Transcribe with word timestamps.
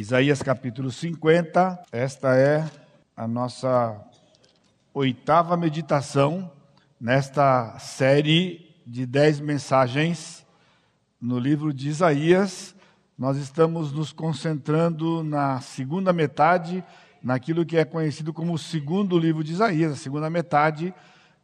Isaías 0.00 0.40
capítulo 0.40 0.92
50, 0.92 1.86
esta 1.90 2.36
é 2.36 2.64
a 3.16 3.26
nossa 3.26 4.00
oitava 4.94 5.56
meditação 5.56 6.52
nesta 7.00 7.76
série 7.80 8.76
de 8.86 9.04
dez 9.04 9.40
mensagens 9.40 10.46
no 11.20 11.36
livro 11.36 11.74
de 11.74 11.88
Isaías. 11.88 12.76
Nós 13.18 13.38
estamos 13.38 13.90
nos 13.90 14.12
concentrando 14.12 15.24
na 15.24 15.60
segunda 15.60 16.12
metade, 16.12 16.84
naquilo 17.20 17.66
que 17.66 17.76
é 17.76 17.84
conhecido 17.84 18.32
como 18.32 18.52
o 18.52 18.58
segundo 18.58 19.18
livro 19.18 19.42
de 19.42 19.52
Isaías, 19.52 19.90
a 19.90 19.96
segunda 19.96 20.30
metade, 20.30 20.94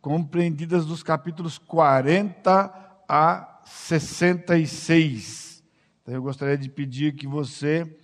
compreendidas 0.01 0.87
dos 0.87 1.03
capítulos 1.03 1.59
40 1.59 2.73
a 3.09 3.61
66. 3.65 5.61
Então 6.03 6.15
eu 6.15 6.23
gostaria 6.23 6.57
de 6.57 6.69
pedir 6.69 7.17
que 7.17 7.27
você 7.27 7.99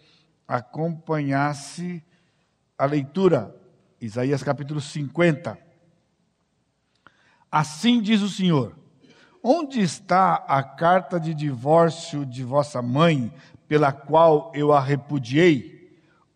acompanhasse 0.51 2.03
a 2.77 2.85
leitura, 2.85 3.55
Isaías 4.01 4.43
capítulo 4.43 4.81
50. 4.81 5.57
Assim 7.49 8.03
diz 8.03 8.21
o 8.21 8.29
Senhor: 8.29 8.77
Onde 9.41 9.81
está 9.81 10.35
a 10.35 10.61
carta 10.61 11.21
de 11.21 11.33
divórcio 11.35 12.27
de 12.27 12.43
vossa 12.43 12.83
mãe, 12.83 13.33
pela 13.69 13.93
qual 13.93 14.51
eu 14.53 14.73
a 14.73 14.81
repudiei? 14.81 15.79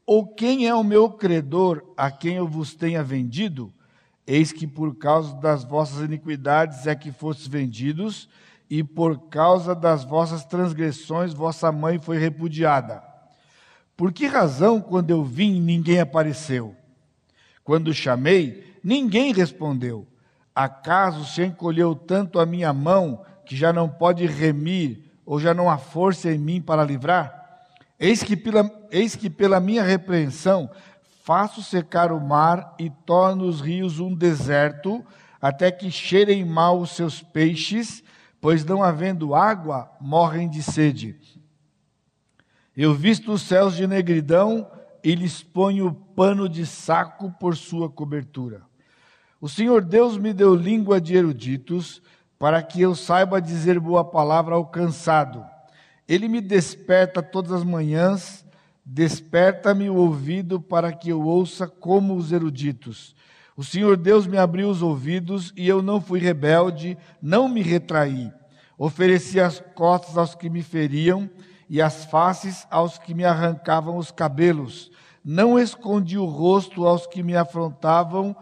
Ou 0.06 0.32
quem 0.32 0.68
é 0.68 0.74
o 0.74 0.84
meu 0.84 1.10
credor 1.10 1.82
a 1.96 2.08
quem 2.08 2.36
eu 2.36 2.46
vos 2.46 2.72
tenha 2.72 3.02
vendido? 3.02 3.72
Eis 4.24 4.52
que 4.52 4.66
por 4.66 4.94
causa 4.96 5.34
das 5.34 5.64
vossas 5.64 6.00
iniquidades 6.04 6.86
é 6.86 6.94
que 6.94 7.10
fostes 7.10 7.48
vendidos, 7.48 8.28
e 8.70 8.84
por 8.84 9.28
causa 9.28 9.74
das 9.74 10.04
vossas 10.04 10.44
transgressões 10.44 11.34
vossa 11.34 11.72
mãe 11.72 11.98
foi 11.98 12.16
repudiada. 12.16 13.13
Por 13.96 14.12
que 14.12 14.26
razão, 14.26 14.80
quando 14.80 15.10
eu 15.10 15.24
vim, 15.24 15.60
ninguém 15.60 16.00
apareceu? 16.00 16.74
Quando 17.62 17.94
chamei, 17.94 18.76
ninguém 18.82 19.32
respondeu. 19.32 20.06
Acaso 20.54 21.24
se 21.24 21.42
encolheu 21.42 21.94
tanto 21.94 22.38
a 22.38 22.46
minha 22.46 22.72
mão 22.72 23.24
que 23.46 23.56
já 23.56 23.72
não 23.72 23.88
pode 23.88 24.26
remir, 24.26 25.04
ou 25.24 25.40
já 25.40 25.54
não 25.54 25.70
há 25.70 25.78
força 25.78 26.30
em 26.30 26.38
mim 26.38 26.60
para 26.60 26.84
livrar? 26.84 27.42
Eis 27.98 28.22
que 28.22 28.36
pela, 28.36 28.70
eis 28.90 29.16
que 29.16 29.30
pela 29.30 29.60
minha 29.60 29.82
repreensão 29.82 30.68
faço 31.22 31.62
secar 31.62 32.12
o 32.12 32.20
mar 32.20 32.74
e 32.78 32.90
torno 32.90 33.46
os 33.46 33.60
rios 33.60 33.98
um 33.98 34.14
deserto, 34.14 35.04
até 35.40 35.70
que 35.70 35.90
cheirem 35.90 36.44
mal 36.44 36.78
os 36.78 36.90
seus 36.90 37.22
peixes, 37.22 38.02
pois 38.40 38.64
não 38.64 38.82
havendo 38.82 39.34
água, 39.34 39.90
morrem 40.00 40.50
de 40.50 40.62
sede. 40.62 41.16
Eu 42.76 42.92
visto 42.92 43.32
os 43.32 43.42
céus 43.42 43.76
de 43.76 43.86
negridão 43.86 44.68
e 45.02 45.14
lhes 45.14 45.42
ponho 45.42 45.94
pano 46.16 46.48
de 46.48 46.66
saco 46.66 47.30
por 47.38 47.56
sua 47.56 47.88
cobertura. 47.88 48.62
O 49.40 49.48
Senhor 49.48 49.84
Deus 49.84 50.18
me 50.18 50.32
deu 50.32 50.54
língua 50.54 51.00
de 51.00 51.14
eruditos, 51.14 52.02
para 52.36 52.62
que 52.62 52.80
eu 52.80 52.94
saiba 52.94 53.40
dizer 53.40 53.78
boa 53.78 54.04
palavra 54.04 54.56
ao 54.56 54.66
cansado. 54.66 55.44
Ele 56.08 56.26
me 56.28 56.40
desperta 56.40 57.22
todas 57.22 57.52
as 57.52 57.62
manhãs, 57.62 58.44
desperta-me 58.84 59.88
o 59.88 59.94
ouvido 59.94 60.60
para 60.60 60.92
que 60.92 61.10
eu 61.10 61.22
ouça 61.22 61.68
como 61.68 62.16
os 62.16 62.32
eruditos. 62.32 63.14
O 63.56 63.62
Senhor 63.62 63.96
Deus 63.96 64.26
me 64.26 64.36
abriu 64.36 64.68
os 64.68 64.82
ouvidos 64.82 65.52
e 65.56 65.68
eu 65.68 65.80
não 65.80 66.00
fui 66.00 66.18
rebelde, 66.18 66.98
não 67.22 67.48
me 67.48 67.62
retraí. 67.62 68.32
Ofereci 68.76 69.38
as 69.38 69.62
costas 69.76 70.18
aos 70.18 70.34
que 70.34 70.50
me 70.50 70.62
feriam 70.62 71.30
e 71.68 71.80
as 71.80 72.04
faces 72.04 72.66
aos 72.70 72.98
que 72.98 73.14
me 73.14 73.24
arrancavam 73.24 73.96
os 73.96 74.10
cabelos. 74.10 74.90
Não 75.24 75.58
escondi 75.58 76.18
o 76.18 76.24
rosto 76.24 76.86
aos 76.86 77.06
que 77.06 77.22
me 77.22 77.36
afrontavam 77.36 78.36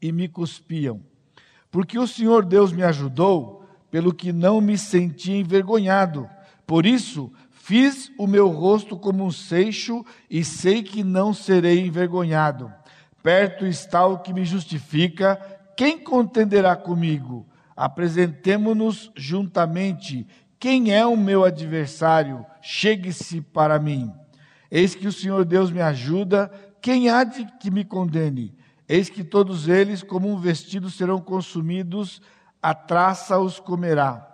e 0.00 0.10
me 0.10 0.28
cuspiam. 0.28 1.00
Porque 1.70 1.98
o 1.98 2.06
Senhor 2.06 2.44
Deus 2.44 2.72
me 2.72 2.82
ajudou, 2.82 3.64
pelo 3.90 4.12
que 4.12 4.32
não 4.32 4.60
me 4.60 4.76
senti 4.76 5.32
envergonhado. 5.32 6.28
Por 6.66 6.84
isso, 6.84 7.32
fiz 7.50 8.10
o 8.18 8.26
meu 8.26 8.48
rosto 8.48 8.96
como 8.96 9.24
um 9.24 9.30
seixo 9.30 10.04
e 10.28 10.44
sei 10.44 10.82
que 10.82 11.04
não 11.04 11.32
serei 11.32 11.86
envergonhado. 11.86 12.72
Perto 13.22 13.66
está 13.66 14.06
o 14.06 14.18
que 14.18 14.32
me 14.32 14.44
justifica. 14.44 15.36
Quem 15.76 15.98
contenderá 15.98 16.76
comigo? 16.76 17.46
Apresentemo-nos 17.76 19.10
juntamente. 19.14 20.26
Quem 20.58 20.92
é 20.92 21.04
o 21.04 21.16
meu 21.16 21.44
adversário? 21.44 22.44
Chegue-se 22.62 23.40
para 23.40 23.78
mim. 23.78 24.12
Eis 24.70 24.94
que 24.94 25.06
o 25.06 25.12
Senhor 25.12 25.44
Deus 25.44 25.70
me 25.70 25.80
ajuda. 25.80 26.50
Quem 26.80 27.08
há 27.10 27.24
de 27.24 27.46
que 27.60 27.70
me 27.70 27.84
condene? 27.84 28.56
Eis 28.88 29.10
que 29.10 29.22
todos 29.22 29.68
eles, 29.68 30.02
como 30.02 30.28
um 30.28 30.38
vestido, 30.38 30.90
serão 30.90 31.20
consumidos, 31.20 32.22
a 32.62 32.72
traça 32.74 33.38
os 33.38 33.60
comerá. 33.60 34.26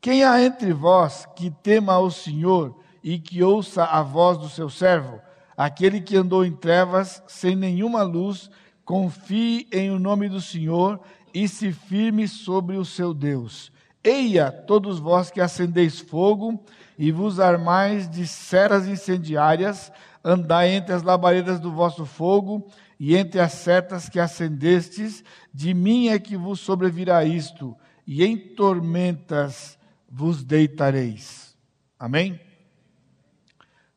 Quem 0.00 0.22
há 0.22 0.42
entre 0.42 0.72
vós 0.72 1.26
que 1.34 1.50
tema 1.50 1.94
ao 1.94 2.10
Senhor 2.10 2.78
e 3.02 3.18
que 3.18 3.42
ouça 3.42 3.84
a 3.84 4.02
voz 4.02 4.38
do 4.38 4.48
seu 4.48 4.70
servo? 4.70 5.20
Aquele 5.56 6.00
que 6.00 6.16
andou 6.16 6.44
em 6.44 6.52
trevas, 6.52 7.22
sem 7.26 7.56
nenhuma 7.56 8.02
luz, 8.02 8.48
confie 8.84 9.66
em 9.72 9.90
o 9.90 9.98
nome 9.98 10.28
do 10.28 10.40
Senhor 10.40 11.00
e 11.34 11.48
se 11.48 11.72
firme 11.72 12.28
sobre 12.28 12.76
o 12.76 12.84
seu 12.84 13.12
Deus. 13.12 13.72
Eia, 14.08 14.50
todos 14.50 14.98
vós 14.98 15.30
que 15.30 15.38
acendeis 15.38 16.00
fogo 16.00 16.64
e 16.98 17.12
vos 17.12 17.38
armais 17.38 18.08
de 18.08 18.26
ceras 18.26 18.88
incendiárias, 18.88 19.92
andai 20.24 20.70
entre 20.70 20.94
as 20.94 21.02
labaredas 21.02 21.60
do 21.60 21.70
vosso 21.70 22.06
fogo 22.06 22.66
e 22.98 23.14
entre 23.14 23.38
as 23.38 23.52
setas 23.52 24.08
que 24.08 24.18
acendestes, 24.18 25.22
de 25.52 25.74
mim 25.74 26.08
é 26.08 26.18
que 26.18 26.38
vos 26.38 26.58
sobrevirá 26.58 27.22
isto, 27.22 27.76
e 28.06 28.24
em 28.24 28.38
tormentas 28.38 29.78
vos 30.10 30.42
deitareis. 30.42 31.54
Amém? 31.98 32.40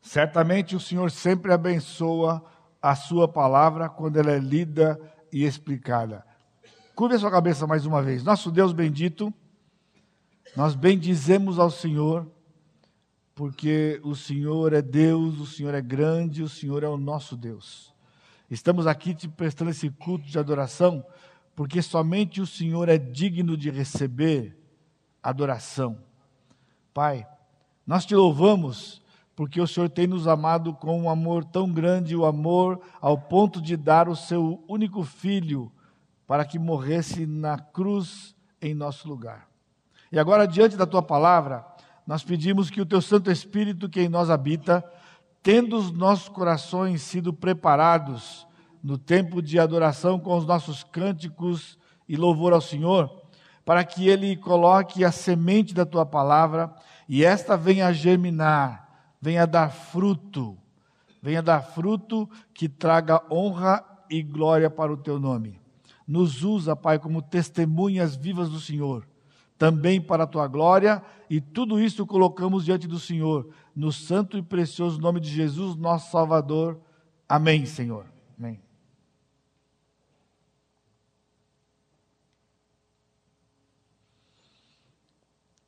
Certamente 0.02 0.76
o 0.76 0.80
Senhor 0.80 1.10
sempre 1.10 1.54
abençoa 1.54 2.44
a 2.82 2.96
sua 2.96 3.30
palavra 3.30 3.88
quando 3.88 4.18
ela 4.18 4.32
é 4.32 4.40
lida 4.40 5.00
e 5.32 5.46
explicada. 5.46 6.26
Curve 6.94 7.16
a 7.16 7.20
sua 7.20 7.32
cabeça 7.32 7.66
mais 7.66 7.86
uma 7.86 8.02
vez. 8.02 8.26
Nosso 8.26 8.52
Deus 8.52 8.74
bendito, 8.74 9.34
nós 10.56 10.76
bendizemos 10.76 11.58
ao 11.60 11.72
Senhor, 11.72 12.30
porque 13.34 14.02
o 14.04 14.16
Senhor 14.16 14.74
é 14.74 14.82
Deus, 14.82 15.40
o 15.40 15.46
Senhor 15.46 15.74
é 15.74 15.82
grande, 15.82 16.44
o 16.44 16.50
Senhor 16.50 16.84
é 16.84 16.90
o 16.90 16.98
nosso 16.98 17.38
Deus. 17.38 17.94
Estamos 18.50 18.86
aqui 18.86 19.16
te 19.16 19.30
prestando 19.30 19.72
esse 19.72 19.90
culto 19.90 20.26
de 20.26 20.38
adoração, 20.38 21.06
porque 21.56 21.82
somente 21.82 22.42
o 22.42 22.46
Senhor 22.46 22.90
é 22.90 22.98
digno 22.98 23.56
de 23.56 23.70
receber 23.70 24.58
adoração. 25.24 25.98
Pai, 26.94 27.26
nós 27.88 28.06
te 28.06 28.14
louvamos 28.14 29.02
porque 29.36 29.62
o 29.62 29.68
Senhor 29.68 29.90
tem 29.90 30.06
nos 30.06 30.28
amado 30.28 30.74
com 30.74 31.02
um 31.02 31.10
amor 31.10 31.46
tão 31.46 31.72
grande, 31.72 32.16
o 32.16 32.26
amor 32.26 32.80
ao 33.00 33.18
ponto 33.18 33.62
de 33.62 33.78
dar 33.78 34.10
o 34.10 34.16
seu 34.16 34.64
único 34.68 35.04
filho 35.04 35.72
para 36.28 36.46
que 36.46 36.60
morresse 36.60 37.26
na 37.26 37.58
cruz 37.58 38.36
em 38.62 38.74
nosso 38.74 39.08
lugar. 39.08 39.51
E 40.12 40.20
agora, 40.20 40.46
diante 40.46 40.76
da 40.76 40.86
tua 40.86 41.02
palavra, 41.02 41.66
nós 42.06 42.24
pedimos 42.24 42.70
que 42.70 42.82
o 42.82 42.86
teu 42.86 43.02
Santo 43.02 43.32
Espírito 43.32 43.88
que 43.88 44.02
em 44.02 44.10
nós 44.10 44.30
habita, 44.30 44.84
tendo 45.42 45.78
os 45.78 45.92
nossos 45.92 46.28
corações 46.28 47.02
sido 47.02 47.32
preparados 47.32 48.46
no 48.84 48.98
tempo 48.98 49.42
de 49.42 49.58
adoração 49.58 50.20
com 50.20 50.36
os 50.36 50.46
nossos 50.46 50.84
cânticos 50.84 51.78
e 52.10 52.18
louvor 52.18 52.52
ao 52.52 52.60
Senhor, 52.60 53.10
para 53.64 53.86
que 53.86 54.10
Ele 54.10 54.36
coloque 54.36 55.06
a 55.06 55.12
semente 55.12 55.74
da 55.74 55.86
tua 55.86 56.06
palavra 56.06 56.74
e 57.08 57.24
esta 57.24 57.56
venha 57.56 57.94
germinar, 57.94 59.14
venha 59.22 59.46
dar 59.46 59.70
fruto, 59.70 60.58
venha 61.22 61.42
dar 61.42 61.62
fruto 61.62 62.30
que 62.54 62.68
traga 62.68 63.22
honra 63.32 63.82
e 64.10 64.22
glória 64.22 64.70
para 64.70 64.92
o 64.92 64.98
teu 64.98 65.20
nome. 65.20 65.62
Nos 66.06 66.44
usa, 66.44 66.76
Pai, 66.76 67.00
como 67.00 67.22
testemunhas 67.22 68.16
vivas 68.16 68.50
do 68.50 68.60
Senhor 68.60 69.06
também 69.62 70.02
para 70.02 70.24
a 70.24 70.28
tua 70.28 70.48
glória, 70.48 71.04
e 71.30 71.40
tudo 71.40 71.80
isso 71.80 72.04
colocamos 72.04 72.66
diante 72.66 72.88
do 72.88 72.98
Senhor, 72.98 73.48
no 73.76 73.92
santo 73.92 74.36
e 74.36 74.42
precioso 74.42 75.00
nome 75.00 75.20
de 75.20 75.30
Jesus, 75.30 75.76
nosso 75.76 76.10
Salvador. 76.10 76.82
Amém, 77.30 77.68
Senhor. 77.68 78.08
Amém. 78.36 78.60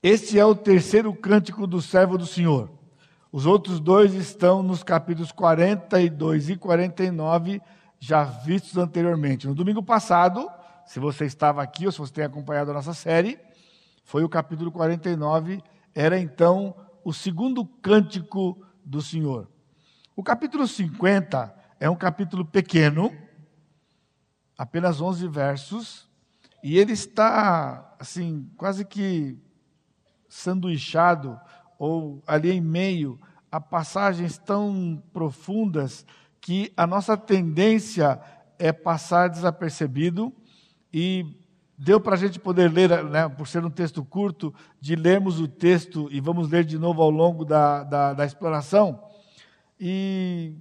Este 0.01 0.39
é 0.39 0.45
o 0.45 0.55
terceiro 0.55 1.13
cântico 1.13 1.67
do 1.67 1.79
servo 1.79 2.17
do 2.17 2.25
Senhor. 2.25 2.71
Os 3.31 3.45
outros 3.45 3.79
dois 3.79 4.15
estão 4.15 4.63
nos 4.63 4.81
capítulos 4.81 5.31
42 5.31 6.49
e 6.49 6.55
49, 6.55 7.61
já 7.99 8.23
vistos 8.23 8.75
anteriormente. 8.75 9.45
No 9.45 9.53
domingo 9.53 9.83
passado, 9.83 10.49
se 10.83 10.99
você 10.99 11.25
estava 11.25 11.61
aqui 11.61 11.85
ou 11.85 11.91
se 11.91 11.99
você 11.99 12.11
tem 12.11 12.25
acompanhado 12.25 12.71
a 12.71 12.73
nossa 12.73 12.95
série, 12.95 13.39
foi 14.03 14.23
o 14.23 14.29
capítulo 14.29 14.71
49, 14.71 15.63
era 15.95 16.19
então 16.19 16.75
o 17.03 17.13
segundo 17.13 17.65
cântico 17.65 18.63
do 18.83 19.01
Senhor. 19.01 19.49
O 20.15 20.23
capítulo 20.23 20.67
50 20.67 21.55
é 21.79 21.89
um 21.89 21.95
capítulo 21.95 22.45
pequeno, 22.45 23.11
apenas 24.57 25.01
11 25.01 25.27
versos, 25.27 26.09
e 26.63 26.77
ele 26.77 26.93
está, 26.93 27.95
assim, 27.99 28.49
quase 28.55 28.85
que 28.85 29.37
sanduichado, 30.29 31.39
ou 31.77 32.23
ali 32.25 32.51
em 32.51 32.61
meio, 32.61 33.19
a 33.51 33.59
passagens 33.59 34.37
tão 34.37 35.03
profundas 35.11 36.05
que 36.39 36.71
a 36.75 36.87
nossa 36.87 37.17
tendência 37.17 38.19
é 38.57 38.71
passar 38.71 39.27
desapercebido 39.27 40.33
e 40.93 41.42
deu 41.77 41.99
para 41.99 42.15
a 42.15 42.17
gente 42.17 42.39
poder 42.39 42.71
ler, 42.71 43.03
né, 43.05 43.27
por 43.27 43.47
ser 43.47 43.63
um 43.65 43.69
texto 43.69 44.03
curto, 44.03 44.53
de 44.79 44.95
lermos 44.95 45.39
o 45.39 45.47
texto 45.47 46.07
e 46.11 46.19
vamos 46.19 46.49
ler 46.49 46.63
de 46.63 46.77
novo 46.77 47.01
ao 47.01 47.09
longo 47.09 47.43
da, 47.43 47.83
da, 47.83 48.13
da 48.13 48.25
exploração. 48.25 49.03
E 49.79 50.55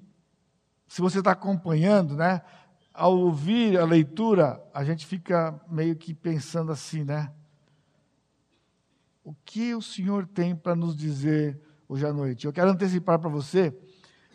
se 0.89 1.01
você 1.01 1.19
está 1.19 1.33
acompanhando, 1.33 2.17
né, 2.17 2.43
ao 2.93 3.17
ouvir 3.17 3.79
a 3.79 3.85
leitura, 3.85 4.63
a 4.75 4.85
gente 4.85 5.07
fica 5.07 5.59
meio 5.71 5.97
que 5.97 6.13
pensando 6.13 6.73
assim, 6.73 7.05
né? 7.05 7.33
O 9.25 9.35
que 9.45 9.75
o 9.75 9.81
Senhor 9.81 10.27
tem 10.27 10.55
para 10.55 10.75
nos 10.75 10.97
dizer 10.97 11.61
hoje 11.89 12.05
à 12.05 12.13
noite? 12.13 12.45
Eu 12.45 12.53
quero 12.53 12.71
antecipar 12.71 13.19
para 13.19 13.31
você 13.31 13.75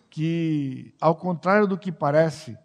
que, 0.10 0.94
ao 1.00 1.16
contrário 1.16 1.68
do 1.68 1.78
que 1.78 1.92
parece, 1.92 2.58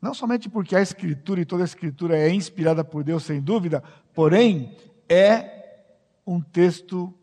não 0.00 0.12
somente 0.12 0.48
porque 0.48 0.76
a 0.76 0.82
Escritura 0.82 1.40
e 1.40 1.44
toda 1.44 1.62
a 1.62 1.64
Escritura 1.64 2.16
é 2.16 2.32
inspirada 2.32 2.84
por 2.84 3.02
Deus, 3.02 3.24
sem 3.24 3.40
dúvida, 3.40 3.82
porém, 4.14 4.76
é 5.08 5.84
um 6.26 6.40
texto 6.40 7.14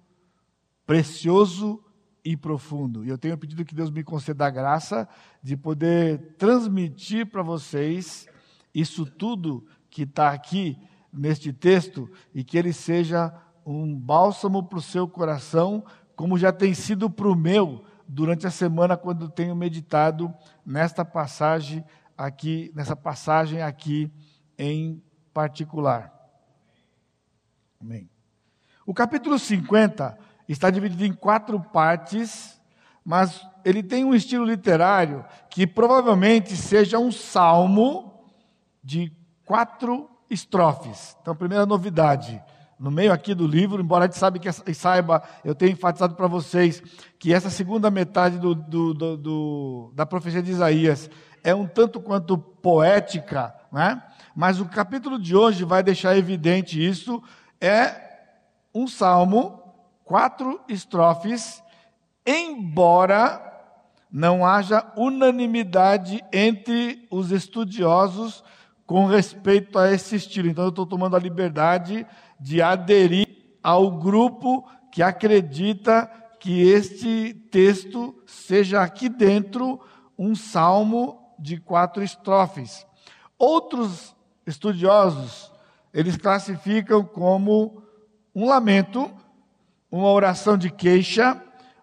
precioso 0.85 1.83
e 2.23 2.37
profundo. 2.37 3.03
E 3.03 3.09
eu 3.09 3.17
tenho 3.17 3.37
pedido 3.37 3.65
que 3.65 3.75
Deus 3.75 3.91
me 3.91 4.03
conceda 4.03 4.45
a 4.45 4.49
graça 4.49 5.07
de 5.41 5.57
poder 5.57 6.35
transmitir 6.37 7.25
para 7.25 7.41
vocês 7.41 8.27
isso 8.73 9.05
tudo 9.05 9.65
que 9.89 10.03
está 10.03 10.31
aqui 10.31 10.77
neste 11.11 11.53
texto 11.53 12.09
e 12.33 12.43
que 12.43 12.57
ele 12.57 12.73
seja 12.73 13.33
um 13.65 13.95
bálsamo 13.95 14.63
para 14.63 14.79
o 14.79 14.81
seu 14.81 15.07
coração, 15.07 15.83
como 16.15 16.37
já 16.37 16.51
tem 16.51 16.73
sido 16.73 17.09
para 17.09 17.27
o 17.27 17.35
meu 17.35 17.83
durante 18.07 18.47
a 18.47 18.51
semana 18.51 18.97
quando 18.97 19.29
tenho 19.29 19.55
meditado 19.55 20.33
nesta 20.65 21.05
passagem 21.05 21.83
aqui, 22.17 22.71
nessa 22.75 22.95
passagem 22.95 23.61
aqui 23.61 24.11
em 24.57 25.01
particular. 25.33 26.11
Amém. 27.81 28.09
O 28.85 28.93
capítulo 28.93 29.39
50 29.39 30.17
está 30.47 30.69
dividido 30.69 31.05
em 31.05 31.13
quatro 31.13 31.59
partes, 31.59 32.61
mas 33.03 33.45
ele 33.63 33.81
tem 33.81 34.03
um 34.03 34.13
estilo 34.13 34.45
literário 34.45 35.25
que 35.49 35.65
provavelmente 35.65 36.55
seja 36.55 36.99
um 36.99 37.11
salmo 37.11 38.25
de 38.83 39.11
quatro 39.45 40.09
estrofes. 40.29 41.17
Então, 41.21 41.35
primeira 41.35 41.65
novidade, 41.65 42.41
no 42.79 42.91
meio 42.91 43.13
aqui 43.13 43.33
do 43.33 43.47
livro, 43.47 43.81
embora 43.81 44.05
a 44.05 44.07
gente 44.07 44.17
sabe 44.17 44.39
que, 44.39 44.51
saiba, 44.73 45.23
eu 45.43 45.55
tenho 45.55 45.71
enfatizado 45.71 46.15
para 46.15 46.27
vocês 46.27 46.81
que 47.17 47.33
essa 47.33 47.49
segunda 47.49 47.89
metade 47.89 48.37
do, 48.37 48.53
do, 48.53 49.17
do, 49.17 49.93
da 49.95 50.05
profecia 50.05 50.41
de 50.41 50.51
Isaías 50.51 51.09
é 51.43 51.53
um 51.53 51.67
tanto 51.67 51.99
quanto 51.99 52.37
poética, 52.37 53.53
né? 53.71 54.01
mas 54.35 54.59
o 54.59 54.65
capítulo 54.65 55.19
de 55.19 55.35
hoje 55.35 55.63
vai 55.65 55.83
deixar 55.83 56.17
evidente 56.17 56.83
isso. 56.83 57.21
É 57.59 58.01
um 58.73 58.87
salmo 58.87 59.61
quatro 60.05 60.59
estrofes, 60.67 61.61
embora 62.25 63.51
não 64.11 64.45
haja 64.45 64.85
unanimidade 64.95 66.23
entre 66.31 67.07
os 67.09 67.31
estudiosos 67.31 68.43
com 68.85 69.05
respeito 69.05 69.79
a 69.79 69.91
esse 69.91 70.15
estilo. 70.15 70.49
Então, 70.49 70.65
eu 70.65 70.69
estou 70.69 70.85
tomando 70.85 71.15
a 71.15 71.19
liberdade 71.19 72.05
de 72.39 72.61
aderir 72.61 73.27
ao 73.61 73.91
grupo 73.91 74.67
que 74.91 75.01
acredita 75.01 76.09
que 76.39 76.61
este 76.61 77.33
texto 77.49 78.21
seja 78.27 78.81
aqui 78.81 79.09
dentro 79.09 79.79
um 80.17 80.35
salmo 80.35 81.22
de 81.43 81.57
quatro 81.57 82.01
estrofes. 82.01 82.87
Outros 83.37 84.15
estudiosos, 84.47 85.51
eles 85.93 86.15
classificam 86.15 87.03
como 87.03 87.83
um 88.33 88.47
lamento 88.47 89.13
uma 89.91 90.09
oração 90.09 90.57
de 90.57 90.71
queixa 90.71 91.39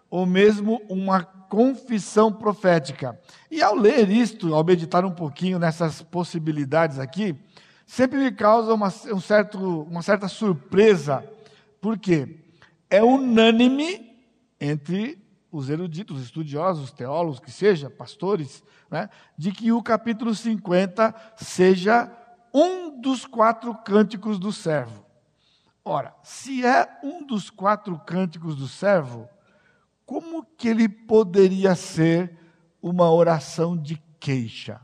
ou 0.09 0.25
mesmo 0.25 0.81
uma 0.89 1.23
confissão 1.23 2.33
profética. 2.33 3.17
E 3.49 3.61
ao 3.61 3.73
ler 3.73 4.09
isto, 4.09 4.53
ao 4.53 4.65
meditar 4.65 5.05
um 5.05 5.11
pouquinho 5.11 5.57
nessas 5.57 6.01
possibilidades 6.01 6.99
aqui, 6.99 7.33
sempre 7.85 8.19
me 8.19 8.31
causa 8.31 8.73
uma, 8.73 8.87
um 9.13 9.21
certo, 9.21 9.83
uma 9.83 10.01
certa 10.01 10.27
surpresa, 10.27 11.23
porque 11.79 12.37
é 12.89 13.01
unânime 13.01 14.13
entre 14.59 15.20
os 15.51 15.69
eruditos, 15.69 16.17
os 16.17 16.23
estudiosos, 16.23 16.85
os 16.85 16.91
teólogos, 16.91 17.39
que 17.39 17.51
seja, 17.51 17.89
pastores, 17.89 18.63
né, 18.89 19.09
de 19.37 19.51
que 19.51 19.71
o 19.71 19.83
capítulo 19.83 20.33
50 20.33 21.13
seja 21.35 22.11
um 22.53 23.01
dos 23.01 23.25
quatro 23.25 23.75
cânticos 23.75 24.39
do 24.39 24.51
servo. 24.51 25.05
Ora, 25.83 26.15
se 26.23 26.65
é 26.65 26.99
um 27.03 27.25
dos 27.25 27.49
quatro 27.49 27.99
cânticos 27.99 28.55
do 28.55 28.67
servo, 28.67 29.27
como 30.05 30.43
que 30.43 30.67
ele 30.67 30.87
poderia 30.87 31.75
ser 31.75 32.37
uma 32.81 33.11
oração 33.11 33.75
de 33.75 34.01
queixa? 34.19 34.79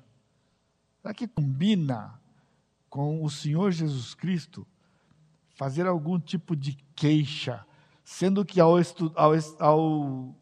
Será 1.02 1.14
que 1.14 1.28
combina 1.28 2.20
com 2.90 3.24
o 3.24 3.30
Senhor 3.30 3.72
Jesus 3.72 4.14
Cristo 4.16 4.66
fazer 5.56 5.88
algum 5.88 6.20
tipo 6.20 6.56
de 6.56 6.78
queixa, 6.96 7.66
sendo 8.04 8.46
que 8.46 8.60
ao, 8.60 8.76
ao, 9.16 9.34
ao 9.60 10.36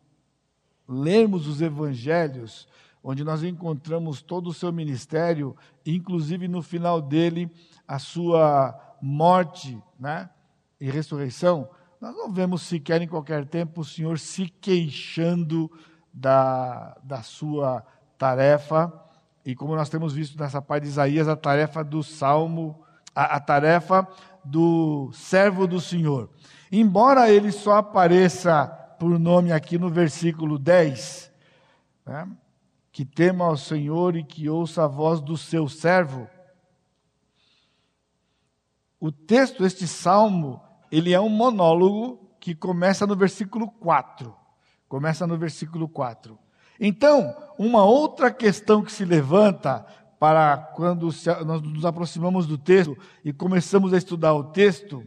lermos 0.87 1.47
os 1.47 1.61
evangelhos, 1.61 2.67
onde 3.03 3.23
nós 3.23 3.43
encontramos 3.43 4.21
todo 4.21 4.47
o 4.47 4.53
seu 4.53 4.71
ministério, 4.71 5.55
inclusive 5.85 6.47
no 6.47 6.61
final 6.61 7.01
dele, 7.01 7.51
a 7.87 7.99
sua 7.99 8.75
morte, 9.01 9.81
né? 9.99 10.29
e 10.79 10.89
ressurreição, 10.89 11.69
nós 12.01 12.15
não 12.15 12.31
vemos 12.31 12.61
sequer 12.63 13.01
em 13.01 13.07
qualquer 13.07 13.45
tempo 13.45 13.81
o 13.81 13.85
Senhor 13.85 14.19
se 14.19 14.47
queixando 14.61 15.71
da, 16.13 16.97
da 17.03 17.21
sua 17.21 17.83
tarefa, 18.17 18.91
e 19.45 19.55
como 19.55 19.75
nós 19.75 19.89
temos 19.89 20.13
visto 20.13 20.39
nessa 20.39 20.61
parte 20.61 20.83
de 20.83 20.89
Isaías, 20.89 21.27
a 21.27 21.35
tarefa 21.35 21.83
do 21.83 22.01
salmo, 22.01 22.83
a, 23.13 23.35
a 23.35 23.39
tarefa 23.39 24.07
do 24.43 25.11
servo 25.13 25.67
do 25.67 25.79
Senhor. 25.79 26.29
Embora 26.71 27.29
ele 27.29 27.51
só 27.51 27.77
apareça 27.77 28.84
por 28.99 29.19
nome 29.19 29.51
aqui 29.51 29.77
no 29.77 29.89
versículo 29.89 30.57
10, 30.57 31.31
né, 32.05 32.27
que 32.91 33.05
tema 33.05 33.45
ao 33.45 33.57
Senhor 33.57 34.15
e 34.15 34.23
que 34.23 34.49
ouça 34.49 34.85
a 34.85 34.87
voz 34.87 35.21
do 35.21 35.37
seu 35.37 35.67
servo, 35.67 36.27
o 38.99 39.11
texto, 39.11 39.65
este 39.65 39.87
salmo, 39.87 40.61
ele 40.91 41.13
é 41.13 41.19
um 41.19 41.29
monólogo 41.29 42.35
que 42.39 42.55
começa 42.55 43.05
no 43.05 43.15
versículo 43.15 43.69
4. 43.69 44.35
Começa 44.87 45.27
no 45.27 45.37
versículo 45.37 45.87
4. 45.87 46.37
Então, 46.79 47.35
uma 47.57 47.83
outra 47.83 48.31
questão 48.31 48.83
que 48.83 48.91
se 48.91 49.05
levanta 49.05 49.85
para 50.19 50.57
quando 50.57 51.09
nós 51.45 51.61
nos 51.61 51.85
aproximamos 51.85 52.47
do 52.47 52.57
texto 52.57 52.97
e 53.23 53.33
começamos 53.33 53.93
a 53.93 53.97
estudar 53.97 54.33
o 54.33 54.45
texto 54.45 55.05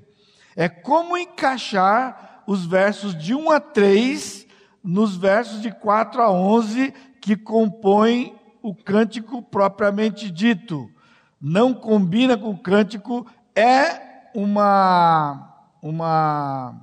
é 0.54 0.68
como 0.68 1.16
encaixar 1.16 2.27
os 2.48 2.64
versos 2.64 3.14
de 3.14 3.34
1 3.34 3.50
a 3.50 3.60
3 3.60 4.46
nos 4.82 5.14
versos 5.14 5.60
de 5.60 5.70
4 5.70 6.22
a 6.22 6.32
11 6.32 6.94
que 7.20 7.36
compõem 7.36 8.34
o 8.62 8.74
cântico 8.74 9.42
propriamente 9.42 10.30
dito. 10.30 10.90
Não 11.38 11.74
combina 11.74 12.38
com 12.38 12.48
o 12.48 12.58
cântico, 12.58 13.26
é 13.54 14.30
uma 14.34 15.44
uma, 15.82 16.74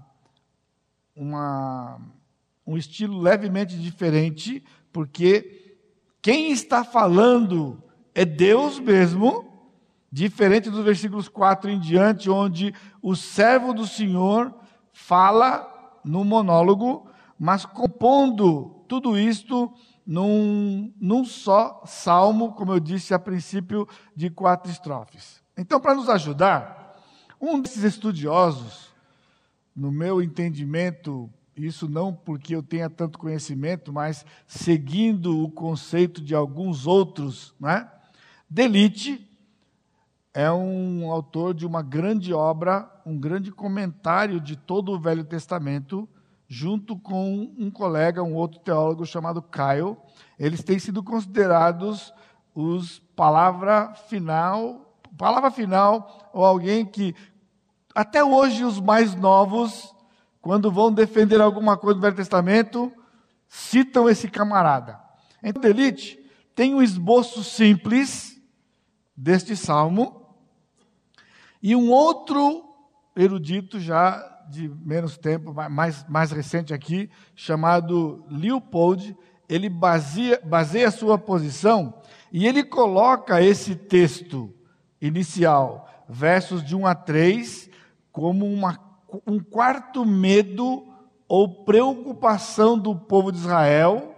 uma, 1.15 1.99
um 2.63 2.77
estilo 2.77 3.19
levemente 3.19 3.75
diferente, 3.75 4.63
porque 4.93 5.79
quem 6.21 6.51
está 6.51 6.83
falando 6.83 7.83
é 8.13 8.23
Deus 8.23 8.79
mesmo, 8.79 9.67
diferente 10.11 10.69
dos 10.69 10.85
versículos 10.85 11.27
4 11.27 11.71
em 11.71 11.79
diante, 11.79 12.29
onde 12.29 12.71
o 13.01 13.15
servo 13.15 13.73
do 13.73 13.87
Senhor 13.87 14.53
fala 14.95 15.99
no 16.05 16.23
monólogo, 16.23 17.05
mas 17.37 17.65
compondo 17.65 18.85
tudo 18.87 19.19
isto 19.19 19.73
num, 20.07 20.93
num 20.99 21.25
só 21.25 21.83
salmo, 21.85 22.53
como 22.53 22.71
eu 22.71 22.79
disse 22.79 23.13
a 23.13 23.19
princípio, 23.19 23.85
de 24.15 24.29
quatro 24.29 24.71
estrofes. 24.71 25.43
Então, 25.57 25.81
para 25.81 25.95
nos 25.95 26.07
ajudar, 26.07 26.95
um 27.41 27.59
desses 27.59 27.83
estudiosos, 27.83 28.89
no 29.75 29.91
meu 29.91 30.21
entendimento 30.21 31.29
isso 31.57 31.89
não 31.89 32.13
porque 32.13 32.55
eu 32.55 32.63
tenha 32.63 32.89
tanto 32.89 33.19
conhecimento, 33.19 33.91
mas 33.91 34.25
seguindo 34.47 35.43
o 35.43 35.49
conceito 35.49 36.21
de 36.21 36.33
alguns 36.33 36.87
outros, 36.87 37.53
né? 37.59 37.89
Delite 38.49 39.29
é 40.33 40.51
um 40.51 41.09
autor 41.11 41.53
de 41.53 41.65
uma 41.65 41.81
grande 41.81 42.33
obra, 42.33 42.89
um 43.05 43.17
grande 43.17 43.51
comentário 43.51 44.41
de 44.41 44.55
todo 44.55 44.91
o 44.91 44.99
Velho 44.99 45.23
Testamento, 45.23 46.09
junto 46.47 46.97
com 46.97 47.53
um 47.57 47.69
colega, 47.69 48.23
um 48.23 48.33
outro 48.33 48.59
teólogo 48.59 49.05
chamado 49.05 49.43
Kyle. 49.43 49.95
Eles 50.39 50.63
têm 50.63 50.79
sido 50.79 51.03
considerados 51.03 52.11
os 52.55 52.99
palavra 53.15 53.93
final, 53.93 54.97
palavra 55.17 55.51
final, 55.51 56.29
ou 56.33 56.43
alguém 56.43 56.85
que 56.85 57.13
até 57.93 58.23
hoje 58.23 58.63
os 58.63 58.79
mais 58.79 59.15
novos, 59.15 59.93
quando 60.41 60.71
vão 60.71 60.91
defender 60.91 61.39
alguma 61.39 61.77
coisa 61.77 61.99
do 61.99 62.01
Velho 62.01 62.15
Testamento, 62.15 62.91
citam 63.47 64.09
esse 64.09 64.29
camarada. 64.29 64.99
Então, 65.43 65.61
Delite 65.61 66.19
tem 66.55 66.73
um 66.73 66.81
esboço 66.81 67.43
simples 67.43 68.41
deste 69.15 69.55
salmo 69.55 70.25
e 71.61 71.75
um 71.75 71.89
outro 71.89 72.74
erudito, 73.15 73.79
já 73.79 74.33
de 74.49 74.69
menos 74.83 75.17
tempo, 75.17 75.53
mais, 75.53 76.05
mais 76.07 76.31
recente 76.31 76.73
aqui, 76.73 77.09
chamado 77.35 78.25
Leopold, 78.29 79.15
ele 79.47 79.69
baseia, 79.69 80.39
baseia 80.43 80.91
sua 80.91 81.17
posição 81.17 81.93
e 82.31 82.45
ele 82.47 82.63
coloca 82.63 83.41
esse 83.41 83.75
texto 83.75 84.53
inicial, 85.01 85.87
versos 86.07 86.63
de 86.63 86.75
1 86.75 86.85
a 86.85 86.95
3, 86.95 87.69
como 88.11 88.45
uma, 88.45 88.79
um 89.25 89.39
quarto 89.39 90.05
medo 90.05 90.85
ou 91.27 91.63
preocupação 91.63 92.77
do 92.77 92.95
povo 92.95 93.31
de 93.31 93.39
Israel, 93.39 94.15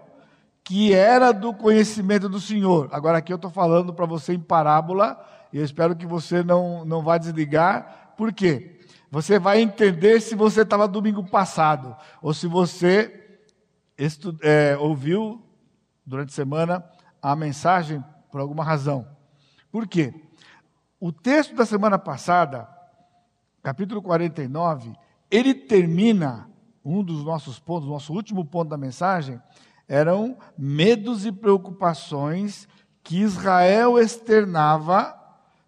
que 0.63 0.94
era 0.94 1.32
do 1.32 1.54
conhecimento 1.54 2.27
do 2.27 2.39
Senhor. 2.39 2.89
Agora, 2.92 3.20
aqui 3.20 3.32
eu 3.32 3.38
estou 3.38 3.51
falando 3.51 3.94
para 3.94 4.06
você 4.06 4.34
em 4.34 4.39
parábola, 4.39 5.18
e 5.51 5.58
eu 5.58 5.63
espero 5.63 5.96
que 5.96 6.06
você 6.06 6.44
não, 6.44 6.84
não 6.84 7.01
vá 7.01 7.18
desligar. 7.18 8.13
Por 8.18 8.34
quê? 8.34 8.76
Você 9.09 9.39
vai 9.39 9.61
entender 9.61 10.21
se 10.21 10.35
você 10.35 10.61
estava 10.61 10.87
domingo 10.87 11.23
passado, 11.23 11.95
ou 12.21 12.33
se 12.33 12.45
você 12.45 13.39
estu, 13.97 14.37
é, 14.41 14.77
ouviu 14.77 15.41
durante 16.05 16.29
a 16.29 16.35
semana 16.35 16.83
a 17.21 17.35
mensagem 17.35 18.03
por 18.31 18.41
alguma 18.41 18.63
razão. 18.63 19.07
Por 19.71 19.87
quê? 19.87 20.13
O 20.99 21.11
texto 21.11 21.55
da 21.55 21.65
semana 21.65 21.97
passada, 21.97 22.67
capítulo 23.63 24.01
49, 24.01 24.93
ele 25.31 25.53
termina, 25.53 26.49
um 26.83 27.03
dos 27.03 27.23
nossos 27.23 27.59
pontos, 27.59 27.87
nosso 27.87 28.13
último 28.13 28.43
ponto 28.43 28.69
da 28.69 28.77
mensagem, 28.77 29.41
eram 29.87 30.37
medos 30.57 31.25
e 31.25 31.31
preocupações 31.31 32.67
que 33.03 33.21
Israel 33.21 33.97
externava 33.97 35.16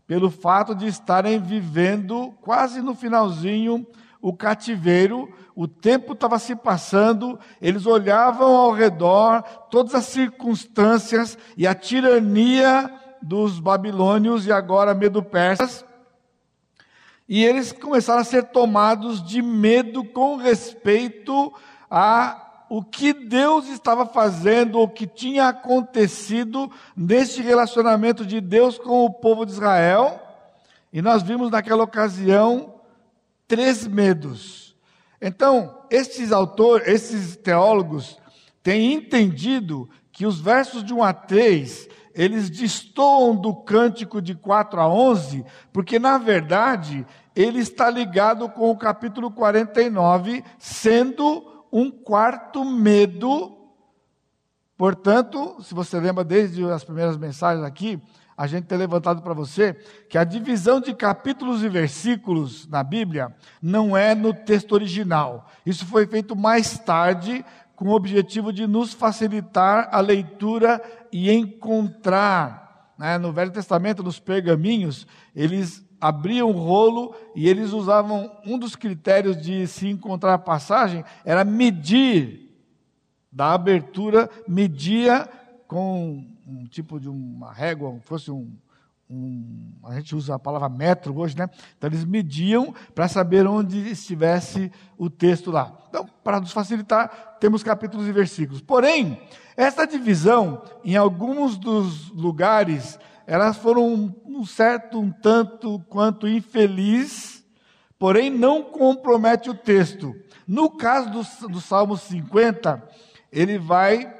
pelo 0.09 0.31
fato 0.31 0.73
de 0.73 0.87
estarem 0.87 1.39
vivendo 1.39 2.33
quase 2.41 2.81
no 2.81 2.95
finalzinho 2.95 3.85
o 4.19 4.33
cativeiro, 4.35 5.31
o 5.55 5.67
tempo 5.67 6.13
estava 6.13 6.39
se 6.39 6.55
passando, 6.55 7.39
eles 7.61 7.85
olhavam 7.85 8.55
ao 8.55 8.71
redor, 8.71 9.43
todas 9.69 9.93
as 9.93 10.05
circunstâncias 10.05 11.37
e 11.55 11.67
a 11.67 11.75
tirania 11.75 12.91
dos 13.21 13.59
babilônios 13.59 14.47
e 14.47 14.51
agora 14.51 14.95
medo-persas, 14.95 15.85
e 17.27 17.45
eles 17.45 17.71
começaram 17.71 18.21
a 18.21 18.25
ser 18.25 18.45
tomados 18.45 19.23
de 19.23 19.43
medo 19.43 20.03
com 20.03 20.37
respeito 20.37 21.53
a 21.87 22.48
o 22.69 22.83
que 22.83 23.11
Deus 23.11 23.67
estava 23.67 24.05
fazendo, 24.05 24.79
o 24.79 24.87
que 24.87 25.07
tinha 25.07 25.47
acontecido 25.47 26.71
neste 26.95 27.41
relacionamento 27.41 28.23
de 28.23 28.39
Deus 28.39 28.77
com 28.77 29.03
o 29.03 29.11
povo 29.11 29.45
de 29.45 29.53
Israel. 29.53 30.21
E 30.93 31.01
nós 31.01 31.23
vimos 31.23 31.49
naquela 31.49 31.83
ocasião 31.83 32.75
três 33.47 33.87
medos. 33.87 34.75
Então, 35.19 35.83
esses 35.89 36.31
autores, 36.31 36.87
esses 36.87 37.35
teólogos 37.35 38.19
têm 38.61 38.93
entendido 38.93 39.89
que 40.11 40.25
os 40.25 40.39
versos 40.39 40.83
de 40.83 40.93
1 40.93 41.03
a 41.03 41.13
3, 41.13 41.89
eles 42.13 42.49
destoam 42.49 43.35
do 43.35 43.55
cântico 43.55 44.21
de 44.21 44.35
4 44.35 44.79
a 44.79 44.87
11, 44.87 45.43
porque 45.73 45.97
na 45.97 46.17
verdade 46.17 47.05
ele 47.35 47.59
está 47.59 47.89
ligado 47.89 48.49
com 48.49 48.69
o 48.69 48.77
capítulo 48.77 49.31
49, 49.31 50.43
sendo 50.57 51.58
um 51.71 51.89
quarto 51.91 52.63
medo. 52.65 53.57
Portanto, 54.77 55.61
se 55.61 55.73
você 55.73 55.99
lembra 55.99 56.23
desde 56.23 56.63
as 56.65 56.83
primeiras 56.83 57.17
mensagens 57.17 57.65
aqui, 57.65 58.01
a 58.37 58.47
gente 58.47 58.67
tem 58.67 58.77
levantado 58.77 59.21
para 59.21 59.33
você 59.33 59.73
que 60.09 60.17
a 60.17 60.23
divisão 60.23 60.79
de 60.79 60.93
capítulos 60.93 61.61
e 61.61 61.67
versículos 61.67 62.65
na 62.67 62.81
Bíblia 62.81 63.35
não 63.61 63.97
é 63.97 64.15
no 64.15 64.33
texto 64.33 64.71
original. 64.71 65.51
Isso 65.65 65.85
foi 65.85 66.07
feito 66.07 66.37
mais 66.37 66.79
tarde 66.79 67.43
com 67.75 67.89
o 67.89 67.95
objetivo 67.95 68.53
de 68.53 68.65
nos 68.65 68.93
facilitar 68.93 69.89
a 69.91 69.99
leitura 69.99 70.81
e 71.11 71.29
encontrar. 71.29 72.93
Né? 72.97 73.17
No 73.17 73.33
Velho 73.33 73.51
Testamento, 73.51 74.03
nos 74.03 74.19
pergaminhos, 74.19 75.05
eles 75.35 75.85
abriam 75.99 76.49
o 76.49 76.53
rolo 76.53 77.15
e 77.35 77.47
eles 77.47 77.71
usavam 77.71 78.31
um 78.45 78.57
dos 78.57 78.75
critérios 78.75 79.41
de 79.41 79.67
se 79.67 79.87
encontrar 79.87 80.33
a 80.33 80.39
passagem 80.39 81.03
era 81.25 81.43
medir 81.43 82.49
da 83.31 83.53
abertura, 83.53 84.29
media 84.47 85.29
com 85.67 86.25
um 86.47 86.65
tipo 86.65 86.99
de 86.99 87.07
uma 87.07 87.53
régua, 87.53 87.99
fosse 88.01 88.31
um, 88.31 88.51
um, 89.09 89.71
a 89.83 89.95
gente 89.95 90.15
usa 90.15 90.35
a 90.35 90.39
palavra 90.39 90.67
metro 90.67 91.17
hoje, 91.17 91.37
né? 91.37 91.47
Então 91.77 91.89
eles 91.89 92.03
mediam 92.03 92.73
para 92.93 93.07
saber 93.07 93.45
onde 93.47 93.77
estivesse 93.89 94.71
o 94.97 95.09
texto 95.09 95.51
lá. 95.51 95.77
Então, 95.89 96.07
para 96.23 96.39
nos 96.39 96.51
facilitar, 96.51 97.37
temos 97.39 97.63
capítulos 97.63 98.07
e 98.07 98.11
versículos. 98.11 98.61
Porém, 98.61 99.19
essa 99.55 99.85
divisão, 99.85 100.63
em 100.83 100.95
alguns 100.95 101.57
dos 101.57 102.09
lugares, 102.11 102.99
elas 103.29 103.57
foram 103.57 104.11
um, 104.25 104.43
certo, 104.43 104.99
um 104.99 105.11
tanto 105.11 105.77
quanto 105.87 106.27
infeliz, 106.27 107.45
porém 107.99 108.27
não 108.27 108.63
compromete 108.63 109.51
o 109.51 109.53
texto. 109.53 110.15
No 110.47 110.71
caso 110.71 111.11
do, 111.11 111.47
do 111.47 111.61
Salmo 111.61 111.95
50, 111.95 112.83
ele 113.31 113.59
vai 113.59 114.11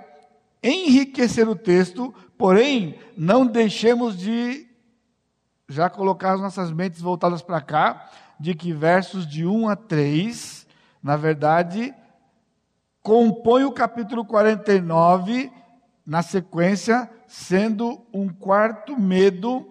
enriquecer 0.61 1.49
o 1.49 1.55
texto, 1.55 2.13
porém 2.37 2.99
não 3.17 3.47
deixemos 3.47 4.15
de 4.15 4.67
já 5.67 5.89
colocar 5.89 6.33
as 6.33 6.41
nossas 6.41 6.71
mentes 6.71 7.01
voltadas 7.01 7.41
para 7.41 7.61
cá, 7.61 8.11
de 8.39 8.53
que 8.53 8.71
versos 8.71 9.25
de 9.25 9.43
1 9.43 9.69
a 9.69 9.75
3, 9.75 10.67
na 11.01 11.17
verdade, 11.17 11.95
compõe 13.01 13.63
o 13.63 13.71
capítulo 13.71 14.23
49 14.23 15.51
na 16.05 16.21
sequência 16.21 17.09
sendo 17.29 18.01
um 18.11 18.27
quarto 18.27 18.99
medo 18.99 19.63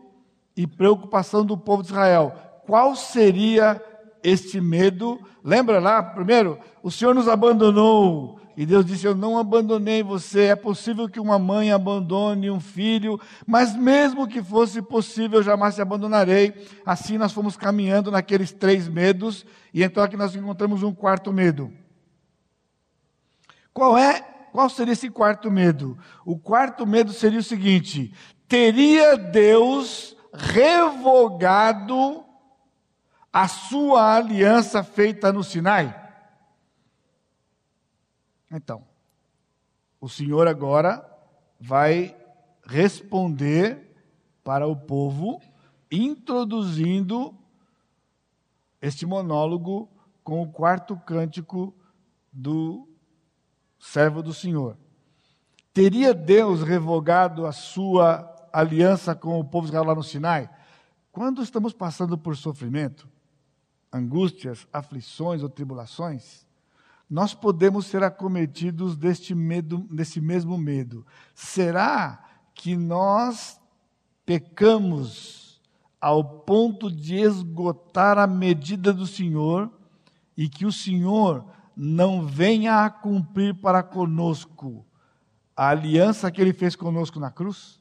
e 0.57 0.65
preocupação 0.65 1.45
do 1.45 1.59
povo 1.59 1.83
de 1.83 1.89
Israel. 1.89 2.33
Qual 2.65 2.95
seria 2.95 3.83
este 4.23 4.61
medo? 4.61 5.21
Lembra 5.43 5.81
lá, 5.81 6.01
primeiro, 6.01 6.57
o 6.85 6.91
Senhor 6.91 7.13
nos 7.13 7.27
abandonou. 7.27 8.39
E 8.57 8.65
Deus 8.65 8.87
disse: 8.87 9.07
Eu 9.07 9.15
não 9.15 9.37
abandonei 9.37 10.05
você. 10.05 10.45
É 10.45 10.57
possível 10.57 11.09
que 11.09 11.19
uma 11.19 11.37
mãe 11.37 11.73
abandone 11.73 12.49
um 12.49 12.61
filho, 12.61 13.21
mas 13.45 13.75
mesmo 13.75 14.29
que 14.29 14.41
fosse 14.41 14.81
possível, 14.81 15.41
eu 15.41 15.45
jamais 15.45 15.75
te 15.75 15.83
abandonarei. 15.83 16.55
Assim 16.87 17.19
nós 17.19 17.33
fomos 17.33 17.57
caminhando 17.57 18.11
naqueles 18.11 18.53
três 18.53 18.89
medos, 18.89 19.45
e 19.75 19.83
então 19.83 20.03
aqui 20.03 20.17
nós 20.17 20.35
encontramos 20.37 20.85
um 20.85 20.95
quarto 20.95 21.33
medo. 21.33 21.73
Qual 23.73 23.99
é 23.99 24.38
qual 24.59 24.69
seria 24.69 24.93
esse 24.93 25.09
quarto 25.09 25.53
medo? 25.53 25.97
O 26.25 26.37
quarto 26.37 26.85
medo 26.85 27.13
seria 27.13 27.39
o 27.39 27.45
seguinte: 27.45 28.13
teria 28.49 29.17
Deus 29.17 30.17
revogado 30.35 32.25
a 33.33 33.47
sua 33.47 34.17
aliança 34.17 34.83
feita 34.83 35.33
no 35.33 35.45
Sinai? 35.45 35.95
Então, 38.51 38.85
o 40.01 40.09
Senhor 40.09 40.49
agora 40.49 41.09
vai 41.61 42.17
responder 42.67 43.95
para 44.43 44.67
o 44.67 44.75
povo, 44.75 45.41
introduzindo 45.89 47.33
este 48.83 49.07
monólogo 49.07 49.89
com 50.25 50.43
o 50.43 50.51
quarto 50.51 50.97
cântico 50.97 51.73
do 52.33 52.88
servo 53.79 54.23
do 54.23 54.35
Senhor. 54.35 54.77
Teria 55.73 56.13
Deus 56.13 56.63
revogado 56.63 57.47
a 57.47 57.53
sua 57.53 58.35
aliança 58.53 59.15
com 59.15 59.39
o 59.39 59.45
povo 59.45 59.67
de 59.67 59.71
Israel 59.71 59.85
lá 59.85 59.95
no 59.95 60.03
Sinai? 60.03 60.51
Quando 61.13 61.43
estamos 61.43 61.73
passando 61.73 62.17
por 62.19 62.37
sofrimento, 62.37 63.09
angústias, 63.93 64.67
aflições 64.73 65.43
ou 65.43 65.49
tribulações, 65.49 66.47
nós 67.09 67.33
podemos 67.33 67.87
ser 67.87 68.03
acometidos 68.03 68.97
deste 68.97 69.35
medo, 69.35 69.79
desse 69.91 70.21
mesmo 70.21 70.59
medo. 70.59 71.07
Será 71.35 72.23
que 72.55 72.77
nós 72.77 73.59
pecamos 74.27 75.61
ao 76.01 76.23
ponto 76.23 76.91
de 76.91 77.17
esgotar 77.17 78.19
a 78.19 78.27
medida 78.27 78.93
do 78.93 79.07
Senhor 79.07 79.71
e 80.37 80.49
que 80.49 80.67
o 80.67 80.73
Senhor 80.73 81.45
não 81.81 82.27
venha 82.27 82.85
a 82.85 82.91
cumprir 82.91 83.55
para 83.55 83.85
conosco 83.85 84.85
a 85.57 85.69
aliança 85.69 86.29
que 86.29 86.41
ele 86.41 86.53
fez 86.53 86.75
conosco 86.75 87.21
na 87.21 87.31
cruz? 87.31 87.81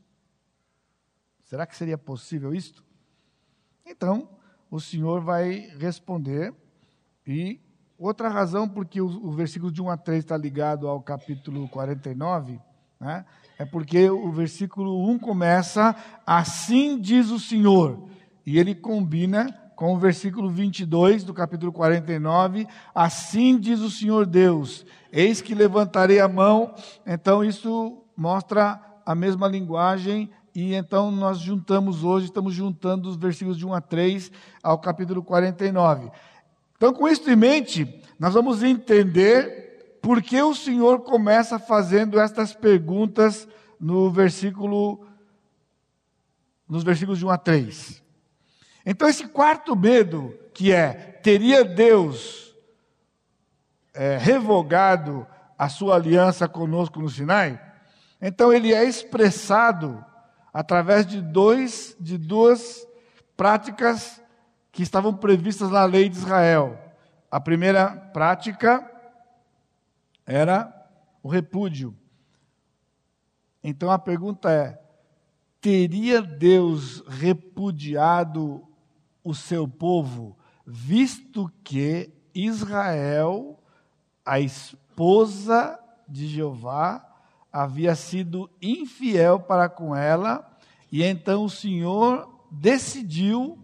Será 1.46 1.66
que 1.66 1.76
seria 1.76 1.98
possível 1.98 2.54
isto? 2.54 2.86
Então, 3.84 4.30
o 4.70 4.80
Senhor 4.80 5.22
vai 5.22 5.72
responder 5.80 6.54
e 7.26 7.60
outra 7.98 8.30
razão 8.30 8.70
porque 8.70 9.02
o, 9.02 9.08
o 9.08 9.32
versículo 9.32 9.72
de 9.72 9.82
1 9.82 9.90
a 9.90 9.98
3 9.98 10.20
está 10.20 10.38
ligado 10.38 10.88
ao 10.88 11.02
capítulo 11.02 11.68
49, 11.68 12.60
né? 13.00 13.26
É 13.58 13.66
porque 13.66 14.08
o 14.12 14.32
versículo 14.32 15.10
1 15.10 15.18
começa 15.18 15.96
assim 16.24 17.02
diz 17.02 17.32
o 17.32 17.40
Senhor, 17.40 18.08
e 18.46 18.60
ele 18.60 18.76
combina 18.76 19.67
com 19.78 19.94
o 19.94 19.98
versículo 20.00 20.50
22 20.50 21.24
do 21.24 21.36
capítulo 21.36 21.72
49, 21.72 22.68
assim 22.96 23.60
diz 23.60 23.80
o 23.80 23.92
Senhor 23.92 24.26
Deus: 24.26 24.84
Eis 25.14 25.40
que 25.40 25.54
levantarei 25.54 26.20
a 26.20 26.28
mão. 26.28 26.74
Então 27.06 27.44
isso 27.44 28.04
mostra 28.18 28.82
a 29.06 29.14
mesma 29.14 29.48
linguagem 29.48 30.32
e 30.54 30.74
então 30.74 31.12
nós 31.12 31.38
juntamos 31.38 32.04
hoje, 32.04 32.26
estamos 32.26 32.56
juntando 32.56 33.08
os 33.08 33.18
versículos 33.18 33.56
de 33.56 33.68
1 33.68 33.74
a 33.76 33.80
3 33.80 34.32
ao 34.64 34.80
capítulo 34.80 35.22
49. 35.24 36.10
Então, 36.76 36.92
com 36.92 37.08
isso 37.08 37.30
em 37.30 37.36
mente, 37.36 38.02
nós 38.20 38.34
vamos 38.34 38.64
entender 38.64 40.00
por 40.02 40.24
que 40.24 40.42
o 40.42 40.56
Senhor 40.56 41.02
começa 41.02 41.60
fazendo 41.60 42.20
estas 42.20 42.52
perguntas 42.52 43.48
no 43.80 44.10
versículo 44.10 45.06
nos 46.68 46.84
versículos 46.84 47.20
de 47.20 47.26
1 47.28 47.30
a 47.30 47.38
3. 47.38 48.07
Então, 48.90 49.10
esse 49.10 49.28
quarto 49.28 49.76
medo, 49.76 50.34
que 50.54 50.72
é: 50.72 50.94
teria 51.22 51.66
Deus 51.66 52.56
é, 53.94 54.18
revogado 54.18 55.28
a 55.60 55.68
sua 55.68 55.96
aliança 55.96 56.48
conosco 56.48 57.02
no 57.02 57.10
Sinai? 57.10 57.62
Então, 58.22 58.54
ele 58.54 58.74
é 58.74 58.86
expressado 58.86 60.04
através 60.54 61.06
de, 61.06 61.22
dois, 61.22 61.98
de 62.00 62.18
duas 62.18 62.88
práticas 63.36 64.24
que 64.72 64.84
estavam 64.84 65.14
previstas 65.14 65.70
na 65.70 65.84
lei 65.84 66.08
de 66.08 66.18
Israel. 66.18 66.80
A 67.30 67.42
primeira 67.42 67.90
prática 67.90 68.90
era 70.26 70.74
o 71.22 71.28
repúdio. 71.28 71.94
Então 73.64 73.92
a 73.92 74.00
pergunta 74.00 74.52
é: 74.52 74.82
teria 75.60 76.22
Deus 76.22 77.04
repudiado 77.08 78.67
o 79.28 79.36
seu 79.36 79.68
povo, 79.68 80.38
visto 80.66 81.52
que 81.66 82.14
Israel, 82.34 83.62
a 84.26 84.40
esposa 84.40 85.78
de 86.08 86.28
Jeová, 86.28 87.06
havia 87.52 87.94
sido 87.94 88.50
infiel 88.62 89.38
para 89.38 89.68
com 89.68 89.94
ela, 89.94 90.50
e 90.90 91.04
então 91.04 91.44
o 91.44 91.50
Senhor 91.50 92.46
decidiu 92.50 93.60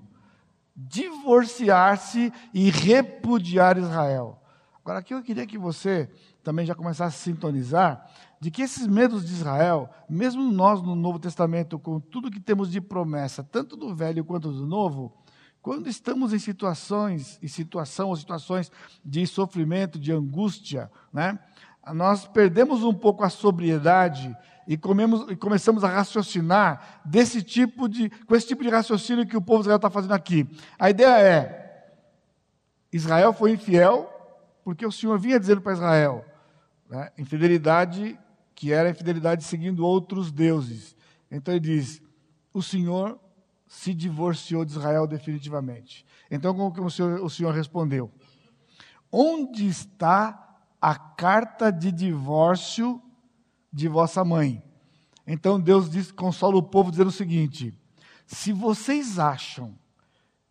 divorciar-se 0.76 2.34
e 2.54 2.70
repudiar 2.70 3.78
Israel. 3.78 4.42
Agora, 4.82 5.00
aqui 5.00 5.14
eu 5.14 5.24
queria 5.24 5.48
que 5.48 5.58
você 5.58 6.12
também 6.44 6.66
já 6.66 6.76
começasse 6.76 7.16
a 7.16 7.34
sintonizar 7.34 8.06
de 8.38 8.52
que 8.52 8.62
esses 8.62 8.86
medos 8.86 9.26
de 9.26 9.32
Israel, 9.32 9.90
mesmo 10.10 10.44
nós 10.52 10.82
no 10.82 10.94
Novo 10.94 11.18
Testamento, 11.18 11.80
com 11.80 12.02
tudo 12.02 12.30
que 12.30 12.42
temos 12.42 12.70
de 12.70 12.82
promessa, 12.82 13.42
tanto 13.42 13.78
do 13.78 13.96
Velho 13.96 14.26
quanto 14.26 14.52
do 14.52 14.66
Novo, 14.68 15.23
quando 15.64 15.88
estamos 15.88 16.34
em 16.34 16.40
situações, 16.40 17.40
em 17.42 17.48
situação 17.48 18.10
ou 18.10 18.18
situações 18.18 18.70
de 19.04 19.26
sofrimento, 19.26 19.98
de 19.98 20.12
angústia, 20.12 20.92
né, 21.12 21.40
nós 21.94 22.28
perdemos 22.28 22.84
um 22.84 22.94
pouco 22.94 23.24
a 23.24 23.30
sobriedade 23.30 24.36
e, 24.68 24.78
comemos, 24.78 25.32
e 25.32 25.38
começamos 25.38 25.86
a 25.86 25.88
raciocinar 25.88 27.02
desse 27.06 27.42
tipo 27.42 27.88
de, 27.88 28.10
com 28.10 28.36
esse 28.36 28.46
tipo 28.46 28.62
de 28.62 28.70
raciocínio 28.70 29.26
que 29.26 29.38
o 29.38 29.42
povo 29.42 29.60
de 29.60 29.68
Israel 29.68 29.78
está 29.78 29.90
fazendo 29.90 30.14
aqui. 30.14 30.46
A 30.78 30.90
ideia 30.90 31.18
é: 31.18 31.96
Israel 32.92 33.32
foi 33.32 33.54
infiel 33.54 34.10
porque 34.66 34.86
o 34.86 34.92
Senhor 34.92 35.18
vinha 35.18 35.40
dizendo 35.40 35.62
para 35.62 35.74
Israel, 35.74 36.26
né, 36.90 37.10
infidelidade 37.18 38.20
que 38.54 38.74
era 38.74 38.90
infidelidade 38.90 39.46
seguindo 39.46 39.86
outros 39.86 40.30
deuses. 40.30 40.94
Então 41.32 41.54
ele 41.54 41.62
diz: 41.62 42.02
o 42.54 42.62
Senhor 42.62 43.18
se 43.74 43.94
divorciou 43.94 44.64
de 44.64 44.72
Israel 44.72 45.08
definitivamente. 45.08 46.06
Então, 46.30 46.54
como 46.54 46.74
que 46.74 46.82
o 46.82 46.90
Senhor, 46.90 47.24
o 47.24 47.30
Senhor 47.30 47.54
respondeu? 47.54 48.12
Onde 49.12 49.66
está 49.66 50.58
a 50.82 50.96
carta 50.96 51.72
de 51.72 51.92
divórcio 51.92 53.02
de 53.72 53.88
vossa 53.88 54.24
mãe? 54.24 54.64
Então 55.26 55.60
Deus 55.60 55.90
diz, 55.90 56.12
consola 56.12 56.58
o 56.58 56.64
povo 56.64 56.92
dizendo 56.92 57.08
o 57.08 57.12
seguinte: 57.12 57.74
se 58.26 58.52
vocês 58.52 59.18
acham 59.18 59.78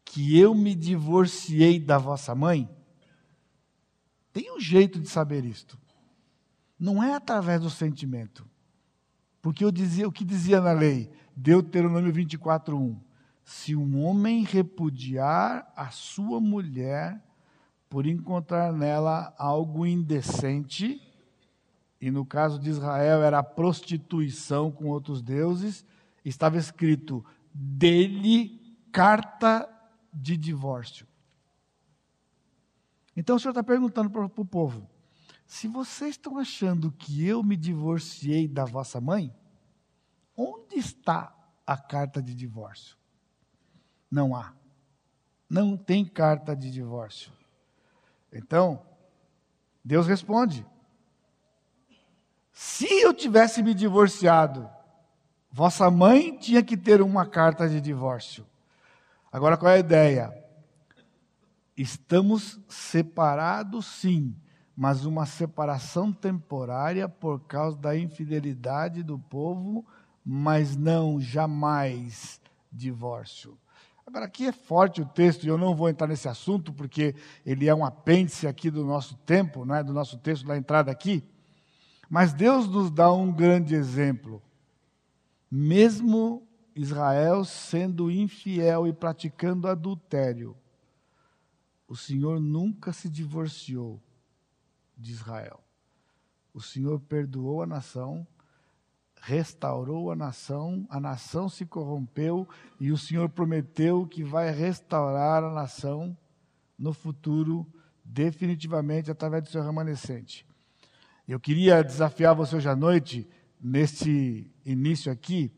que 0.04 0.38
eu 0.38 0.54
me 0.54 0.74
divorciei 0.74 1.78
da 1.78 1.98
vossa 1.98 2.35
mãe, 2.35 2.68
tem 4.32 4.50
um 4.50 4.61
jeito 4.61 4.98
de 4.98 5.08
saber 5.08 5.44
isto 5.44 5.78
não 6.82 7.00
é 7.00 7.14
através 7.14 7.61
do 7.61 7.70
sentimento. 7.70 8.44
Porque 9.40 9.64
eu 9.64 9.70
dizia, 9.70 10.08
o 10.08 10.11
que 10.11 10.24
dizia 10.24 10.61
na 10.61 10.72
lei? 10.72 11.08
Deuteronômio 11.37 12.12
24:1. 12.12 12.98
Se 13.44 13.74
um 13.74 14.05
homem 14.05 14.44
repudiar 14.44 15.72
a 15.76 15.90
sua 15.90 16.40
mulher 16.40 17.22
por 17.88 18.07
encontrar 18.07 18.72
nela 18.72 19.35
algo 19.37 19.87
indecente, 19.87 21.00
e 22.00 22.11
no 22.11 22.24
caso 22.24 22.59
de 22.59 22.70
Israel 22.70 23.22
era 23.22 23.38
a 23.38 23.44
prostituição 23.44 24.70
com 24.70 24.87
outros 24.87 25.22
deuses, 25.22 25.85
estava 26.24 26.57
escrito 26.57 27.24
dele 27.52 28.61
carta 28.90 29.68
de 30.12 30.37
divórcio. 30.37 31.07
Então 33.16 33.37
o 33.37 33.38
Senhor 33.38 33.52
está 33.52 33.62
perguntando 33.62 34.11
para 34.11 34.24
o 34.24 34.44
povo: 34.44 34.88
se 35.46 35.68
vocês 35.68 36.12
estão 36.12 36.38
achando 36.38 36.90
que 36.90 37.26
eu 37.26 37.42
me 37.42 37.57
divorciei 37.57 38.48
da 38.48 38.64
vossa 38.64 39.00
mãe, 39.00 39.35
onde 40.37 40.76
está 40.76 41.35
a 41.66 41.76
carta 41.76 42.22
de 42.22 42.35
divórcio? 42.35 42.96
Não 44.12 44.37
há. 44.37 44.53
Não 45.48 45.75
tem 45.75 46.05
carta 46.05 46.55
de 46.55 46.70
divórcio. 46.70 47.33
Então, 48.31 48.83
Deus 49.83 50.07
responde: 50.07 50.66
se 52.53 52.87
eu 53.01 53.14
tivesse 53.14 53.62
me 53.62 53.72
divorciado, 53.72 54.68
vossa 55.51 55.90
mãe 55.90 56.37
tinha 56.37 56.62
que 56.62 56.77
ter 56.77 57.01
uma 57.01 57.25
carta 57.25 57.66
de 57.66 57.81
divórcio. 57.81 58.46
Agora 59.33 59.57
qual 59.57 59.72
é 59.72 59.77
a 59.77 59.81
ideia? 59.81 60.44
Estamos 61.75 62.61
separados, 62.68 63.87
sim, 63.87 64.37
mas 64.77 65.07
uma 65.07 65.25
separação 65.25 66.12
temporária 66.12 67.09
por 67.09 67.40
causa 67.46 67.79
da 67.79 67.96
infidelidade 67.96 69.03
do 69.03 69.18
povo, 69.18 69.87
mas 70.22 70.77
não 70.77 71.18
jamais 71.18 72.38
divórcio. 72.70 73.59
Agora, 74.06 74.26
aqui 74.26 74.46
é 74.46 74.52
forte 74.52 75.00
o 75.00 75.06
texto, 75.06 75.44
e 75.44 75.48
eu 75.48 75.56
não 75.56 75.74
vou 75.74 75.88
entrar 75.88 76.06
nesse 76.06 76.28
assunto, 76.28 76.72
porque 76.72 77.14
ele 77.46 77.68
é 77.68 77.74
um 77.74 77.84
apêndice 77.84 78.46
aqui 78.46 78.70
do 78.70 78.84
nosso 78.84 79.16
tempo, 79.18 79.64
não 79.64 79.74
é? 79.74 79.82
do 79.82 79.92
nosso 79.92 80.18
texto 80.18 80.46
da 80.46 80.56
entrada 80.56 80.90
aqui. 80.90 81.24
Mas 82.10 82.32
Deus 82.32 82.68
nos 82.68 82.90
dá 82.90 83.12
um 83.12 83.32
grande 83.32 83.74
exemplo. 83.74 84.42
Mesmo 85.50 86.46
Israel 86.74 87.44
sendo 87.44 88.10
infiel 88.10 88.86
e 88.86 88.92
praticando 88.92 89.68
adultério, 89.68 90.56
o 91.86 91.96
Senhor 91.96 92.40
nunca 92.40 92.92
se 92.92 93.08
divorciou 93.08 94.00
de 94.96 95.12
Israel. 95.12 95.62
O 96.52 96.60
Senhor 96.60 97.00
perdoou 97.00 97.62
a 97.62 97.66
nação, 97.66 98.26
restaurou 99.22 100.11
a 100.11 100.16
nação, 100.16 100.85
a 100.90 100.98
nação 100.98 101.48
se 101.48 101.64
corrompeu 101.64 102.46
e 102.80 102.90
o 102.90 102.98
Senhor 102.98 103.28
prometeu 103.28 104.04
que 104.04 104.24
vai 104.24 104.50
restaurar 104.50 105.44
a 105.44 105.54
nação 105.54 106.16
no 106.76 106.92
futuro, 106.92 107.64
definitivamente 108.04 109.12
através 109.12 109.44
do 109.44 109.48
seu 109.48 109.62
remanescente. 109.62 110.44
Eu 111.26 111.38
queria 111.38 111.85
desafiar 111.85 112.35
você 112.35 112.56
hoje 112.56 112.68
à 112.68 112.74
noite, 112.74 113.28
neste 113.61 114.50
início 114.66 115.12
aqui, 115.12 115.52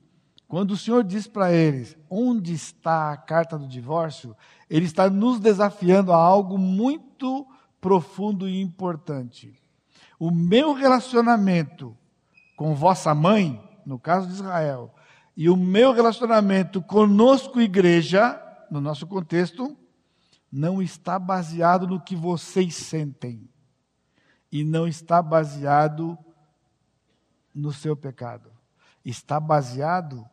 quando 0.47 0.73
o 0.73 0.77
Senhor 0.77 1.03
diz 1.03 1.27
para 1.27 1.51
eles 1.51 1.97
onde 2.11 2.53
está 2.53 3.13
a 3.13 3.17
carta 3.17 3.59
do 3.59 3.67
divórcio, 3.67 4.37
Ele 4.69 4.85
está 4.85 5.09
nos 5.09 5.41
desafiando 5.41 6.13
a 6.13 6.17
algo 6.19 6.59
muito 6.59 7.47
profundo 7.81 8.47
e 8.47 8.61
importante. 8.61 9.59
O 10.19 10.31
meu 10.31 10.75
relacionamento 10.75 11.97
com 12.57 12.75
vossa 12.75 13.15
mãe, 13.15 13.63
no 13.85 13.99
caso 13.99 14.27
de 14.27 14.35
Israel, 14.35 14.95
e 15.37 15.49
o 15.51 15.57
meu 15.57 15.93
relacionamento 15.93 16.81
conosco, 16.81 17.61
igreja, 17.61 18.41
no 18.71 18.81
nosso 18.81 19.07
contexto, 19.07 19.77
não 20.51 20.81
está 20.81 21.19
baseado 21.19 21.87
no 21.87 22.01
que 22.01 22.15
vocês 22.15 22.77
sentem 22.77 23.49
e 24.51 24.63
não 24.63 24.87
está 24.87 25.21
baseado 25.21 26.17
no 27.53 27.73
seu 27.73 27.97
pecado. 27.97 28.53
Está 29.05 29.41
baseado 29.41 30.25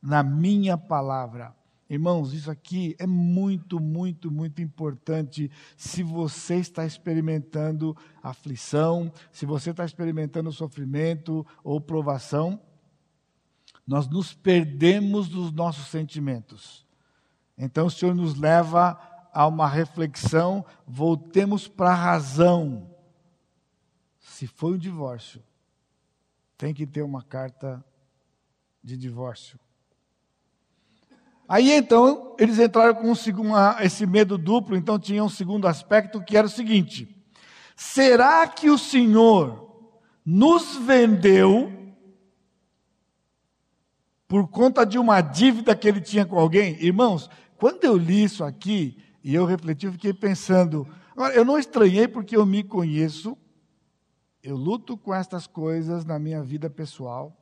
na 0.00 0.22
minha 0.22 0.78
palavra. 0.78 1.52
Irmãos, 1.88 2.32
isso 2.32 2.50
aqui 2.50 2.96
é 2.98 3.06
muito, 3.06 3.78
muito, 3.78 4.30
muito 4.30 4.60
importante 4.60 5.50
se 5.76 6.02
você 6.02 6.56
está 6.56 6.84
experimentando 6.84 7.96
aflição, 8.22 9.12
se 9.30 9.46
você 9.46 9.70
está 9.70 9.84
experimentando 9.84 10.50
sofrimento 10.52 11.46
ou 11.62 11.80
provação, 11.80 12.60
nós 13.86 14.08
nos 14.08 14.34
perdemos 14.34 15.28
dos 15.28 15.52
nossos 15.52 15.86
sentimentos. 15.86 16.84
Então 17.56 17.86
o 17.86 17.90
Senhor 17.90 18.14
nos 18.14 18.34
leva 18.34 18.98
a 19.32 19.46
uma 19.46 19.68
reflexão, 19.68 20.64
voltemos 20.86 21.68
para 21.68 21.90
a 21.90 21.94
razão 21.94 22.96
se 24.36 24.46
foi 24.46 24.74
um 24.74 24.78
divórcio, 24.78 25.42
tem 26.58 26.74
que 26.74 26.86
ter 26.86 27.00
uma 27.00 27.22
carta 27.22 27.82
de 28.84 28.94
divórcio. 28.94 29.58
Aí 31.48 31.70
então, 31.72 32.34
eles 32.38 32.58
entraram 32.58 32.94
com 32.94 33.08
um, 33.08 33.80
esse 33.80 34.06
medo 34.06 34.36
duplo, 34.36 34.76
então 34.76 34.98
tinha 34.98 35.22
um 35.22 35.28
segundo 35.28 35.68
aspecto 35.68 36.22
que 36.22 36.36
era 36.36 36.46
o 36.46 36.50
seguinte: 36.50 37.08
será 37.74 38.46
que 38.46 38.70
o 38.70 38.78
Senhor 38.78 39.90
nos 40.24 40.76
vendeu 40.76 41.72
por 44.26 44.48
conta 44.48 44.84
de 44.84 44.98
uma 44.98 45.20
dívida 45.20 45.76
que 45.76 45.86
ele 45.86 46.00
tinha 46.00 46.26
com 46.26 46.38
alguém? 46.38 46.76
Irmãos, 46.82 47.30
quando 47.56 47.84
eu 47.84 47.96
li 47.96 48.24
isso 48.24 48.42
aqui 48.42 48.98
e 49.22 49.34
eu 49.34 49.44
refleti, 49.44 49.86
eu 49.86 49.92
fiquei 49.92 50.12
pensando, 50.12 50.86
agora 51.12 51.34
eu 51.34 51.44
não 51.44 51.58
estranhei 51.58 52.08
porque 52.08 52.36
eu 52.36 52.44
me 52.44 52.64
conheço 52.64 53.36
eu 54.46 54.56
luto 54.56 54.96
com 54.96 55.12
estas 55.12 55.44
coisas 55.44 56.04
na 56.04 56.20
minha 56.20 56.40
vida 56.40 56.70
pessoal. 56.70 57.36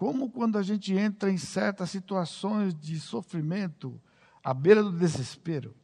Como 0.00 0.30
quando 0.30 0.56
a 0.56 0.62
gente 0.62 0.94
entra 0.94 1.30
em 1.30 1.36
certas 1.36 1.90
situações 1.90 2.74
de 2.74 2.98
sofrimento, 2.98 4.00
à 4.42 4.54
beira 4.54 4.82
do 4.82 4.90
desespero, 4.90 5.76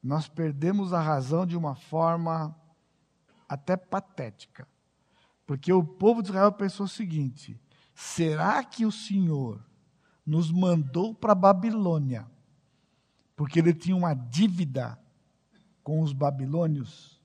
nós 0.00 0.28
perdemos 0.28 0.92
a 0.92 1.00
razão 1.00 1.44
de 1.44 1.56
uma 1.56 1.74
forma 1.74 2.56
até 3.48 3.76
patética. 3.76 4.68
Porque 5.44 5.72
o 5.72 5.82
povo 5.82 6.22
de 6.22 6.28
Israel 6.28 6.52
pensou 6.52 6.86
o 6.86 6.88
seguinte: 6.88 7.60
será 7.92 8.62
que 8.62 8.86
o 8.86 8.92
Senhor 8.92 9.60
nos 10.24 10.52
mandou 10.52 11.12
para 11.12 11.32
a 11.32 11.34
Babilônia 11.34 12.30
porque 13.34 13.58
ele 13.58 13.74
tinha 13.74 13.96
uma 13.96 14.14
dívida 14.14 14.96
com 15.82 16.00
os 16.00 16.12
babilônios? 16.12 17.16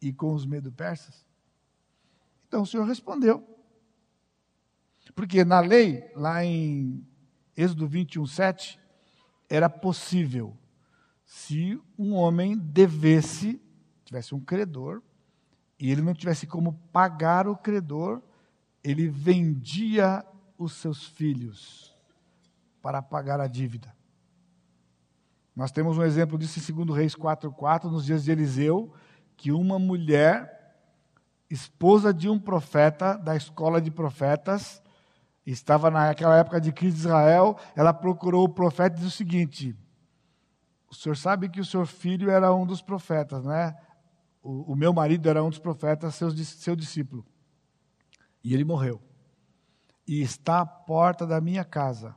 e 0.00 0.12
com 0.12 0.34
os 0.34 0.44
medo-persas? 0.44 1.24
Então 2.48 2.62
o 2.62 2.66
Senhor 2.66 2.84
respondeu. 2.84 3.51
Porque 5.14 5.44
na 5.44 5.60
lei, 5.60 6.10
lá 6.14 6.44
em 6.44 7.06
Êxodo 7.56 7.86
21, 7.86 8.26
7, 8.26 8.80
era 9.48 9.68
possível, 9.68 10.56
se 11.24 11.80
um 11.98 12.14
homem 12.14 12.56
devesse, 12.56 13.60
tivesse 14.04 14.34
um 14.34 14.40
credor, 14.40 15.02
e 15.78 15.90
ele 15.90 16.00
não 16.00 16.14
tivesse 16.14 16.46
como 16.46 16.74
pagar 16.92 17.46
o 17.46 17.56
credor, 17.56 18.22
ele 18.82 19.08
vendia 19.08 20.24
os 20.56 20.74
seus 20.74 21.04
filhos 21.04 21.96
para 22.80 23.02
pagar 23.02 23.40
a 23.40 23.46
dívida. 23.46 23.94
Nós 25.54 25.70
temos 25.70 25.98
um 25.98 26.02
exemplo 26.02 26.38
disso 26.38 26.58
em 26.72 26.74
2 26.74 26.96
Reis 26.96 27.14
4,4, 27.14 27.84
nos 27.84 28.06
dias 28.06 28.24
de 28.24 28.30
Eliseu, 28.30 28.92
que 29.36 29.52
uma 29.52 29.78
mulher, 29.78 30.76
esposa 31.50 32.12
de 32.12 32.28
um 32.28 32.38
profeta 32.38 33.16
da 33.16 33.36
escola 33.36 33.80
de 33.80 33.90
profetas, 33.90 34.81
estava 35.50 35.90
naquela 35.90 36.36
época 36.36 36.60
de 36.60 36.72
crise 36.72 36.96
de 36.96 37.02
Israel, 37.02 37.58
ela 37.74 37.92
procurou 37.92 38.44
o 38.44 38.48
profeta 38.48 38.96
e 38.96 39.00
disse 39.00 39.14
o 39.14 39.16
seguinte: 39.16 39.76
O 40.90 40.94
senhor 40.94 41.16
sabe 41.16 41.48
que 41.48 41.60
o 41.60 41.64
seu 41.64 41.84
filho 41.84 42.30
era 42.30 42.54
um 42.54 42.66
dos 42.66 42.80
profetas, 42.80 43.44
né? 43.44 43.76
O, 44.42 44.72
o 44.72 44.76
meu 44.76 44.92
marido 44.92 45.28
era 45.28 45.42
um 45.42 45.50
dos 45.50 45.58
profetas, 45.58 46.14
seu, 46.14 46.76
discípulo. 46.76 47.24
E 48.42 48.52
ele 48.52 48.64
morreu. 48.64 49.00
E 50.06 50.20
está 50.20 50.60
à 50.60 50.66
porta 50.66 51.26
da 51.26 51.40
minha 51.40 51.64
casa 51.64 52.14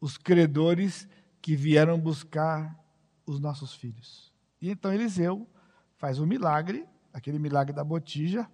os 0.00 0.18
credores 0.18 1.08
que 1.40 1.56
vieram 1.56 1.98
buscar 1.98 2.78
os 3.24 3.40
nossos 3.40 3.74
filhos. 3.74 4.32
E 4.60 4.70
então 4.70 4.92
Eliseu 4.92 5.48
faz 5.96 6.18
um 6.18 6.26
milagre, 6.26 6.86
aquele 7.12 7.38
milagre 7.38 7.72
da 7.72 7.84
botija, 7.84 8.48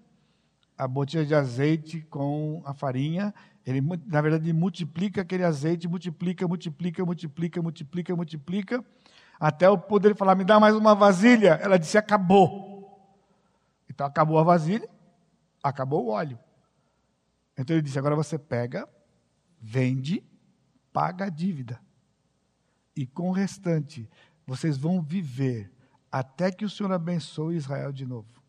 a 0.77 0.87
botija 0.87 1.25
de 1.25 1.35
azeite 1.35 2.01
com 2.03 2.63
a 2.65 2.73
farinha. 2.73 3.35
Ele, 3.65 3.81
na 4.07 4.21
verdade, 4.21 4.53
multiplica 4.53 5.23
aquele 5.23 5.45
azeite, 5.45 5.87
multiplica, 5.87 6.47
multiplica, 6.49 7.05
multiplica, 7.05 7.63
multiplica, 7.63 8.17
multiplica, 8.17 8.85
até 9.39 9.69
o 9.69 9.79
poder 9.79 10.17
falar: 10.17 10.35
me 10.35 10.45
dá 10.45 10.59
mais 10.59 10.75
uma 10.75 10.95
vasilha. 10.95 11.61
Ela 11.63 11.79
disse: 11.79 11.97
acabou. 11.97 12.73
Então 13.89 14.07
acabou 14.07 14.39
a 14.39 14.43
vasilha, 14.43 14.89
acabou 15.63 16.07
o 16.07 16.09
óleo. 16.09 16.39
Então 17.57 17.77
ele 17.77 17.83
disse: 17.83 17.99
agora 17.99 18.17
você 18.17 18.39
pega, 18.39 18.89
vende, 19.61 20.25
paga 20.93 21.27
a 21.27 21.31
dívida. 21.31 21.81
E 22.97 23.07
com 23.07 23.29
o 23.31 23.33
restante, 23.33 24.09
vocês 24.47 24.77
vão 24.77 25.01
viver 25.01 25.73
até 26.11 26.51
que 26.51 26.65
o 26.65 26.71
Senhor 26.71 26.93
abençoe 26.93 27.57
Israel 27.57 27.93
de 27.93 28.05
novo. 28.05 28.43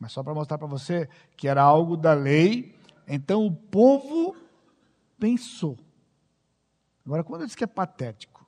Mas 0.00 0.12
só 0.12 0.22
para 0.22 0.34
mostrar 0.34 0.58
para 0.58 0.66
você 0.66 1.08
que 1.36 1.48
era 1.48 1.62
algo 1.62 1.96
da 1.96 2.14
lei, 2.14 2.77
então 3.08 3.46
o 3.46 3.54
povo 3.54 4.36
pensou. 5.18 5.78
Agora, 7.04 7.24
quando 7.24 7.40
eu 7.40 7.46
disse 7.46 7.56
que 7.56 7.64
é 7.64 7.66
patético, 7.66 8.46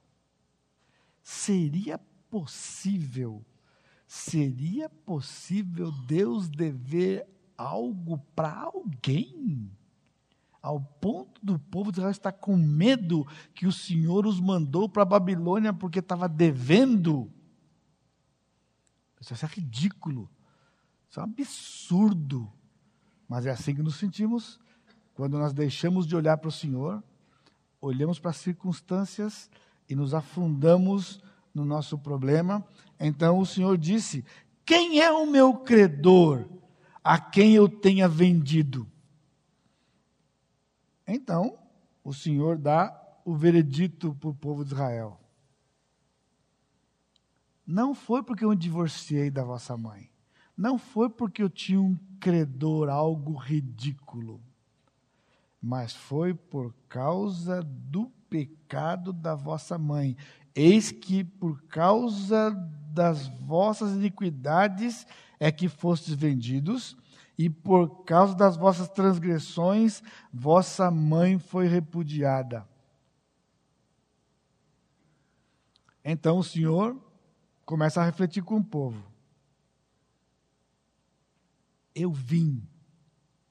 seria 1.22 1.98
possível, 2.28 3.44
seria 4.06 4.88
possível 4.88 5.90
Deus 6.06 6.48
dever 6.48 7.26
algo 7.56 8.18
para 8.34 8.52
alguém? 8.52 9.70
Ao 10.62 10.78
ponto 10.78 11.42
do 11.42 11.58
povo 11.58 11.90
de 11.90 11.98
Israel 11.98 12.10
estar 12.10 12.32
com 12.32 12.54
medo 12.54 13.26
que 13.54 13.66
o 13.66 13.72
Senhor 13.72 14.26
os 14.26 14.38
mandou 14.38 14.90
para 14.90 15.02
a 15.02 15.06
Babilônia 15.06 15.72
porque 15.72 16.00
estava 16.00 16.28
devendo. 16.28 17.32
Isso 19.18 19.32
é 19.32 19.48
ridículo. 19.48 20.30
Isso 21.08 21.18
é 21.18 21.22
um 21.22 21.26
absurdo. 21.26 22.52
Mas 23.30 23.46
é 23.46 23.50
assim 23.50 23.72
que 23.72 23.82
nos 23.82 23.94
sentimos 23.94 24.58
quando 25.14 25.38
nós 25.38 25.52
deixamos 25.52 26.04
de 26.04 26.16
olhar 26.16 26.36
para 26.38 26.48
o 26.48 26.52
Senhor, 26.52 27.00
olhamos 27.80 28.18
para 28.18 28.32
as 28.32 28.38
circunstâncias 28.38 29.48
e 29.88 29.94
nos 29.94 30.12
afundamos 30.14 31.22
no 31.54 31.64
nosso 31.64 31.96
problema. 31.96 32.66
Então 32.98 33.38
o 33.38 33.46
Senhor 33.46 33.78
disse: 33.78 34.24
Quem 34.66 35.00
é 35.00 35.12
o 35.12 35.26
meu 35.26 35.54
credor 35.58 36.44
a 37.04 37.20
quem 37.20 37.54
eu 37.54 37.68
tenha 37.68 38.08
vendido? 38.08 38.84
Então 41.06 41.56
o 42.02 42.12
Senhor 42.12 42.58
dá 42.58 43.00
o 43.24 43.32
veredito 43.36 44.12
para 44.16 44.30
o 44.30 44.34
povo 44.34 44.64
de 44.64 44.72
Israel. 44.72 45.20
Não 47.64 47.94
foi 47.94 48.24
porque 48.24 48.44
eu 48.44 48.50
me 48.50 48.56
divorciei 48.56 49.30
da 49.30 49.44
vossa 49.44 49.76
mãe. 49.76 50.09
Não 50.60 50.76
foi 50.76 51.08
porque 51.08 51.42
eu 51.42 51.48
tinha 51.48 51.80
um 51.80 51.96
credor, 52.20 52.90
algo 52.90 53.32
ridículo. 53.32 54.38
Mas 55.58 55.94
foi 55.94 56.34
por 56.34 56.74
causa 56.86 57.62
do 57.62 58.10
pecado 58.28 59.10
da 59.10 59.34
vossa 59.34 59.78
mãe. 59.78 60.14
Eis 60.54 60.92
que 60.92 61.24
por 61.24 61.62
causa 61.62 62.50
das 62.92 63.26
vossas 63.26 63.92
iniquidades 63.92 65.06
é 65.38 65.50
que 65.50 65.66
fostes 65.66 66.12
vendidos, 66.12 66.94
e 67.38 67.48
por 67.48 68.04
causa 68.04 68.34
das 68.34 68.54
vossas 68.54 68.90
transgressões, 68.90 70.02
vossa 70.30 70.90
mãe 70.90 71.38
foi 71.38 71.68
repudiada. 71.68 72.68
Então 76.04 76.36
o 76.36 76.44
Senhor 76.44 77.00
começa 77.64 78.02
a 78.02 78.04
refletir 78.04 78.42
com 78.42 78.56
o 78.56 78.64
povo. 78.64 79.09
Eu 81.94 82.12
vim 82.12 82.62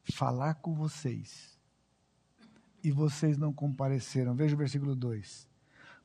falar 0.04 0.56
com 0.56 0.73
vocês 0.73 1.58
e 2.84 2.91
vocês 2.91 3.38
não 3.38 3.54
compareceram. 3.54 4.36
Veja 4.36 4.56
o 4.56 4.58
versículo 4.58 4.95
2. 4.95 5.47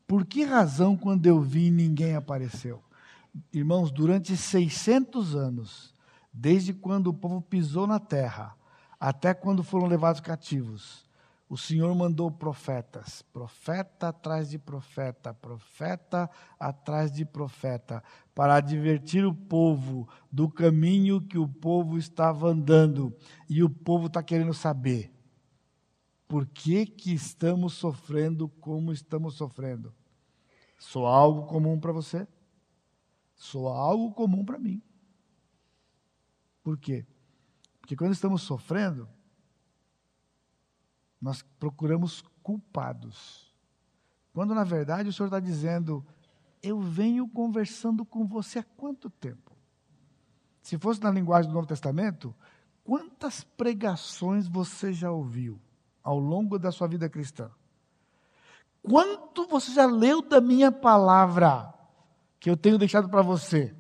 Por 0.07 0.27
que 0.27 0.45
razão, 0.45 0.97
quando 0.97 1.27
eu 1.27 1.41
vim, 1.41 1.71
ninguém 1.71 2.15
apareceu? 2.15 2.83
Irmãos, 3.53 3.91
durante 3.91 4.37
600 4.37 5.35
anos, 5.35 5.95
desde 6.33 6.75
quando 6.75 7.09
o 7.09 7.15
povo 7.15 7.41
pisou 7.41 7.87
na 7.87 7.99
terra, 7.99 8.57
até 8.99 9.33
quando 9.33 9.63
foram 9.63 9.87
levados 9.87 10.21
cativos, 10.21 11.09
o 11.49 11.57
Senhor 11.57 11.95
mandou 11.95 12.31
profetas, 12.31 13.23
profeta 13.23 14.09
atrás 14.09 14.49
de 14.49 14.59
profeta, 14.59 15.35
profeta 15.35 16.31
atrás 16.59 17.13
de 17.13 17.25
profeta, 17.25 18.03
para 18.35 18.57
advertir 18.57 19.25
o 19.27 19.35
povo 19.35 20.09
do 20.33 20.49
caminho 20.49 21.21
que 21.21 21.39
o 21.39 21.47
povo 21.47 21.99
estava 21.99 22.49
andando. 22.49 23.15
E 23.49 23.63
o 23.63 23.69
povo 23.69 24.07
está 24.07 24.23
querendo 24.23 24.55
saber 24.55 25.13
por 26.27 26.47
que, 26.47 26.87
que 26.87 27.13
estamos 27.13 27.75
sofrendo 27.75 28.49
como 28.49 28.93
estamos 28.93 29.35
sofrendo. 29.35 29.95
Sou 30.79 31.07
algo 31.07 31.47
comum 31.47 31.79
para 31.79 31.93
você? 31.93 32.27
Sou 33.37 33.69
algo 33.69 34.13
comum 34.13 34.45
para 34.45 34.59
mim. 34.59 34.83
Por 36.63 36.79
quê? 36.79 37.07
Porque 37.81 37.95
quando 37.95 38.13
estamos 38.13 38.43
sofrendo, 38.43 39.09
nós 41.25 41.43
procuramos 41.59 42.23
culpados. 42.43 43.51
Quando 44.35 44.55
na 44.55 44.63
verdade 44.63 45.09
o 45.09 45.13
Senhor 45.13 45.29
está 45.29 45.41
dizendo, 45.41 46.05
eu 46.63 46.79
venho 46.79 47.27
conversando 47.27 48.05
com 48.05 48.27
você 48.27 48.59
há 48.59 48.65
quanto 48.77 49.09
tempo? 49.09 49.57
Se 50.61 50.77
fosse 50.77 51.03
na 51.03 51.11
linguagem 51.11 51.51
do 51.51 51.55
Novo 51.55 51.67
Testamento, 51.67 52.35
quantas 52.85 53.43
pregações 53.43 54.47
você 54.47 54.93
já 54.93 55.11
ouviu 55.11 55.59
ao 56.03 56.19
longo 56.19 56.59
da 56.59 56.71
sua 56.71 56.87
vida 56.87 57.09
cristã? 57.09 57.51
Quanto 58.83 59.47
você 59.47 59.73
já 59.73 59.87
leu 59.87 60.21
da 60.21 60.43
minha 60.43 60.71
palavra 60.71 61.73
que 62.39 62.51
eu 62.51 62.57
tenho 62.57 62.77
deixado 62.77 63.09
para 63.09 63.23
você? 63.23 63.75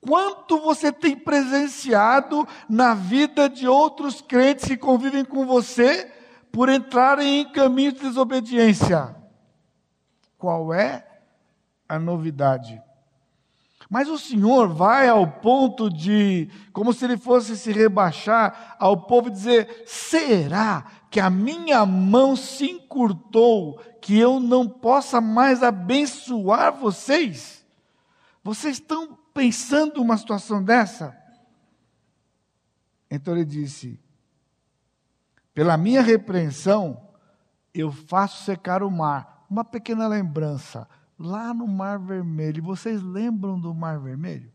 Quanto 0.00 0.58
você 0.58 0.90
tem 0.90 1.14
presenciado 1.14 2.48
na 2.68 2.94
vida 2.94 3.48
de 3.48 3.68
outros 3.68 4.22
crentes 4.22 4.64
que 4.64 4.76
convivem 4.76 5.24
com 5.24 5.44
você 5.44 6.10
por 6.50 6.68
entrarem 6.70 7.40
em 7.40 7.52
caminho 7.52 7.92
de 7.92 8.00
desobediência? 8.00 9.14
Qual 10.38 10.72
é 10.72 11.06
a 11.86 11.98
novidade? 11.98 12.80
Mas 13.90 14.08
o 14.08 14.16
Senhor 14.16 14.68
vai 14.68 15.08
ao 15.08 15.26
ponto 15.26 15.90
de, 15.90 16.48
como 16.72 16.92
se 16.92 17.04
ele 17.04 17.18
fosse 17.18 17.56
se 17.56 17.72
rebaixar 17.72 18.76
ao 18.78 18.96
povo 19.02 19.28
e 19.28 19.32
dizer: 19.32 19.82
será 19.84 20.86
que 21.10 21.18
a 21.18 21.28
minha 21.28 21.84
mão 21.84 22.36
se 22.36 22.70
encurtou, 22.70 23.80
que 24.00 24.16
eu 24.16 24.38
não 24.38 24.66
possa 24.66 25.20
mais 25.20 25.62
abençoar 25.62 26.72
vocês? 26.72 27.66
Vocês 28.44 28.76
estão 28.76 29.18
pensando 29.40 30.02
uma 30.02 30.18
situação 30.18 30.62
dessa? 30.62 31.16
Então 33.10 33.34
ele 33.34 33.46
disse: 33.46 33.98
pela 35.54 35.78
minha 35.78 36.02
repreensão, 36.02 37.08
eu 37.72 37.90
faço 37.90 38.44
secar 38.44 38.82
o 38.82 38.90
mar. 38.90 39.46
Uma 39.48 39.64
pequena 39.64 40.06
lembrança 40.06 40.86
lá 41.18 41.54
no 41.54 41.66
Mar 41.66 41.98
Vermelho. 41.98 42.62
Vocês 42.62 43.02
lembram 43.02 43.58
do 43.58 43.74
Mar 43.74 43.98
Vermelho? 43.98 44.52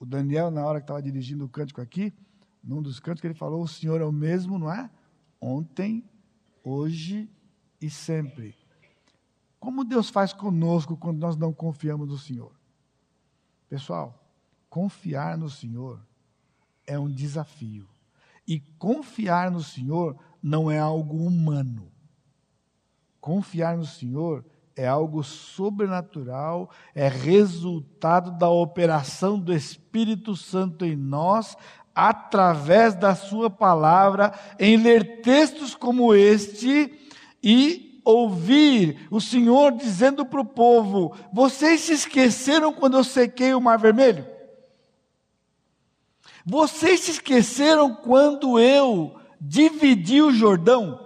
O 0.00 0.04
Daniel, 0.04 0.50
na 0.50 0.66
hora 0.66 0.80
que 0.80 0.84
estava 0.84 1.00
dirigindo 1.00 1.44
o 1.44 1.48
cântico 1.48 1.80
aqui, 1.80 2.12
num 2.64 2.82
dos 2.82 2.98
cânticos, 2.98 3.26
ele 3.26 3.38
falou: 3.38 3.62
O 3.62 3.68
Senhor 3.68 4.00
é 4.00 4.04
o 4.04 4.10
mesmo, 4.10 4.58
não 4.58 4.72
é? 4.72 4.90
Ontem, 5.40 6.04
hoje 6.64 7.30
e 7.80 7.88
sempre. 7.88 8.56
Como 9.60 9.84
Deus 9.84 10.10
faz 10.10 10.32
conosco 10.32 10.96
quando 10.96 11.20
nós 11.20 11.36
não 11.36 11.52
confiamos 11.52 12.08
no 12.08 12.18
Senhor? 12.18 12.61
Pessoal, 13.72 14.22
confiar 14.68 15.38
no 15.38 15.48
Senhor 15.48 15.98
é 16.86 16.98
um 16.98 17.10
desafio. 17.10 17.88
E 18.46 18.60
confiar 18.60 19.50
no 19.50 19.62
Senhor 19.62 20.14
não 20.42 20.70
é 20.70 20.78
algo 20.78 21.16
humano. 21.24 21.90
Confiar 23.18 23.78
no 23.78 23.86
Senhor 23.86 24.44
é 24.76 24.86
algo 24.86 25.24
sobrenatural, 25.24 26.68
é 26.94 27.08
resultado 27.08 28.30
da 28.32 28.50
operação 28.50 29.40
do 29.40 29.54
Espírito 29.54 30.36
Santo 30.36 30.84
em 30.84 30.94
nós, 30.94 31.56
através 31.94 32.94
da 32.94 33.14
Sua 33.14 33.48
palavra, 33.48 34.34
em 34.58 34.76
ler 34.76 35.22
textos 35.22 35.74
como 35.74 36.14
este 36.14 36.92
e 37.42 37.91
ouvir 38.04 39.06
o 39.10 39.20
Senhor 39.20 39.72
dizendo 39.72 40.24
para 40.24 40.40
o 40.40 40.44
povo: 40.44 41.16
Vocês 41.32 41.80
se 41.80 41.92
esqueceram 41.92 42.72
quando 42.72 42.96
eu 42.96 43.04
sequei 43.04 43.54
o 43.54 43.60
Mar 43.60 43.78
Vermelho? 43.78 44.26
Vocês 46.44 47.00
se 47.00 47.12
esqueceram 47.12 47.94
quando 47.94 48.58
eu 48.58 49.18
dividi 49.40 50.20
o 50.20 50.32
Jordão? 50.32 51.00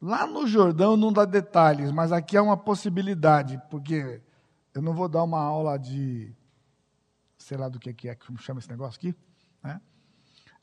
Lá 0.00 0.26
no 0.26 0.48
Jordão 0.48 0.96
não 0.96 1.12
dá 1.12 1.24
detalhes, 1.24 1.92
mas 1.92 2.10
aqui 2.10 2.36
é 2.36 2.40
uma 2.40 2.56
possibilidade, 2.56 3.62
porque 3.70 4.20
eu 4.74 4.82
não 4.82 4.92
vou 4.92 5.08
dar 5.08 5.22
uma 5.22 5.40
aula 5.40 5.78
de, 5.78 6.34
sei 7.38 7.56
lá 7.56 7.68
do 7.68 7.78
que 7.78 8.08
é, 8.08 8.14
como 8.16 8.36
chama 8.38 8.58
esse 8.58 8.68
negócio 8.68 8.98
aqui, 8.98 9.14
né? 9.62 9.80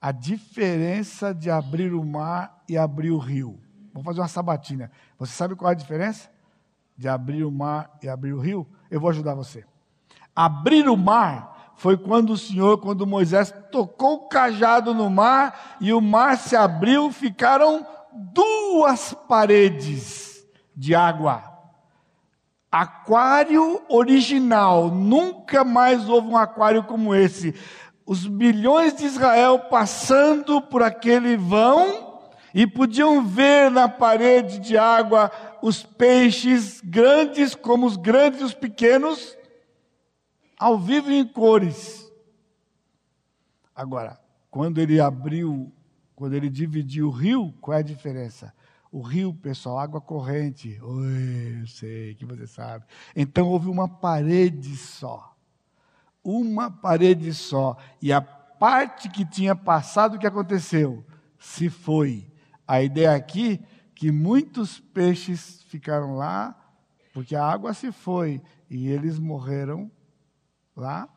A 0.01 0.11
diferença 0.11 1.33
de 1.33 1.49
abrir 1.49 1.93
o 1.93 2.03
mar 2.03 2.63
e 2.67 2.77
abrir 2.77 3.11
o 3.11 3.17
rio. 3.17 3.59
Vamos 3.93 4.05
fazer 4.05 4.21
uma 4.21 4.27
sabatina. 4.27 4.91
Você 5.17 5.33
sabe 5.33 5.55
qual 5.55 5.69
é 5.69 5.73
a 5.73 5.77
diferença 5.77 6.29
de 6.97 7.07
abrir 7.07 7.43
o 7.43 7.51
mar 7.51 7.97
e 8.01 8.07
abrir 8.07 8.33
o 8.33 8.39
rio? 8.39 8.67
Eu 8.89 8.99
vou 8.99 9.09
ajudar 9.09 9.33
você. 9.33 9.65
Abrir 10.35 10.87
o 10.87 10.95
mar 10.95 11.73
foi 11.75 11.97
quando 11.97 12.31
o 12.31 12.37
Senhor, 12.37 12.77
quando 12.77 13.07
Moisés 13.07 13.53
tocou 13.71 14.15
o 14.15 14.27
cajado 14.27 14.93
no 14.93 15.09
mar 15.09 15.77
e 15.79 15.93
o 15.93 16.01
mar 16.01 16.37
se 16.37 16.55
abriu, 16.55 17.11
ficaram 17.11 17.85
duas 18.13 19.13
paredes 19.27 20.45
de 20.75 20.93
água. 20.95 21.43
Aquário 22.71 23.81
original, 23.89 24.89
nunca 24.89 25.63
mais 25.63 26.07
houve 26.07 26.27
um 26.27 26.37
aquário 26.37 26.83
como 26.83 27.15
esse. 27.15 27.55
Os 28.09 28.25
bilhões 28.25 28.95
de 28.95 29.05
Israel 29.05 29.59
passando 29.69 30.59
por 30.59 30.81
aquele 30.81 31.37
vão 31.37 32.23
e 32.55 32.65
podiam 32.65 33.23
ver 33.23 33.69
na 33.69 33.87
parede 33.87 34.57
de 34.57 34.75
água 34.75 35.31
os 35.61 35.83
peixes 35.83 36.81
grandes 36.83 37.53
como 37.53 37.85
os 37.85 37.95
grandes 37.95 38.41
e 38.41 38.43
os 38.45 38.53
pequenos, 38.55 39.37
ao 40.57 40.79
vivo 40.79 41.11
em 41.11 41.23
cores. 41.23 42.11
Agora, 43.75 44.19
quando 44.49 44.79
ele 44.79 44.99
abriu 44.99 45.71
quando 46.15 46.33
ele 46.33 46.49
dividiu 46.49 47.09
o 47.09 47.11
rio, 47.11 47.53
qual 47.61 47.77
é 47.77 47.81
a 47.81 47.83
diferença? 47.83 48.51
O 48.91 49.01
rio, 49.01 49.35
pessoal, 49.35 49.77
água 49.77 50.01
corrente. 50.01 50.79
Oi, 50.81 51.59
eu 51.61 51.67
sei 51.67 52.15
que 52.15 52.25
você 52.25 52.47
sabe. 52.47 52.85
Então 53.15 53.47
houve 53.47 53.69
uma 53.69 53.87
parede 53.87 54.75
só. 54.75 55.28
Uma 56.23 56.69
parede 56.69 57.33
só. 57.33 57.77
E 58.01 58.11
a 58.11 58.21
parte 58.21 59.09
que 59.09 59.25
tinha 59.25 59.55
passado, 59.55 60.15
o 60.15 60.19
que 60.19 60.27
aconteceu? 60.27 61.05
Se 61.39 61.69
foi. 61.69 62.29
A 62.67 62.81
ideia 62.81 63.15
aqui 63.15 63.63
que 63.95 64.11
muitos 64.11 64.79
peixes 64.79 65.63
ficaram 65.63 66.15
lá, 66.15 66.55
porque 67.13 67.35
a 67.35 67.43
água 67.43 67.73
se 67.73 67.91
foi 67.91 68.41
e 68.69 68.87
eles 68.87 69.19
morreram 69.19 69.91
lá 70.75 71.09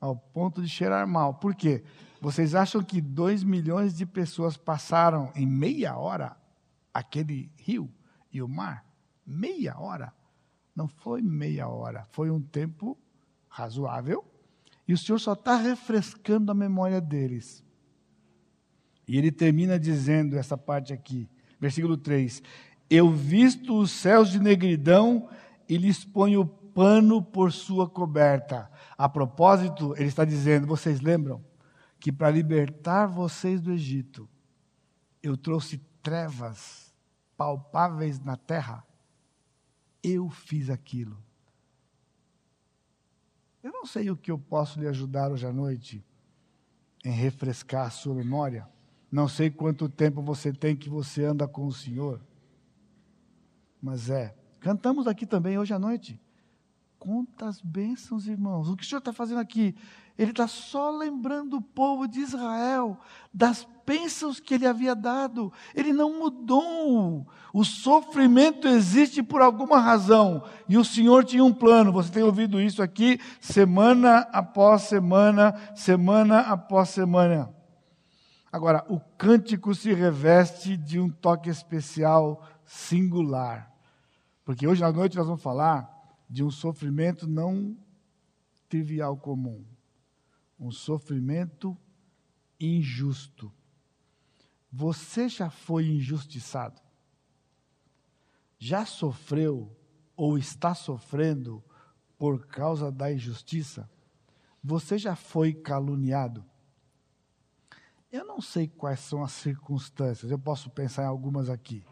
ao 0.00 0.16
ponto 0.16 0.62
de 0.62 0.68
cheirar 0.68 1.06
mal. 1.06 1.34
Por 1.34 1.54
quê? 1.54 1.82
Vocês 2.20 2.54
acham 2.54 2.82
que 2.82 3.00
dois 3.00 3.44
milhões 3.44 3.94
de 3.94 4.04
pessoas 4.04 4.56
passaram 4.56 5.30
em 5.34 5.46
meia 5.46 5.96
hora 5.96 6.36
aquele 6.92 7.50
rio 7.56 7.90
e 8.32 8.42
o 8.42 8.48
mar? 8.48 8.84
Meia 9.24 9.78
hora? 9.78 10.12
Não 10.74 10.88
foi 10.88 11.22
meia 11.22 11.68
hora, 11.68 12.04
foi 12.10 12.30
um 12.30 12.40
tempo 12.40 12.98
razoável. 13.48 14.24
E 14.88 14.94
o 14.94 14.98
Senhor 14.98 15.18
só 15.18 15.34
está 15.34 15.56
refrescando 15.56 16.50
a 16.50 16.54
memória 16.54 17.00
deles. 17.00 17.62
E 19.06 19.16
ele 19.16 19.30
termina 19.30 19.78
dizendo 19.78 20.36
essa 20.36 20.56
parte 20.56 20.92
aqui, 20.92 21.28
versículo 21.60 21.96
3: 21.96 22.42
Eu 22.88 23.10
visto 23.10 23.78
os 23.78 23.90
céus 23.90 24.30
de 24.30 24.40
negridão 24.40 25.28
e 25.68 25.76
lhes 25.76 26.04
ponho 26.04 26.44
pano 26.44 27.22
por 27.22 27.52
sua 27.52 27.88
coberta. 27.88 28.70
A 28.96 29.08
propósito, 29.08 29.94
ele 29.98 30.08
está 30.08 30.24
dizendo: 30.24 30.66
vocês 30.66 31.00
lembram? 31.00 31.46
que 32.00 32.12
para 32.12 32.30
libertar 32.30 33.06
vocês 33.06 33.60
do 33.60 33.72
Egito, 33.72 34.28
eu 35.22 35.36
trouxe 35.36 35.78
trevas 36.02 36.94
palpáveis 37.36 38.20
na 38.20 38.36
terra. 38.36 38.84
Eu 40.02 40.30
fiz 40.30 40.70
aquilo. 40.70 41.22
Eu 43.62 43.72
não 43.72 43.84
sei 43.86 44.10
o 44.10 44.16
que 44.16 44.30
eu 44.30 44.38
posso 44.38 44.80
lhe 44.80 44.86
ajudar 44.86 45.30
hoje 45.30 45.46
à 45.46 45.52
noite 45.52 46.04
em 47.04 47.10
refrescar 47.10 47.86
a 47.86 47.90
sua 47.90 48.14
memória. 48.14 48.68
Não 49.10 49.28
sei 49.28 49.50
quanto 49.50 49.88
tempo 49.88 50.20
você 50.20 50.52
tem 50.52 50.76
que 50.76 50.88
você 50.88 51.24
anda 51.24 51.46
com 51.48 51.66
o 51.66 51.72
Senhor. 51.72 52.20
Mas 53.80 54.10
é, 54.10 54.34
Cantamos 54.60 55.06
aqui 55.06 55.24
também 55.24 55.58
hoje 55.58 55.72
à 55.72 55.78
noite. 55.78 56.20
Quantas 56.98 57.60
bênçãos, 57.60 58.26
irmãos. 58.26 58.68
O 58.68 58.76
que 58.76 58.82
o 58.82 58.86
Senhor 58.86 58.98
está 58.98 59.12
fazendo 59.12 59.38
aqui? 59.38 59.74
Ele 60.18 60.32
está 60.32 60.48
só 60.48 60.90
lembrando 60.90 61.58
o 61.58 61.62
povo 61.62 62.08
de 62.08 62.18
Israel 62.20 62.98
das 63.32 63.66
bênçãos 63.86 64.40
que 64.40 64.52
ele 64.52 64.66
havia 64.66 64.94
dado. 64.94 65.52
Ele 65.74 65.92
não 65.92 66.18
mudou. 66.18 67.24
O 67.54 67.64
sofrimento 67.64 68.66
existe 68.66 69.22
por 69.22 69.40
alguma 69.40 69.78
razão. 69.78 70.42
E 70.68 70.76
o 70.76 70.84
Senhor 70.84 71.24
tinha 71.24 71.44
um 71.44 71.54
plano. 71.54 71.92
Você 71.92 72.10
tem 72.10 72.24
ouvido 72.24 72.60
isso 72.60 72.82
aqui 72.82 73.20
semana 73.40 74.28
após 74.32 74.82
semana, 74.82 75.54
semana 75.76 76.40
após 76.40 76.88
semana. 76.88 77.54
Agora, 78.50 78.84
o 78.88 78.98
cântico 79.16 79.72
se 79.74 79.92
reveste 79.92 80.76
de 80.76 80.98
um 80.98 81.08
toque 81.08 81.48
especial, 81.48 82.42
singular. 82.64 83.70
Porque 84.44 84.66
hoje 84.66 84.82
à 84.82 84.90
noite 84.90 85.16
nós 85.16 85.26
vamos 85.26 85.42
falar 85.42 85.88
de 86.28 86.42
um 86.42 86.50
sofrimento 86.50 87.26
não 87.26 87.76
trivial 88.68 89.16
comum, 89.16 89.64
um 90.58 90.70
sofrimento 90.70 91.76
injusto. 92.58 93.52
Você 94.70 95.28
já 95.28 95.50
foi 95.50 95.86
injustiçado? 95.86 96.80
Já 98.58 98.84
sofreu 98.84 99.74
ou 100.16 100.36
está 100.36 100.74
sofrendo 100.74 101.62
por 102.18 102.46
causa 102.46 102.90
da 102.90 103.12
injustiça? 103.12 103.88
Você 104.62 104.98
já 104.98 105.14
foi 105.14 105.54
caluniado? 105.54 106.44
Eu 108.10 108.24
não 108.24 108.40
sei 108.40 108.66
quais 108.66 109.00
são 109.00 109.22
as 109.22 109.32
circunstâncias, 109.32 110.30
eu 110.30 110.38
posso 110.38 110.70
pensar 110.70 111.04
em 111.04 111.06
algumas 111.06 111.48
aqui. 111.48 111.84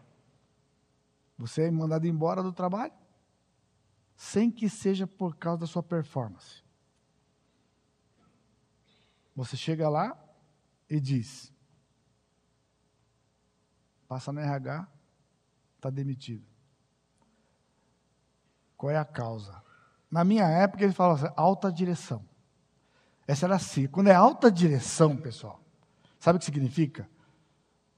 Você 1.37 1.63
é 1.63 1.71
mandado 1.71 2.07
embora 2.07 2.43
do 2.43 2.51
trabalho? 2.51 2.93
sem 4.17 4.49
que 4.49 4.67
seja 4.67 5.05
por 5.05 5.37
causa 5.37 5.59
da 5.59 5.67
sua 5.67 5.83
performance. 5.83 6.63
Você 9.37 9.55
chega 9.55 9.87
lá 9.87 10.17
e 10.89 10.99
diz: 10.99 11.53
passa 14.07 14.33
no 14.33 14.39
RH, 14.39 14.87
está 15.75 15.91
demitido. 15.91 16.43
Qual 18.75 18.89
é 18.89 18.97
a 18.97 19.05
causa? 19.05 19.61
Na 20.09 20.23
minha 20.23 20.47
época, 20.47 20.83
eles 20.83 20.95
falavam 20.95 21.23
assim, 21.23 21.33
alta 21.37 21.71
direção. 21.71 22.25
Essa 23.27 23.45
era 23.45 23.55
assim. 23.55 23.85
Quando 23.85 24.07
é 24.07 24.15
alta 24.15 24.51
direção, 24.51 25.15
pessoal, 25.15 25.61
sabe 26.19 26.37
o 26.37 26.39
que 26.39 26.45
significa? 26.45 27.07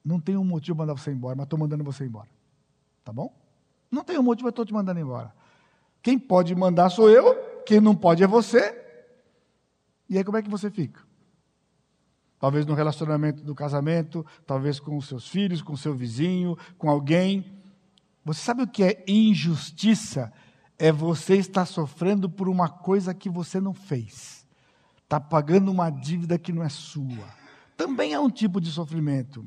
Não 0.04 0.19
tem 0.19 0.36
um 0.36 0.43
motivo 0.43 0.75
para 0.75 0.88
mandar 0.88 1.02
você 1.02 1.12
embora, 1.12 1.38
mas 1.38 1.45
estou 1.45 1.58
mandando 1.58 1.86
você 1.86 2.04
embora. 2.04 2.30
Tá 3.02 3.13
bom? 3.13 3.34
Não 3.89 4.04
tem 4.04 4.19
um 4.19 4.23
motivo, 4.23 4.47
eu 4.47 4.52
estou 4.52 4.65
te 4.65 4.73
mandando 4.73 4.99
embora. 4.99 5.34
Quem 6.02 6.19
pode 6.19 6.54
mandar 6.54 6.89
sou 6.89 7.10
eu, 7.10 7.63
quem 7.65 7.80
não 7.80 7.95
pode 7.95 8.23
é 8.23 8.28
você. 8.28 8.75
E 10.10 10.17
aí 10.17 10.23
como 10.25 10.38
é 10.38 10.41
que 10.41 10.49
você 10.49 10.69
fica? 10.69 11.08
Talvez 12.39 12.65
no 12.65 12.73
relacionamento 12.73 13.43
do 13.43 13.54
casamento, 13.54 14.25
talvez 14.45 14.80
com 14.80 14.97
os 14.97 15.08
seus 15.08 15.28
filhos, 15.28 15.62
com 15.62 15.73
o 15.73 15.78
seu 15.78 15.93
vizinho, 15.93 16.58
com 16.78 16.89
alguém. 16.89 17.45
Você 18.23 18.41
sabe 18.41 18.63
o 18.63 18.67
que 18.67 18.84
é 18.84 19.04
injustiça? 19.08 20.32
É 20.78 20.91
você 20.91 21.36
estar 21.36 21.65
sofrendo 21.65 22.30
por 22.30 22.47
uma 22.47 22.69
coisa 22.69 23.13
que 23.13 23.30
você 23.30 23.60
não 23.60 23.73
fez. 23.73 24.47
Está 25.04 25.19
pagando 25.19 25.69
uma 25.69 25.89
dívida 25.89 26.39
que 26.39 26.54
não 26.54 26.63
é 26.63 26.69
sua. 26.69 27.28
Também 27.75 28.13
é 28.13 28.19
um 28.19 28.30
tipo 28.30 28.62
de 28.62 28.71
sofrimento. 28.71 29.45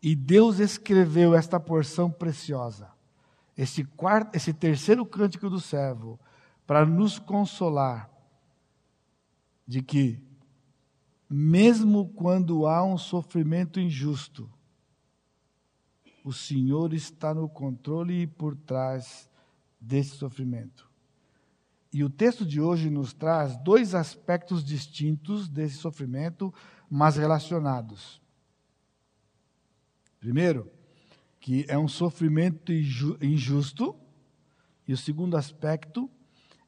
E 0.00 0.14
Deus 0.14 0.60
escreveu 0.60 1.34
esta 1.34 1.58
porção 1.58 2.08
preciosa 2.08 2.96
esse, 3.58 3.82
quarto, 3.82 4.36
esse 4.36 4.52
terceiro 4.52 5.04
cântico 5.04 5.50
do 5.50 5.60
servo, 5.60 6.16
para 6.64 6.86
nos 6.86 7.18
consolar 7.18 8.08
de 9.66 9.82
que, 9.82 10.22
mesmo 11.28 12.08
quando 12.14 12.66
há 12.66 12.82
um 12.84 12.96
sofrimento 12.96 13.78
injusto, 13.78 14.50
o 16.24 16.32
Senhor 16.32 16.92
está 16.92 17.34
no 17.34 17.48
controle 17.48 18.22
e 18.22 18.26
por 18.26 18.56
trás 18.56 19.28
desse 19.80 20.16
sofrimento. 20.16 20.90
E 21.92 22.04
o 22.04 22.10
texto 22.10 22.44
de 22.44 22.60
hoje 22.60 22.90
nos 22.90 23.14
traz 23.14 23.56
dois 23.62 23.94
aspectos 23.94 24.62
distintos 24.64 25.48
desse 25.48 25.76
sofrimento, 25.76 26.52
mas 26.88 27.16
relacionados. 27.16 28.20
Primeiro, 30.20 30.70
que 31.40 31.64
é 31.68 31.78
um 31.78 31.88
sofrimento 31.88 32.72
injusto, 32.72 33.96
e 34.86 34.92
o 34.92 34.96
segundo 34.96 35.36
aspecto 35.36 36.10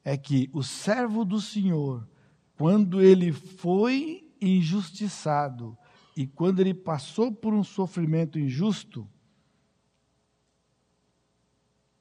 é 0.03 0.17
que 0.17 0.49
o 0.53 0.63
servo 0.63 1.23
do 1.23 1.39
Senhor, 1.39 2.07
quando 2.55 3.01
ele 3.01 3.31
foi 3.31 4.30
injustiçado 4.41 5.77
e 6.15 6.27
quando 6.27 6.59
ele 6.59 6.73
passou 6.73 7.31
por 7.31 7.53
um 7.53 7.63
sofrimento 7.63 8.37
injusto, 8.37 9.07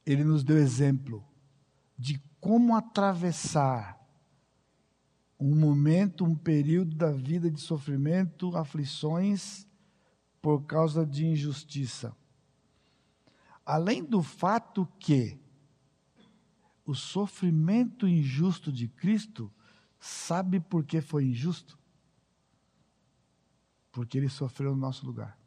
ele 0.05 0.25
nos 0.25 0.43
deu 0.43 0.59
exemplo 0.59 1.25
de 1.97 2.21
como 2.41 2.75
atravessar 2.75 4.01
um 5.39 5.55
momento, 5.55 6.25
um 6.25 6.35
período 6.35 6.95
da 6.97 7.11
vida 7.11 7.51
de 7.51 7.61
sofrimento, 7.61 8.57
aflições 8.57 9.67
por 10.43 10.65
causa 10.65 11.07
de 11.07 11.27
injustiça. 11.27 12.15
Além 13.65 14.03
do 14.05 14.23
fato 14.23 14.87
que 14.99 15.39
o 16.85 16.95
sofrimento 16.95 18.09
injusto 18.09 18.73
de 18.73 18.89
Cristo, 18.89 19.51
sabe 19.99 20.59
por 20.59 20.85
que 20.85 21.01
foi 21.01 21.27
injusto? 21.27 21.80
Porque 23.93 24.19
ele 24.19 24.29
sofreu 24.29 24.71
no 24.71 24.81
nosso 24.81 25.05
lugar. 25.05 25.39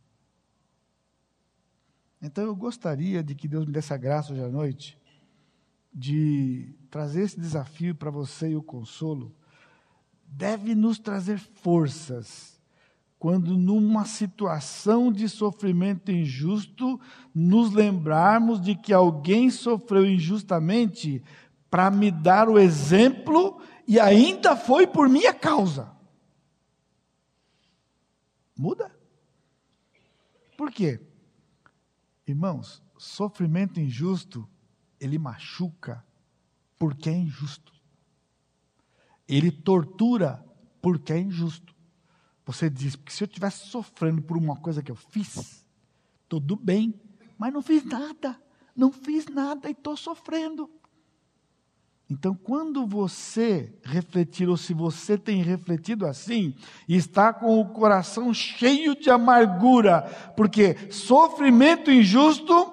Então 2.21 2.43
eu 2.43 2.55
gostaria 2.55 3.21
de 3.21 3.35
que 3.35 3.47
Deus 3.47 3.65
me 3.65 3.71
desse 3.71 3.93
a 3.93 3.97
graça 3.97 4.31
hoje 4.31 4.43
à 4.43 4.49
noite 4.49 4.97
de 5.93 6.73
trazer 6.89 7.21
esse 7.21 7.39
desafio 7.39 7.93
para 7.93 8.09
você 8.09 8.49
e 8.49 8.55
o 8.55 8.63
consolo. 8.63 9.35
Deve 10.25 10.73
nos 10.73 10.97
trazer 10.97 11.37
forças 11.37 12.53
quando 13.23 13.55
numa 13.55 14.03
situação 14.03 15.09
de 15.09 15.29
sofrimento 15.29 16.11
injusto, 16.11 16.99
nos 17.33 17.71
lembrarmos 17.71 18.59
de 18.59 18.75
que 18.75 18.91
alguém 18.91 19.49
sofreu 19.49 20.05
injustamente 20.05 21.23
para 21.69 21.89
me 21.89 22.11
dar 22.11 22.49
o 22.49 22.59
exemplo 22.59 23.61
e 23.87 23.97
ainda 23.97 24.57
foi 24.57 24.85
por 24.85 25.07
minha 25.07 25.33
causa. 25.33 25.89
Muda? 28.55 28.95
Por 30.57 30.71
quê? 30.71 31.01
Irmãos, 32.25 32.81
sofrimento 32.97 33.79
injusto, 33.79 34.47
ele 34.99 35.17
machuca 35.17 36.05
porque 36.77 37.09
é 37.09 37.17
injusto. 37.17 37.73
Ele 39.27 39.51
tortura 39.51 40.45
porque 40.81 41.13
é 41.13 41.19
injusto. 41.19 41.73
Você 42.45 42.69
diz, 42.69 42.95
porque 42.95 43.11
se 43.11 43.23
eu 43.23 43.25
estivesse 43.25 43.67
sofrendo 43.67 44.21
por 44.21 44.37
uma 44.37 44.57
coisa 44.57 44.83
que 44.83 44.91
eu 44.91 44.95
fiz, 44.95 45.65
tudo 46.27 46.55
bem, 46.55 46.99
mas 47.37 47.53
não 47.53 47.61
fiz 47.61 47.83
nada, 47.83 48.41
não 48.75 48.91
fiz 48.91 49.25
nada 49.27 49.69
e 49.69 49.71
estou 49.71 49.95
sofrendo. 49.95 50.69
Então, 52.09 52.35
quando 52.35 52.85
você 52.85 53.73
refletir, 53.83 54.49
ou 54.49 54.57
se 54.57 54.73
você 54.73 55.17
tem 55.17 55.41
refletido 55.41 56.05
assim, 56.05 56.53
está 56.87 57.33
com 57.33 57.59
o 57.59 57.69
coração 57.69 58.33
cheio 58.33 58.95
de 58.95 59.09
amargura, 59.09 60.01
porque 60.35 60.91
sofrimento 60.91 61.89
injusto 61.89 62.71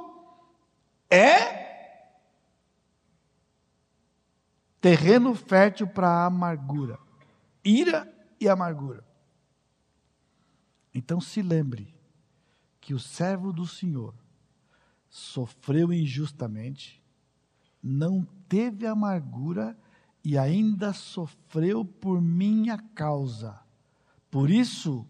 é 1.09 1.61
terreno 4.81 5.35
fértil 5.35 5.87
para 5.87 6.09
a 6.09 6.27
amargura, 6.27 6.99
ira 7.65 8.13
e 8.41 8.49
amargura. 8.49 9.05
Então 10.95 11.21
se 11.21 11.41
lembre 11.41 11.95
que 12.81 12.95
o 12.95 12.99
servo 12.99 13.53
do 13.53 13.67
Senhor 13.67 14.15
sofreu 15.09 15.93
injustamente, 15.93 17.03
não 17.83 18.27
teve 18.51 18.85
amargura 18.85 19.79
e 20.25 20.37
ainda 20.37 20.93
sofreu 20.93 21.85
por 21.85 22.21
minha 22.21 22.77
causa. 22.97 23.61
Por 24.29 24.51
isso, 24.51 25.07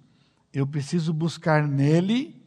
eu 0.52 0.66
preciso 0.66 1.14
buscar 1.14 1.66
nele 1.66 2.38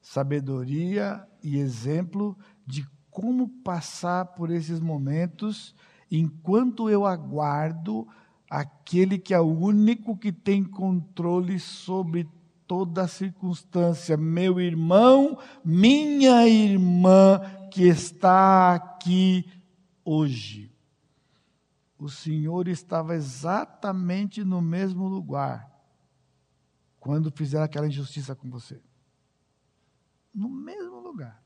sabedoria 0.00 1.22
e 1.42 1.58
exemplo 1.58 2.36
de 2.66 2.86
como 3.10 3.48
passar 3.62 4.24
por 4.24 4.50
esses 4.50 4.80
momentos 4.80 5.74
enquanto 6.10 6.88
eu 6.88 7.04
aguardo 7.04 8.08
aquele 8.48 9.18
que 9.18 9.34
é 9.34 9.40
o 9.40 9.44
único 9.44 10.16
que 10.16 10.32
tem 10.32 10.64
controle 10.64 11.58
sobre 11.60 12.26
toda 12.66 13.06
circunstância, 13.06 14.16
meu 14.16 14.60
irmão, 14.60 15.38
minha 15.64 16.48
irmã 16.48 17.40
que 17.70 17.82
está 17.82 18.74
aqui 18.74 19.44
hoje. 20.06 20.72
O 21.98 22.08
Senhor 22.08 22.68
estava 22.68 23.16
exatamente 23.16 24.44
no 24.44 24.62
mesmo 24.62 25.08
lugar 25.08 25.74
quando 27.00 27.30
fizeram 27.30 27.64
aquela 27.64 27.88
injustiça 27.88 28.34
com 28.34 28.48
você. 28.48 28.80
No 30.32 30.48
mesmo 30.48 31.00
lugar. 31.00 31.42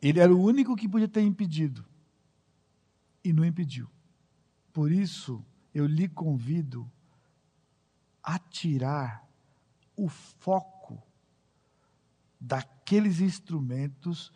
Ele 0.00 0.20
era 0.20 0.34
o 0.34 0.40
único 0.40 0.74
que 0.74 0.88
podia 0.88 1.08
ter 1.08 1.20
impedido. 1.20 1.84
E 3.22 3.32
não 3.32 3.44
impediu. 3.44 3.88
Por 4.72 4.90
isso, 4.90 5.44
eu 5.74 5.86
lhe 5.86 6.08
convido 6.08 6.90
a 8.22 8.38
tirar 8.38 9.28
o 9.96 10.08
foco 10.08 11.02
daqueles 12.40 13.20
instrumentos, 13.20 14.32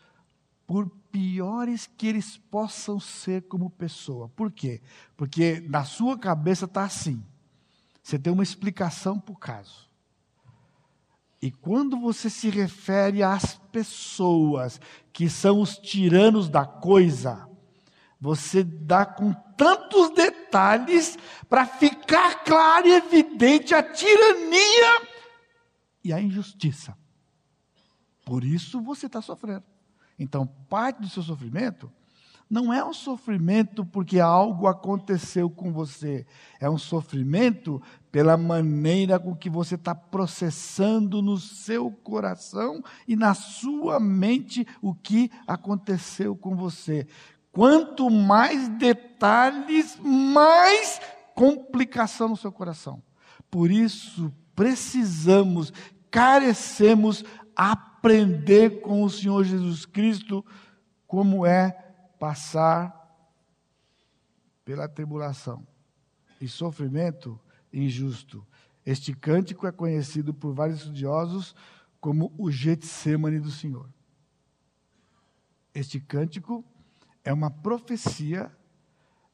por 0.70 0.88
piores 1.10 1.90
que 1.98 2.06
eles 2.06 2.36
possam 2.36 3.00
ser 3.00 3.42
como 3.48 3.68
pessoa. 3.70 4.28
Por 4.28 4.52
quê? 4.52 4.80
Porque 5.16 5.58
na 5.68 5.82
sua 5.82 6.16
cabeça 6.16 6.66
está 6.66 6.84
assim. 6.84 7.20
Você 8.00 8.16
tem 8.20 8.32
uma 8.32 8.44
explicação 8.44 9.18
para 9.18 9.32
o 9.32 9.36
caso. 9.36 9.90
E 11.42 11.50
quando 11.50 11.98
você 11.98 12.30
se 12.30 12.48
refere 12.50 13.20
às 13.20 13.56
pessoas 13.72 14.80
que 15.12 15.28
são 15.28 15.60
os 15.60 15.76
tiranos 15.76 16.48
da 16.48 16.64
coisa, 16.64 17.48
você 18.20 18.62
dá 18.62 19.04
com 19.04 19.32
tantos 19.56 20.10
detalhes 20.10 21.18
para 21.48 21.66
ficar 21.66 22.44
claro 22.44 22.86
e 22.86 22.92
evidente 22.92 23.74
a 23.74 23.82
tirania 23.82 25.08
e 26.04 26.12
a 26.12 26.20
injustiça. 26.20 26.96
Por 28.24 28.44
isso 28.44 28.80
você 28.80 29.06
está 29.06 29.20
sofrendo. 29.20 29.64
Então, 30.20 30.46
parte 30.68 31.00
do 31.00 31.08
seu 31.08 31.22
sofrimento 31.22 31.90
não 32.48 32.72
é 32.72 32.84
um 32.84 32.92
sofrimento 32.92 33.86
porque 33.86 34.20
algo 34.20 34.66
aconteceu 34.66 35.48
com 35.48 35.72
você, 35.72 36.26
é 36.58 36.68
um 36.68 36.76
sofrimento 36.76 37.80
pela 38.12 38.36
maneira 38.36 39.18
com 39.18 39.34
que 39.34 39.48
você 39.48 39.76
está 39.76 39.94
processando 39.94 41.22
no 41.22 41.38
seu 41.38 41.90
coração 41.90 42.82
e 43.08 43.16
na 43.16 43.32
sua 43.34 43.98
mente 43.98 44.66
o 44.82 44.92
que 44.92 45.30
aconteceu 45.46 46.36
com 46.36 46.54
você. 46.54 47.06
Quanto 47.52 48.10
mais 48.10 48.68
detalhes, 48.68 49.96
mais 50.02 51.00
complicação 51.34 52.28
no 52.28 52.36
seu 52.36 52.52
coração. 52.52 53.02
Por 53.48 53.70
isso, 53.70 54.32
precisamos, 54.54 55.72
carecemos 56.10 57.24
aprender 57.56 57.89
com 58.82 59.02
o 59.02 59.10
Senhor 59.10 59.44
Jesus 59.44 59.84
Cristo 59.84 60.44
como 61.06 61.44
é 61.44 61.72
passar 62.18 62.96
pela 64.64 64.88
tribulação 64.88 65.66
e 66.40 66.48
sofrimento 66.48 67.38
injusto. 67.72 68.46
Este 68.86 69.14
cântico 69.14 69.66
é 69.66 69.72
conhecido 69.72 70.32
por 70.32 70.54
vários 70.54 70.80
estudiosos 70.80 71.54
como 72.00 72.32
o 72.38 72.50
Getsemane 72.50 73.38
do 73.38 73.50
Senhor. 73.50 73.88
Este 75.74 76.00
cântico 76.00 76.64
é 77.22 77.32
uma 77.32 77.50
profecia 77.50 78.50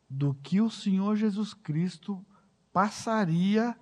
do 0.08 0.34
que 0.34 0.60
o 0.60 0.70
Senhor 0.70 1.16
Jesus 1.16 1.54
Cristo 1.54 2.24
passaria 2.72 3.76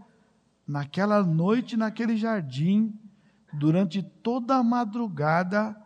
naquela 0.67 1.23
noite, 1.23 1.77
naquele 1.77 2.17
jardim, 2.17 2.99
durante 3.59 4.03
toda 4.03 4.57
a 4.57 4.63
madrugada 4.63 5.77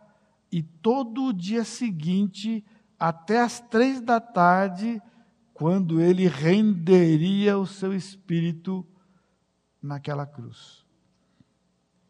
e 0.51 0.63
todo 0.63 1.25
o 1.25 1.33
dia 1.33 1.63
seguinte 1.63 2.65
até 2.97 3.39
as 3.39 3.59
três 3.59 4.01
da 4.01 4.19
tarde, 4.19 5.01
quando 5.53 6.01
ele 6.01 6.27
renderia 6.27 7.57
o 7.57 7.65
seu 7.65 7.93
espírito 7.93 8.85
naquela 9.81 10.25
cruz. 10.25 10.85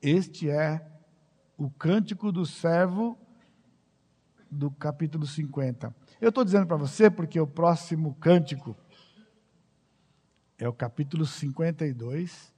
Este 0.02 0.50
é 0.50 0.86
o 1.58 1.70
cântico 1.70 2.32
do 2.32 2.46
servo 2.46 3.18
do 4.50 4.72
capítulo 4.72 5.28
50. 5.28 5.94
Eu 6.20 6.30
estou 6.30 6.44
dizendo 6.44 6.66
para 6.66 6.78
você 6.78 7.10
porque 7.10 7.40
o 7.40 7.46
próximo 7.46 8.16
cântico 8.16 8.76
é 10.58 10.68
o 10.68 10.74
capítulo 10.74 11.26
52, 11.26 12.54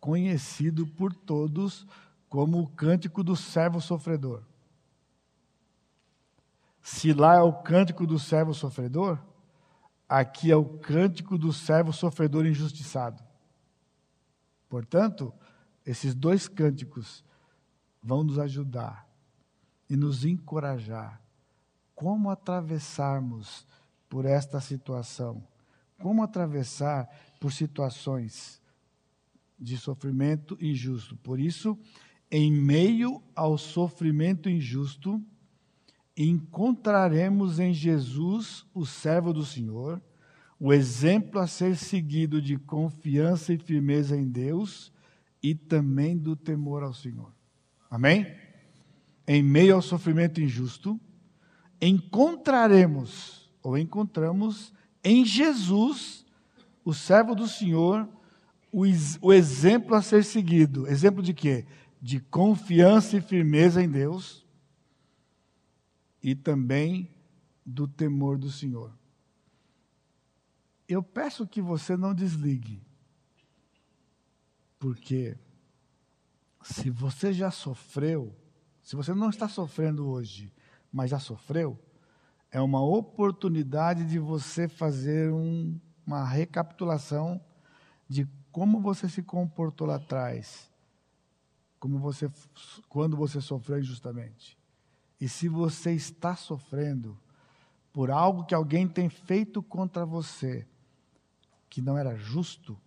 conhecido 0.00 0.86
por 0.86 1.12
todos 1.12 1.86
como 2.28 2.60
o 2.60 2.68
cântico 2.68 3.22
do 3.22 3.36
servo 3.36 3.80
sofredor. 3.80 4.42
Se 6.82 7.12
lá 7.12 7.36
é 7.36 7.40
o 7.40 7.52
cântico 7.52 8.06
do 8.06 8.18
servo 8.18 8.54
sofredor, 8.54 9.18
aqui 10.08 10.50
é 10.50 10.56
o 10.56 10.78
cântico 10.78 11.36
do 11.36 11.52
servo 11.52 11.92
sofredor 11.92 12.46
injustiçado. 12.46 13.22
Portanto, 14.68 15.32
esses 15.84 16.14
dois 16.14 16.48
cânticos 16.48 17.24
vão 18.02 18.22
nos 18.22 18.38
ajudar 18.38 19.08
e 19.88 19.96
nos 19.96 20.24
encorajar 20.24 21.20
como 21.94 22.30
atravessarmos 22.30 23.66
por 24.08 24.24
esta 24.24 24.60
situação, 24.60 25.42
como 25.98 26.22
atravessar 26.22 27.08
por 27.40 27.52
situações 27.52 28.60
de 29.58 29.76
sofrimento 29.78 30.56
injusto. 30.60 31.16
Por 31.16 31.40
isso, 31.40 31.78
em 32.38 32.52
meio 32.52 33.22
ao 33.34 33.56
sofrimento 33.56 34.46
injusto, 34.50 35.18
encontraremos 36.14 37.58
em 37.58 37.72
Jesus, 37.72 38.66
o 38.74 38.84
servo 38.84 39.32
do 39.32 39.42
Senhor, 39.42 40.02
o 40.60 40.70
exemplo 40.70 41.40
a 41.40 41.46
ser 41.46 41.76
seguido 41.76 42.42
de 42.42 42.58
confiança 42.58 43.54
e 43.54 43.58
firmeza 43.58 44.14
em 44.14 44.28
Deus 44.28 44.92
e 45.42 45.54
também 45.54 46.14
do 46.14 46.36
temor 46.36 46.82
ao 46.82 46.92
Senhor. 46.92 47.32
Amém? 47.90 48.26
Em 49.26 49.42
meio 49.42 49.74
ao 49.74 49.80
sofrimento 49.80 50.38
injusto, 50.38 51.00
encontraremos, 51.80 53.50
ou 53.62 53.78
encontramos, 53.78 54.74
em 55.02 55.24
Jesus, 55.24 56.26
o 56.84 56.92
servo 56.92 57.34
do 57.34 57.48
Senhor, 57.48 58.06
o, 58.70 58.82
o 59.22 59.32
exemplo 59.32 59.94
a 59.94 60.02
ser 60.02 60.22
seguido. 60.22 60.86
Exemplo 60.86 61.22
de 61.22 61.32
quê? 61.32 61.64
De 62.00 62.20
confiança 62.20 63.16
e 63.16 63.20
firmeza 63.20 63.82
em 63.82 63.88
Deus 63.88 64.46
e 66.22 66.34
também 66.34 67.10
do 67.64 67.88
temor 67.88 68.38
do 68.38 68.50
Senhor. 68.50 68.92
Eu 70.88 71.02
peço 71.02 71.46
que 71.46 71.60
você 71.60 71.96
não 71.96 72.14
desligue, 72.14 72.80
porque 74.78 75.36
se 76.62 76.90
você 76.90 77.32
já 77.32 77.50
sofreu, 77.50 78.34
se 78.82 78.94
você 78.94 79.14
não 79.14 79.30
está 79.30 79.48
sofrendo 79.48 80.08
hoje, 80.08 80.52
mas 80.92 81.10
já 81.10 81.18
sofreu, 81.18 81.78
é 82.50 82.60
uma 82.60 82.80
oportunidade 82.80 84.04
de 84.04 84.18
você 84.18 84.68
fazer 84.68 85.32
um, 85.32 85.78
uma 86.06 86.24
recapitulação 86.24 87.40
de 88.08 88.28
como 88.50 88.80
você 88.80 89.08
se 89.08 89.22
comportou 89.22 89.86
lá 89.86 89.96
atrás, 89.96 90.70
como 91.78 91.98
você, 91.98 92.30
quando 92.88 93.16
você 93.16 93.40
sofreu 93.40 93.78
injustamente. 93.78 94.58
E 95.20 95.28
se 95.28 95.48
você 95.48 95.92
está 95.92 96.36
sofrendo 96.36 97.18
por 97.92 98.10
algo 98.10 98.44
que 98.44 98.54
alguém 98.54 98.86
tem 98.86 99.08
feito 99.08 99.62
contra 99.62 100.04
você, 100.04 100.66
que 101.68 101.80
não 101.80 101.96
era 101.96 102.16
justo, 102.16 102.78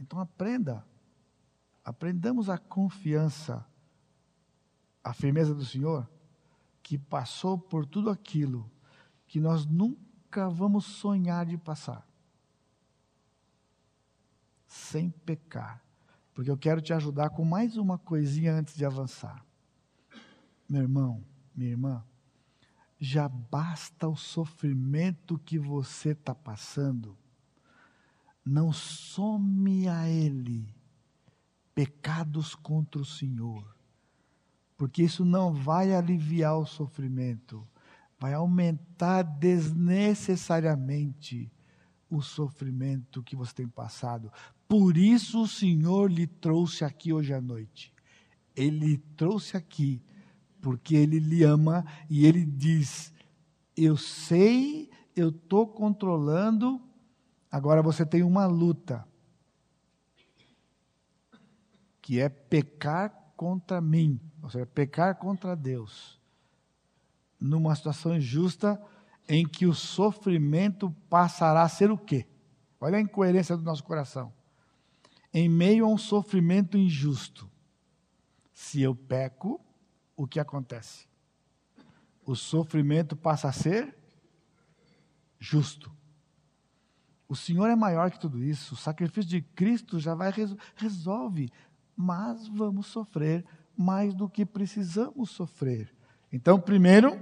então 0.00 0.18
aprenda. 0.18 0.84
Aprendamos 1.84 2.48
a 2.48 2.56
confiança, 2.56 3.66
a 5.04 5.12
firmeza 5.12 5.54
do 5.54 5.64
Senhor, 5.64 6.08
que 6.82 6.98
passou 6.98 7.58
por 7.58 7.84
tudo 7.86 8.10
aquilo 8.10 8.70
que 9.26 9.40
nós 9.40 9.64
nunca 9.66 10.48
vamos 10.48 10.84
sonhar 10.84 11.46
de 11.46 11.56
passar. 11.56 12.06
Sem 14.66 15.10
pecar. 15.10 15.82
Porque 16.40 16.50
eu 16.50 16.56
quero 16.56 16.80
te 16.80 16.94
ajudar 16.94 17.28
com 17.28 17.44
mais 17.44 17.76
uma 17.76 17.98
coisinha 17.98 18.54
antes 18.54 18.74
de 18.74 18.82
avançar. 18.82 19.44
Meu 20.66 20.80
irmão, 20.80 21.22
minha 21.54 21.72
irmã, 21.72 22.02
já 22.98 23.28
basta 23.28 24.08
o 24.08 24.16
sofrimento 24.16 25.38
que 25.38 25.58
você 25.58 26.12
está 26.12 26.34
passando. 26.34 27.14
Não 28.42 28.72
some 28.72 29.86
a 29.86 30.08
Ele 30.08 30.74
pecados 31.74 32.54
contra 32.54 33.02
o 33.02 33.04
Senhor, 33.04 33.76
porque 34.78 35.02
isso 35.02 35.26
não 35.26 35.52
vai 35.52 35.94
aliviar 35.94 36.56
o 36.56 36.64
sofrimento, 36.64 37.68
vai 38.18 38.32
aumentar 38.32 39.24
desnecessariamente 39.24 41.52
o 42.08 42.22
sofrimento 42.22 43.22
que 43.22 43.36
você 43.36 43.56
tem 43.56 43.68
passado. 43.68 44.32
Por 44.70 44.96
isso 44.96 45.42
o 45.42 45.48
Senhor 45.48 46.08
lhe 46.08 46.28
trouxe 46.28 46.84
aqui 46.84 47.12
hoje 47.12 47.34
à 47.34 47.40
noite. 47.40 47.92
Ele 48.54 48.98
trouxe 49.16 49.56
aqui 49.56 50.00
porque 50.62 50.94
ele 50.94 51.18
lhe 51.18 51.42
ama 51.42 51.84
e 52.08 52.24
ele 52.24 52.44
diz: 52.44 53.12
Eu 53.76 53.96
sei, 53.96 54.88
eu 55.16 55.30
estou 55.30 55.66
controlando, 55.66 56.80
agora 57.50 57.82
você 57.82 58.06
tem 58.06 58.22
uma 58.22 58.46
luta, 58.46 59.04
que 62.00 62.20
é 62.20 62.28
pecar 62.28 63.32
contra 63.36 63.80
mim, 63.80 64.20
ou 64.40 64.50
seja, 64.50 64.66
pecar 64.66 65.16
contra 65.16 65.56
Deus, 65.56 66.20
numa 67.40 67.74
situação 67.74 68.14
injusta 68.14 68.80
em 69.28 69.44
que 69.44 69.66
o 69.66 69.74
sofrimento 69.74 70.94
passará 71.08 71.62
a 71.62 71.68
ser 71.68 71.90
o 71.90 71.98
quê? 71.98 72.28
Olha 72.80 72.98
a 72.98 73.00
incoerência 73.00 73.56
do 73.56 73.64
nosso 73.64 73.82
coração. 73.82 74.32
Em 75.32 75.48
meio 75.48 75.84
a 75.84 75.88
um 75.88 75.98
sofrimento 75.98 76.76
injusto, 76.76 77.50
se 78.52 78.82
eu 78.82 78.94
peco, 78.94 79.60
o 80.16 80.26
que 80.26 80.40
acontece? 80.40 81.06
O 82.24 82.34
sofrimento 82.34 83.16
passa 83.16 83.48
a 83.48 83.52
ser 83.52 83.96
justo. 85.38 85.90
O 87.28 87.36
Senhor 87.36 87.68
é 87.68 87.76
maior 87.76 88.10
que 88.10 88.18
tudo 88.18 88.42
isso. 88.42 88.74
O 88.74 88.76
sacrifício 88.76 89.30
de 89.30 89.40
Cristo 89.40 90.00
já 90.00 90.14
vai 90.14 90.32
resolve, 90.74 91.48
mas 91.96 92.48
vamos 92.48 92.86
sofrer 92.88 93.44
mais 93.76 94.12
do 94.12 94.28
que 94.28 94.44
precisamos 94.44 95.30
sofrer. 95.30 95.94
Então, 96.32 96.60
primeiro, 96.60 97.18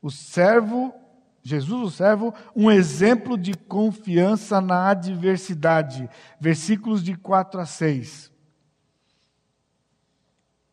o 0.00 0.10
servo, 0.10 0.94
Jesus, 1.42 1.82
o 1.82 1.90
servo, 1.90 2.34
um 2.54 2.70
exemplo 2.70 3.36
de 3.38 3.54
confiança 3.54 4.60
na 4.60 4.88
adversidade. 4.88 6.08
Versículos 6.38 7.02
de 7.02 7.16
4 7.16 7.60
a 7.60 7.66
6. 7.66 8.30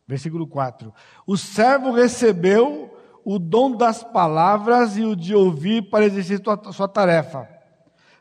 Versículo 0.07 0.47
4: 0.47 0.93
O 1.25 1.37
servo 1.37 1.91
recebeu 1.91 2.97
o 3.25 3.37
dom 3.37 3.75
das 3.75 4.03
palavras 4.03 4.97
e 4.97 5.03
o 5.03 5.15
de 5.15 5.35
ouvir 5.35 5.89
para 5.89 6.05
exercer 6.05 6.41
sua, 6.71 6.87
tarefa. 6.87 7.56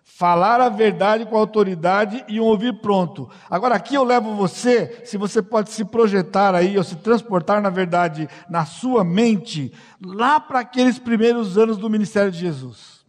Falar 0.09 0.61
a 0.61 0.69
verdade 0.69 1.27
com 1.27 1.37
autoridade 1.37 2.25
e 2.29 2.41
um 2.41 2.45
ouvir 2.45 2.81
pronto. 2.81 3.29
Agora, 3.51 3.75
aqui 3.75 3.97
eu 3.97 4.05
levo 4.05 4.37
você, 4.37 5.03
se 5.05 5.19
você 5.19 5.43
pode 5.43 5.71
se 5.71 5.85
projetar 5.85 6.55
aí, 6.55 6.79
ou 6.79 6.85
se 6.85 6.95
transportar, 6.95 7.61
na 7.61 7.69
verdade, 7.69 8.29
na 8.49 8.65
sua 8.65 9.03
mente, 9.03 9.75
lá 10.01 10.39
para 10.39 10.61
aqueles 10.61 10.97
primeiros 10.97 11.59
anos 11.59 11.77
do 11.77 11.91
ministério 11.91 12.31
de 12.31 12.39
Jesus. 12.39 13.05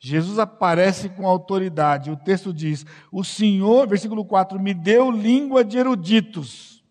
Jesus 0.00 0.38
aparece 0.38 1.08
com 1.08 1.28
autoridade. 1.28 2.10
O 2.10 2.16
texto 2.16 2.52
diz: 2.52 2.84
O 3.10 3.22
Senhor, 3.22 3.86
versículo 3.86 4.24
4, 4.24 4.58
me 4.60 4.74
deu 4.74 5.10
língua 5.10 5.64
de 5.64 5.78
eruditos 5.78 6.84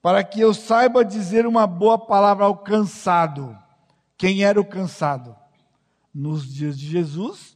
para 0.00 0.22
que 0.22 0.40
eu 0.40 0.54
saiba 0.54 1.04
dizer 1.04 1.46
uma 1.46 1.66
boa 1.66 1.98
palavra 1.98 2.44
ao 2.44 2.58
cansado. 2.58 3.58
Quem 4.16 4.44
era 4.44 4.60
o 4.60 4.64
cansado? 4.64 5.34
Nos 6.14 6.46
dias 6.46 6.78
de 6.78 6.86
Jesus, 6.86 7.53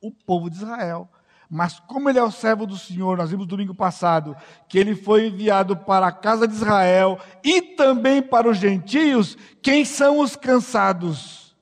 o 0.00 0.10
povo 0.10 0.48
de 0.50 0.56
Israel. 0.56 1.08
Mas 1.50 1.80
como 1.80 2.10
ele 2.10 2.18
é 2.18 2.22
o 2.22 2.30
servo 2.30 2.66
do 2.66 2.76
Senhor, 2.76 3.16
nós 3.16 3.30
vimos 3.30 3.46
domingo 3.46 3.74
passado 3.74 4.36
que 4.68 4.78
ele 4.78 4.94
foi 4.94 5.28
enviado 5.28 5.76
para 5.76 6.06
a 6.06 6.12
casa 6.12 6.46
de 6.46 6.54
Israel 6.54 7.18
e 7.42 7.62
também 7.62 8.20
para 8.20 8.50
os 8.50 8.58
gentios, 8.58 9.36
quem 9.62 9.84
são 9.84 10.20
os 10.20 10.36
cansados? 10.36 11.56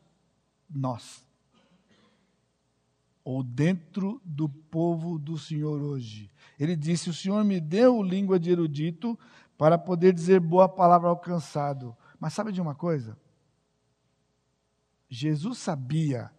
Nós. 0.69 1.25
Ou 3.25 3.43
dentro 3.43 4.21
do 4.25 4.49
povo 4.49 5.19
do 5.19 5.39
Senhor 5.39 5.81
hoje. 5.81 6.31
Ele 6.59 6.75
disse: 6.75 7.09
O 7.09 7.15
Senhor 7.15 7.45
me 7.45 7.61
deu 7.61 8.03
língua 8.03 8.41
de 8.41 8.51
erudito 8.51 9.19
para 9.57 9.79
poder 9.79 10.13
dizer 10.13 10.41
boa 10.41 10.69
palavra 10.69 11.09
ao 11.09 11.19
cansado. 11.19 11.97
Mas 12.19 12.33
sabe 12.33 12.51
de 12.51 12.61
uma 12.61 12.75
coisa? 12.75 13.17
Jesus 15.09 15.59
sabia 15.59 16.31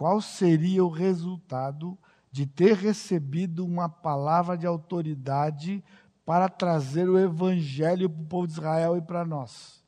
qual 0.00 0.18
seria 0.22 0.82
o 0.82 0.88
resultado 0.88 1.98
de 2.32 2.46
ter 2.46 2.74
recebido 2.74 3.66
uma 3.66 3.86
palavra 3.86 4.56
de 4.56 4.66
autoridade 4.66 5.84
para 6.24 6.48
trazer 6.48 7.06
o 7.06 7.18
evangelho 7.18 8.08
para 8.08 8.22
o 8.22 8.26
povo 8.26 8.46
de 8.46 8.54
Israel 8.54 8.96
e 8.96 9.02
para 9.02 9.26
nós. 9.26 9.84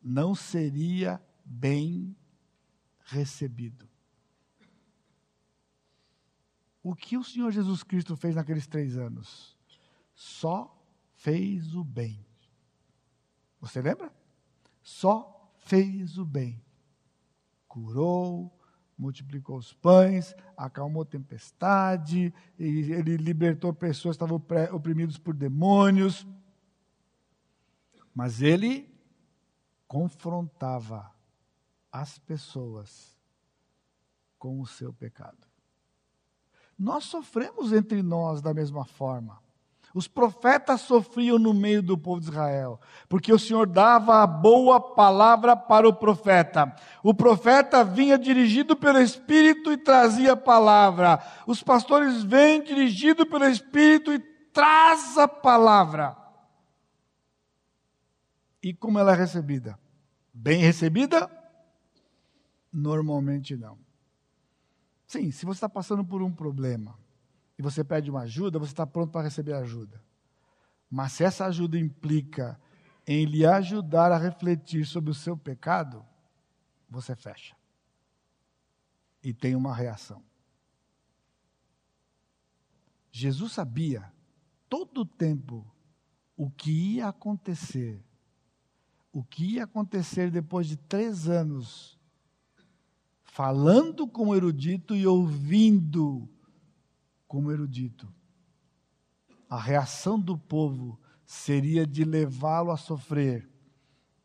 Não 0.00 0.32
seria 0.32 1.20
bem 1.44 2.16
recebido. 3.06 3.88
O 6.80 6.94
que 6.94 7.18
o 7.18 7.24
Senhor 7.24 7.50
Jesus 7.50 7.82
Cristo 7.82 8.16
fez 8.16 8.36
naqueles 8.36 8.68
três 8.68 8.96
anos? 8.96 9.58
Só 10.14 10.72
fez 11.14 11.74
o 11.74 11.82
bem. 11.82 12.24
Você 13.60 13.82
lembra? 13.82 14.14
Só 14.84 15.52
fez 15.64 16.16
o 16.16 16.24
bem. 16.24 16.62
Curou, 17.66 18.56
multiplicou 18.96 19.56
os 19.56 19.72
pães, 19.72 20.34
acalmou 20.56 21.04
tempestade, 21.04 22.32
ele 22.58 23.16
libertou 23.16 23.72
pessoas 23.72 24.16
que 24.16 24.24
estavam 24.24 24.42
oprimidas 24.72 25.18
por 25.18 25.34
demônios. 25.34 26.26
Mas 28.14 28.40
ele 28.40 28.88
confrontava 29.88 31.12
as 31.90 32.18
pessoas 32.18 33.18
com 34.38 34.60
o 34.60 34.66
seu 34.66 34.92
pecado. 34.92 35.46
Nós 36.78 37.04
sofremos 37.04 37.72
entre 37.72 38.02
nós 38.02 38.42
da 38.42 38.52
mesma 38.52 38.84
forma. 38.84 39.43
Os 39.94 40.08
profetas 40.08 40.80
sofriam 40.80 41.38
no 41.38 41.54
meio 41.54 41.80
do 41.80 41.96
povo 41.96 42.20
de 42.20 42.28
Israel, 42.28 42.80
porque 43.08 43.32
o 43.32 43.38
Senhor 43.38 43.64
dava 43.64 44.24
a 44.24 44.26
boa 44.26 44.80
palavra 44.80 45.56
para 45.56 45.88
o 45.88 45.94
profeta. 45.94 46.74
O 47.00 47.14
profeta 47.14 47.84
vinha 47.84 48.18
dirigido 48.18 48.74
pelo 48.74 49.00
Espírito 49.00 49.70
e 49.70 49.76
trazia 49.76 50.32
a 50.32 50.36
palavra. 50.36 51.24
Os 51.46 51.62
pastores 51.62 52.24
vêm 52.24 52.60
dirigidos 52.64 53.24
pelo 53.28 53.44
Espírito 53.44 54.12
e 54.12 54.18
traz 54.52 55.16
a 55.16 55.28
palavra. 55.28 56.16
E 58.60 58.74
como 58.74 58.98
ela 58.98 59.12
é 59.12 59.16
recebida? 59.16 59.78
Bem 60.32 60.58
recebida? 60.58 61.30
Normalmente 62.72 63.56
não. 63.56 63.78
Sim, 65.06 65.30
se 65.30 65.46
você 65.46 65.58
está 65.58 65.68
passando 65.68 66.04
por 66.04 66.20
um 66.20 66.32
problema, 66.32 66.98
e 67.58 67.62
você 67.62 67.84
pede 67.84 68.10
uma 68.10 68.22
ajuda, 68.22 68.58
você 68.58 68.72
está 68.72 68.86
pronto 68.86 69.12
para 69.12 69.22
receber 69.22 69.52
ajuda. 69.54 70.02
Mas 70.90 71.12
se 71.12 71.24
essa 71.24 71.46
ajuda 71.46 71.78
implica 71.78 72.60
em 73.06 73.24
lhe 73.24 73.44
ajudar 73.44 74.12
a 74.12 74.18
refletir 74.18 74.86
sobre 74.86 75.10
o 75.10 75.14
seu 75.14 75.36
pecado, 75.36 76.04
você 76.88 77.14
fecha. 77.14 77.56
E 79.22 79.32
tem 79.32 79.54
uma 79.54 79.74
reação. 79.74 80.22
Jesus 83.10 83.52
sabia 83.52 84.12
todo 84.68 85.02
o 85.02 85.06
tempo 85.06 85.64
o 86.36 86.50
que 86.50 86.96
ia 86.96 87.08
acontecer. 87.08 88.02
O 89.12 89.22
que 89.22 89.54
ia 89.54 89.64
acontecer 89.64 90.30
depois 90.30 90.66
de 90.66 90.76
três 90.76 91.28
anos 91.28 91.98
falando 93.22 94.06
como 94.06 94.34
erudito 94.34 94.94
e 94.94 95.06
ouvindo 95.06 96.28
como 97.26 97.50
erudito. 97.50 98.12
A 99.48 99.58
reação 99.58 100.18
do 100.18 100.36
povo 100.36 100.98
seria 101.24 101.86
de 101.86 102.04
levá-lo 102.04 102.70
a 102.70 102.76
sofrer. 102.76 103.48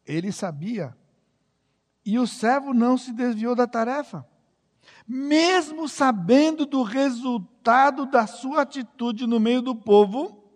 Ele 0.05 0.31
sabia. 0.31 0.97
E 2.05 2.17
o 2.17 2.25
servo 2.25 2.73
não 2.73 2.97
se 2.97 3.13
desviou 3.13 3.55
da 3.55 3.67
tarefa. 3.67 4.27
Mesmo 5.07 5.87
sabendo 5.87 6.65
do 6.65 6.83
resultado 6.83 8.05
da 8.05 8.25
sua 8.25 8.61
atitude 8.61 9.27
no 9.27 9.39
meio 9.39 9.61
do 9.61 9.75
povo, 9.75 10.51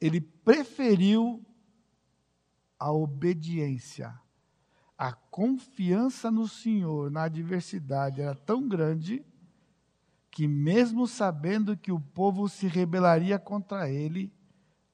ele 0.00 0.20
preferiu 0.20 1.44
a 2.78 2.92
obediência. 2.92 4.14
A 4.96 5.12
confiança 5.12 6.30
no 6.30 6.46
Senhor 6.46 7.10
na 7.10 7.24
adversidade 7.24 8.20
era 8.20 8.34
tão 8.34 8.68
grande 8.68 9.24
que, 10.34 10.48
mesmo 10.48 11.06
sabendo 11.06 11.76
que 11.76 11.92
o 11.92 12.00
povo 12.00 12.48
se 12.48 12.66
rebelaria 12.66 13.38
contra 13.38 13.88
ele, 13.88 14.34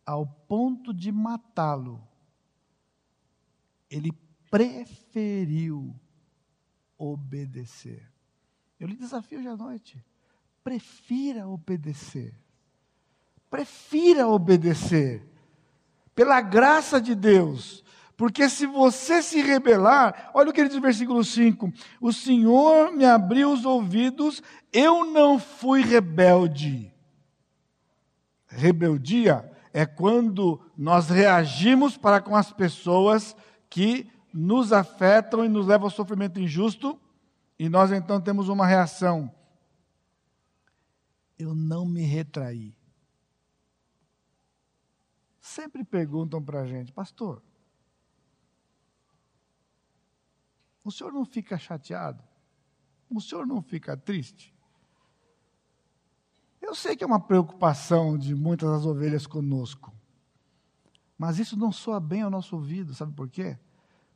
ao 0.05 0.27
ponto 0.27 0.93
de 0.93 1.11
matá-lo, 1.11 2.07
ele 3.89 4.13
preferiu 4.51 5.99
obedecer. 6.99 8.07
Eu 8.79 8.87
lhe 8.87 8.95
desafio 8.95 9.39
hoje 9.39 9.49
à 9.49 9.57
noite. 9.57 10.05
Prefira 10.63 11.49
obedecer. 11.49 12.35
Prefira 13.49 14.29
obedecer. 14.29 15.27
Pela 16.15 16.43
graça 16.43 17.01
de 17.01 17.15
Deus, 17.15 17.83
Porque 18.21 18.51
se 18.51 18.67
você 18.67 19.23
se 19.23 19.41
rebelar, 19.41 20.31
olha 20.35 20.51
o 20.51 20.53
que 20.53 20.61
ele 20.61 20.69
diz 20.69 20.77
no 20.77 20.83
versículo 20.83 21.25
5: 21.25 21.73
O 21.99 22.13
Senhor 22.13 22.93
me 22.93 23.07
abriu 23.07 23.51
os 23.51 23.65
ouvidos, 23.65 24.43
eu 24.71 25.07
não 25.07 25.39
fui 25.39 25.81
rebelde. 25.81 26.93
Rebeldia 28.47 29.51
é 29.73 29.87
quando 29.87 30.61
nós 30.77 31.09
reagimos 31.09 31.97
para 31.97 32.21
com 32.21 32.37
as 32.37 32.53
pessoas 32.53 33.35
que 33.71 34.07
nos 34.35 34.71
afetam 34.71 35.43
e 35.43 35.49
nos 35.49 35.67
levam 35.67 35.87
ao 35.87 35.91
sofrimento 35.91 36.39
injusto, 36.39 37.01
e 37.59 37.71
nós 37.71 37.91
então 37.91 38.21
temos 38.21 38.51
uma 38.51 38.67
reação. 38.67 39.35
Eu 41.39 41.55
não 41.55 41.87
me 41.87 42.03
retraí. 42.03 42.77
Sempre 45.41 45.83
perguntam 45.83 46.43
para 46.43 46.61
a 46.61 46.67
gente, 46.67 46.93
pastor, 46.93 47.43
o 50.85 50.91
senhor 50.91 51.13
não 51.13 51.25
fica 51.25 51.59
chateado? 51.59 52.23
O 53.11 53.21
senhor 53.21 53.47
não 53.47 53.61
fica 53.63 53.97
triste? 53.97 54.55
Eu 56.61 56.75
sei 56.75 56.95
que 56.95 57.03
é 57.03 57.07
uma 57.07 57.21
preocupação 57.21 58.17
de 58.17 58.35
muitas 58.35 58.71
das 58.71 58.87
ovelhas 58.87 59.27
conosco, 59.27 59.93
mas 61.19 61.39
isso 61.39 61.57
não 61.57 61.73
soa 61.73 61.99
bem 61.99 62.23
ao 62.23 62.31
nosso 62.31 62.55
ouvido, 62.57 62.95
sabe 62.95 63.13
por 63.13 63.29
quê? 63.29 63.59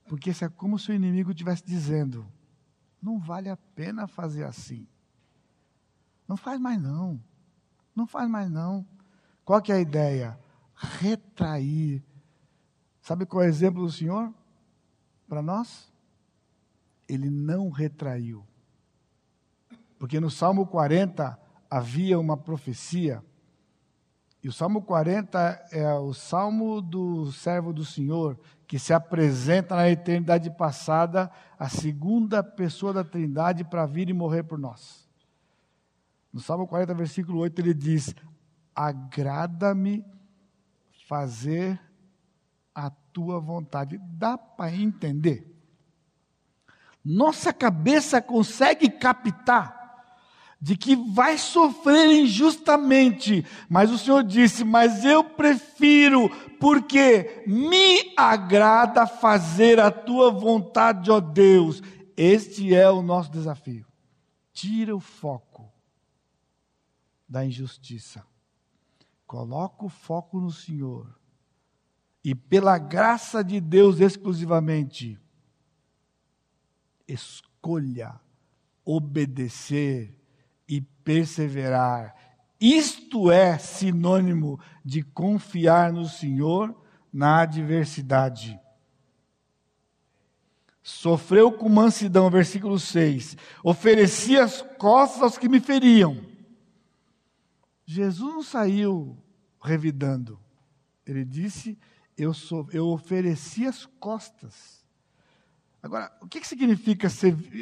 Porque 0.07 0.31
isso 0.31 0.45
é 0.45 0.49
como 0.49 0.79
se 0.79 0.91
o 0.91 0.95
inimigo 0.95 1.31
estivesse 1.31 1.65
dizendo: 1.65 2.27
não 3.01 3.19
vale 3.19 3.49
a 3.49 3.57
pena 3.57 4.07
fazer 4.07 4.45
assim. 4.45 4.87
Não 6.27 6.37
faz 6.37 6.59
mais 6.59 6.81
não. 6.81 7.23
Não 7.95 8.07
faz 8.07 8.29
mais 8.29 8.51
não. 8.51 8.87
Qual 9.45 9.61
que 9.61 9.73
é 9.73 9.77
a 9.77 9.81
ideia? 9.81 10.39
Retrair. 10.75 12.03
Sabe 13.01 13.27
qual 13.27 13.43
é 13.43 13.47
o 13.47 13.49
exemplo 13.49 13.85
do 13.85 13.93
Senhor 13.93 14.33
para 15.29 15.43
nós? 15.43 15.93
Ele 17.09 17.31
não 17.31 17.71
retraiu. 17.71 18.47
Porque 19.99 20.21
no 20.21 20.31
Salmo 20.31 20.67
40, 20.67 21.39
havia 21.71 22.19
uma 22.19 22.37
profecia. 22.37 23.23
E 24.43 24.49
o 24.49 24.53
Salmo 24.53 24.83
40 24.83 25.69
é 25.73 25.95
o 25.95 26.13
salmo 26.13 26.81
do 26.81 27.33
servo 27.33 27.73
do 27.73 27.85
Senhor, 27.85 28.39
que 28.67 28.79
se 28.79 28.93
apresenta 28.93 29.75
na 29.75 29.89
eternidade 29.89 30.51
passada, 30.51 31.31
a 31.59 31.69
segunda 31.69 32.43
pessoa 32.43 32.93
da 32.93 33.03
Trindade 33.03 33.65
para 33.65 33.87
vir 33.87 34.11
e 34.11 34.13
morrer 34.13 34.43
por 34.43 34.59
nós. 34.59 35.09
No 36.33 36.41
Salmo 36.41 36.67
40, 36.67 36.93
versículo 36.95 37.39
8, 37.39 37.59
ele 37.61 37.73
diz: 37.73 38.15
Agrada-me 38.75 40.05
fazer 41.09 41.81
a 42.75 42.91
tua 42.91 43.41
vontade. 43.41 43.99
Dá 43.99 44.37
para 44.37 44.75
entender? 44.75 45.54
Nossa 47.05 47.53
cabeça 47.53 48.23
consegue 48.23 48.89
captar 48.89 49.85
de 50.65 50.79
que 50.79 50.97
vai 50.97 51.37
sofrer 51.37 52.23
injustamente, 52.23 53.45
mas 53.69 53.91
o 53.91 53.99
Senhor 53.99 54.25
disse: 54.25 54.65
Mas 54.65 55.05
eu 55.05 55.23
prefiro, 55.23 56.31
porque 56.59 57.45
me 57.47 58.15
agrada 58.17 59.07
fazer 59.07 59.79
a 59.79 59.91
tua 59.91 60.31
vontade, 60.31 61.11
ó 61.11 61.21
Deus. 61.21 61.83
Este 62.17 62.75
é 62.75 62.89
o 62.89 63.03
nosso 63.03 63.31
desafio. 63.31 63.85
Tira 64.55 64.97
o 64.97 65.01
foco 65.01 65.71
da 67.29 67.45
injustiça, 67.45 68.25
coloca 69.27 69.85
o 69.85 69.91
foco 69.91 70.41
no 70.41 70.51
Senhor, 70.51 71.15
e 72.25 72.35
pela 72.35 72.79
graça 72.79 73.45
de 73.45 73.61
Deus 73.61 74.01
exclusivamente, 74.01 75.21
escolha 77.07 78.21
obedecer 78.85 80.15
e 80.69 80.81
perseverar. 80.81 82.15
Isto 82.61 83.31
é 83.31 83.59
sinônimo 83.59 84.61
de 84.85 85.03
confiar 85.03 85.93
no 85.93 86.09
Senhor 86.09 86.75
na 87.13 87.43
adversidade. 87.43 88.61
Sofreu 90.83 91.51
com 91.51 91.69
mansidão, 91.69 92.29
versículo 92.29 92.79
6. 92.79 93.37
Ofereci 93.63 94.37
as 94.37 94.61
costas 94.61 95.23
aos 95.23 95.39
que 95.39 95.49
me 95.49 95.61
feriam. 95.61 96.23
Jesus 97.87 98.35
não 98.35 98.43
saiu 98.43 99.17
revidando. 99.63 100.39
Ele 101.07 101.25
disse: 101.25 101.79
Eu, 102.17 102.35
sou, 102.35 102.69
eu 102.71 102.89
ofereci 102.89 103.67
as 103.67 103.87
costas. 103.99 104.84
Agora, 105.85 106.11
o 106.23 106.27
que, 106.27 106.43
significa 106.47 107.09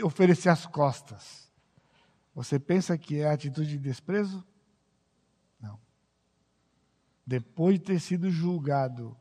oferecer 0.05 0.49
as 0.49 0.65
costas? 0.65 1.51
Você 2.33 2.57
pensa 2.57 2.97
que 2.97 3.19
é 3.19 3.29
atitude 3.29 3.71
de 3.71 3.79
desprezo? 3.79 4.47
Não. 5.61 5.77
Depois 7.27 7.81
de 7.81 7.85
ter 7.85 7.99
sido 7.99 8.31
julgado, 8.31 9.17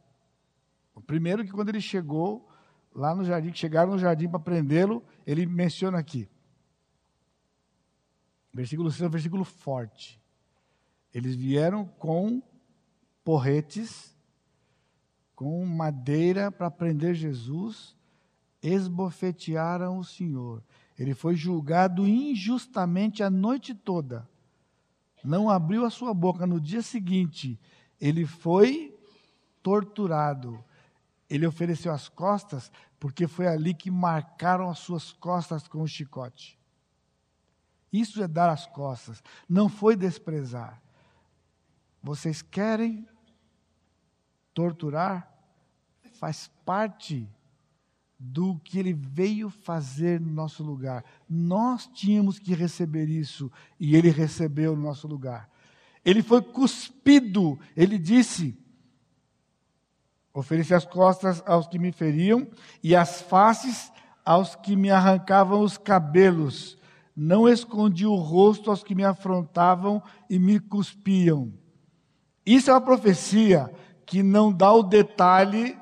o 0.93 1.01
primeiro 1.01 1.43
que 1.43 1.49
quando 1.49 1.69
ele 1.69 1.81
chegou 1.81 2.47
lá 2.93 3.15
no 3.15 3.25
jardim, 3.25 3.49
que 3.49 3.57
chegaram 3.57 3.93
no 3.93 3.97
jardim 3.97 4.29
para 4.29 4.39
prendê-lo, 4.39 5.03
ele 5.25 5.47
menciona 5.47 5.97
aqui. 5.97 6.29
Versículo 8.53 8.91
6 8.91 9.01
é 9.01 9.07
um 9.07 9.09
versículo 9.09 9.43
forte. 9.43 10.21
Eles 11.11 11.35
vieram 11.35 11.87
com 11.87 12.39
porretes, 13.23 14.15
com 15.33 15.65
madeira 15.65 16.51
para 16.51 16.69
prender 16.69 17.15
Jesus, 17.15 17.99
esbofetearam 18.61 19.97
o 19.97 20.03
Senhor. 20.03 20.63
Ele 20.97 21.13
foi 21.13 21.35
julgado 21.35 22.07
injustamente 22.07 23.23
a 23.23 23.29
noite 23.29 23.73
toda. 23.73 24.29
Não 25.23 25.49
abriu 25.49 25.85
a 25.85 25.89
sua 25.89 26.13
boca. 26.13 26.45
No 26.45 26.59
dia 26.59 26.81
seguinte, 26.81 27.59
ele 27.99 28.25
foi 28.25 28.95
torturado. 29.63 30.63
Ele 31.29 31.47
ofereceu 31.47 31.91
as 31.91 32.09
costas, 32.09 32.71
porque 32.99 33.27
foi 33.27 33.47
ali 33.47 33.73
que 33.73 33.89
marcaram 33.89 34.69
as 34.69 34.79
suas 34.79 35.11
costas 35.11 35.67
com 35.67 35.81
o 35.81 35.87
chicote. 35.87 36.59
Isso 37.91 38.23
é 38.23 38.27
dar 38.27 38.49
as 38.49 38.65
costas, 38.67 39.21
não 39.49 39.67
foi 39.67 39.95
desprezar. 39.95 40.81
Vocês 42.01 42.41
querem 42.41 43.05
torturar? 44.53 45.29
Faz 46.13 46.47
parte 46.65 47.27
do 48.23 48.59
que 48.63 48.77
ele 48.77 48.93
veio 48.93 49.49
fazer 49.49 50.21
no 50.21 50.31
nosso 50.31 50.63
lugar. 50.63 51.03
Nós 51.27 51.87
tínhamos 51.87 52.37
que 52.37 52.53
receber 52.53 53.09
isso 53.09 53.51
e 53.79 53.95
ele 53.95 54.11
recebeu 54.11 54.75
no 54.75 54.83
nosso 54.83 55.07
lugar. 55.07 55.49
Ele 56.05 56.21
foi 56.21 56.39
cuspido, 56.39 57.59
ele 57.75 57.97
disse: 57.97 58.55
Ofereci 60.31 60.71
as 60.71 60.85
costas 60.85 61.41
aos 61.47 61.67
que 61.67 61.79
me 61.79 61.91
feriam 61.91 62.47
e 62.83 62.95
as 62.95 63.23
faces 63.23 63.91
aos 64.23 64.55
que 64.55 64.75
me 64.75 64.91
arrancavam 64.91 65.61
os 65.61 65.75
cabelos. 65.75 66.77
Não 67.15 67.49
escondi 67.49 68.05
o 68.05 68.15
rosto 68.15 68.69
aos 68.69 68.83
que 68.83 68.93
me 68.93 69.03
afrontavam 69.03 70.01
e 70.29 70.37
me 70.37 70.59
cuspiam. 70.59 71.51
Isso 72.45 72.69
é 72.69 72.73
uma 72.73 72.81
profecia 72.81 73.73
que 74.05 74.21
não 74.21 74.53
dá 74.53 74.71
o 74.71 74.83
detalhe 74.83 75.80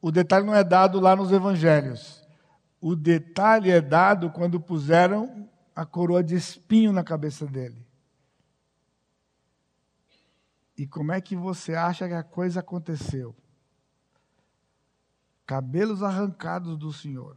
o 0.00 0.10
detalhe 0.10 0.46
não 0.46 0.54
é 0.54 0.64
dado 0.64 0.98
lá 0.98 1.14
nos 1.14 1.30
evangelhos. 1.30 2.26
O 2.80 2.96
detalhe 2.96 3.70
é 3.70 3.80
dado 3.80 4.30
quando 4.30 4.58
puseram 4.58 5.48
a 5.76 5.84
coroa 5.84 6.22
de 6.24 6.34
espinho 6.34 6.92
na 6.92 7.04
cabeça 7.04 7.46
dele. 7.46 7.86
E 10.76 10.86
como 10.86 11.12
é 11.12 11.20
que 11.20 11.36
você 11.36 11.74
acha 11.74 12.08
que 12.08 12.14
a 12.14 12.22
coisa 12.22 12.60
aconteceu? 12.60 13.36
Cabelos 15.44 16.02
arrancados 16.02 16.78
do 16.78 16.90
Senhor. 16.90 17.36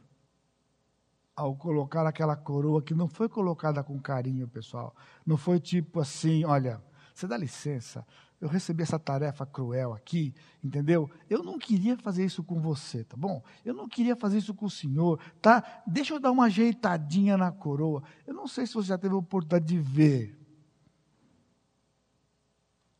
Ao 1.35 1.53
colocar 1.53 2.07
aquela 2.07 2.37
coroa 2.37 2.81
que 2.81 2.93
não 2.93 3.09
foi 3.09 3.27
colocada 3.27 3.83
com 3.83 3.99
carinho, 3.99 4.47
pessoal. 4.47 4.95
Não 5.25 5.35
foi 5.35 5.59
tipo 5.59 5.99
assim, 5.99 6.45
olha, 6.45 6.81
você 7.13 7.27
dá 7.27 7.35
licença, 7.35 8.05
eu 8.43 8.49
recebi 8.49 8.83
essa 8.83 8.99
tarefa 8.99 9.45
cruel 9.45 9.93
aqui, 9.93 10.35
entendeu? 10.61 11.09
Eu 11.29 11.41
não 11.41 11.57
queria 11.57 11.95
fazer 11.97 12.25
isso 12.25 12.43
com 12.43 12.59
você, 12.59 13.05
tá 13.05 13.15
bom? 13.15 13.41
Eu 13.63 13.73
não 13.73 13.87
queria 13.87 14.17
fazer 14.17 14.37
isso 14.39 14.53
com 14.53 14.65
o 14.65 14.69
senhor, 14.69 15.17
tá? 15.41 15.81
Deixa 15.87 16.13
eu 16.13 16.19
dar 16.19 16.29
uma 16.29 16.47
ajeitadinha 16.47 17.37
na 17.37 17.53
coroa. 17.53 18.03
Eu 18.27 18.33
não 18.33 18.45
sei 18.45 18.67
se 18.67 18.73
você 18.73 18.89
já 18.89 18.97
teve 18.97 19.15
a 19.15 19.17
oportunidade 19.17 19.65
de 19.65 19.79
ver 19.79 20.37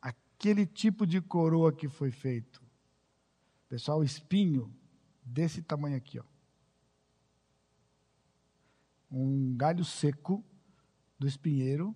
aquele 0.01 0.65
tipo 0.65 1.05
de 1.05 1.19
coroa 1.19 1.73
que 1.73 1.89
foi 1.89 2.09
feito. 2.09 2.63
Pessoal, 3.67 4.01
espinho 4.01 4.73
desse 5.25 5.61
tamanho 5.61 5.97
aqui, 5.97 6.19
ó. 6.19 6.23
Um 9.11 9.57
galho 9.57 9.83
seco 9.83 10.41
do 11.19 11.27
espinheiro 11.27 11.93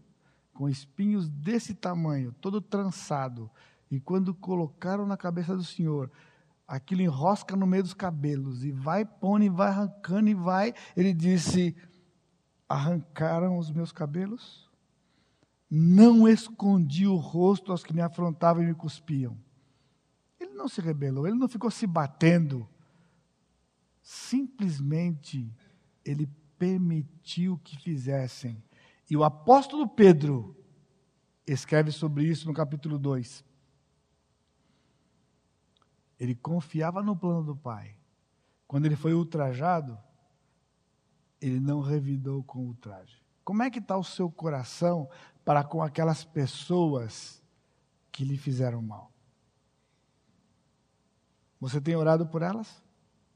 com 0.58 0.68
espinhos 0.68 1.30
desse 1.30 1.76
tamanho, 1.76 2.34
todo 2.42 2.60
trançado. 2.60 3.48
E 3.92 4.00
quando 4.00 4.34
colocaram 4.34 5.06
na 5.06 5.16
cabeça 5.16 5.56
do 5.56 5.64
Senhor, 5.64 6.12
aquilo 6.68 7.04
enrosca 7.04 7.56
no 7.56 7.68
meio 7.68 7.84
dos 7.84 7.94
cabelos, 7.94 8.66
e 8.66 8.72
vai 8.72 9.06
pondo, 9.06 9.44
e 9.44 9.50
vai 9.50 9.70
arrancando, 9.70 10.28
e 10.30 10.34
vai. 10.34 10.74
Ele 10.96 11.14
disse: 11.14 11.76
Arrancaram 12.68 13.60
os 13.60 13.70
meus 13.70 13.92
cabelos? 13.92 14.68
Não 15.70 16.28
escondi 16.28 17.06
o 17.06 17.18
rosto 17.18 17.72
aos 17.72 17.84
que 17.84 17.94
me 17.94 18.02
afrontavam 18.02 18.64
e 18.64 18.66
me 18.66 18.74
cuspiam. 18.74 19.38
Ele 20.40 20.54
não 20.54 20.68
se 20.68 20.82
rebelou, 20.82 21.28
ele 21.28 21.38
não 21.38 21.48
ficou 21.48 21.70
se 21.70 21.86
batendo. 21.86 22.68
Simplesmente 24.02 25.54
ele 26.04 26.28
permitiu 26.58 27.60
que 27.64 27.78
fizessem. 27.78 28.64
E 29.10 29.16
o 29.16 29.24
apóstolo 29.24 29.88
Pedro 29.88 30.56
escreve 31.46 31.92
sobre 31.92 32.26
isso 32.26 32.46
no 32.48 32.54
capítulo 32.54 33.00
2. 33.00 33.44
Ele 36.20 36.36
confiava 36.36 37.02
no 37.02 37.16
plano 37.16 37.44
do 37.44 37.56
Pai. 37.56 37.96
Quando 38.68 38.86
ele 38.86 38.96
foi 38.96 39.14
ultrajado, 39.14 39.98
ele 41.40 41.60
não 41.60 41.80
revidou 41.80 42.44
com 42.44 42.60
ultraje. 42.66 43.22
Como 43.44 43.64
é 43.64 43.70
que 43.70 43.80
está 43.80 43.96
o 43.96 44.04
seu 44.04 44.30
coração 44.30 45.10
para 45.46 45.64
com 45.64 45.82
aquelas 45.82 46.26
pessoas 46.26 47.42
que 48.12 48.26
lhe 48.26 48.38
fizeram 48.38 48.82
mal? 48.82 49.12
Você 51.60 51.80
tem 51.80 51.96
orado 51.96 52.28
por 52.28 52.42
elas? 52.42 52.84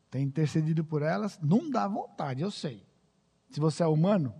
Tem 0.09 0.23
intercedido 0.23 0.83
por 0.83 1.01
elas? 1.01 1.39
Não 1.41 1.69
dá 1.69 1.87
vontade, 1.87 2.41
eu 2.41 2.51
sei. 2.51 2.85
Se 3.49 3.59
você 3.59 3.83
é 3.83 3.87
humano, 3.87 4.35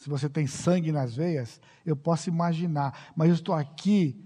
se 0.00 0.08
você 0.08 0.28
tem 0.28 0.48
sangue 0.48 0.90
nas 0.90 1.14
veias, 1.14 1.60
eu 1.86 1.94
posso 1.94 2.28
imaginar. 2.28 3.12
Mas 3.14 3.28
eu 3.28 3.34
estou 3.34 3.54
aqui, 3.54 4.20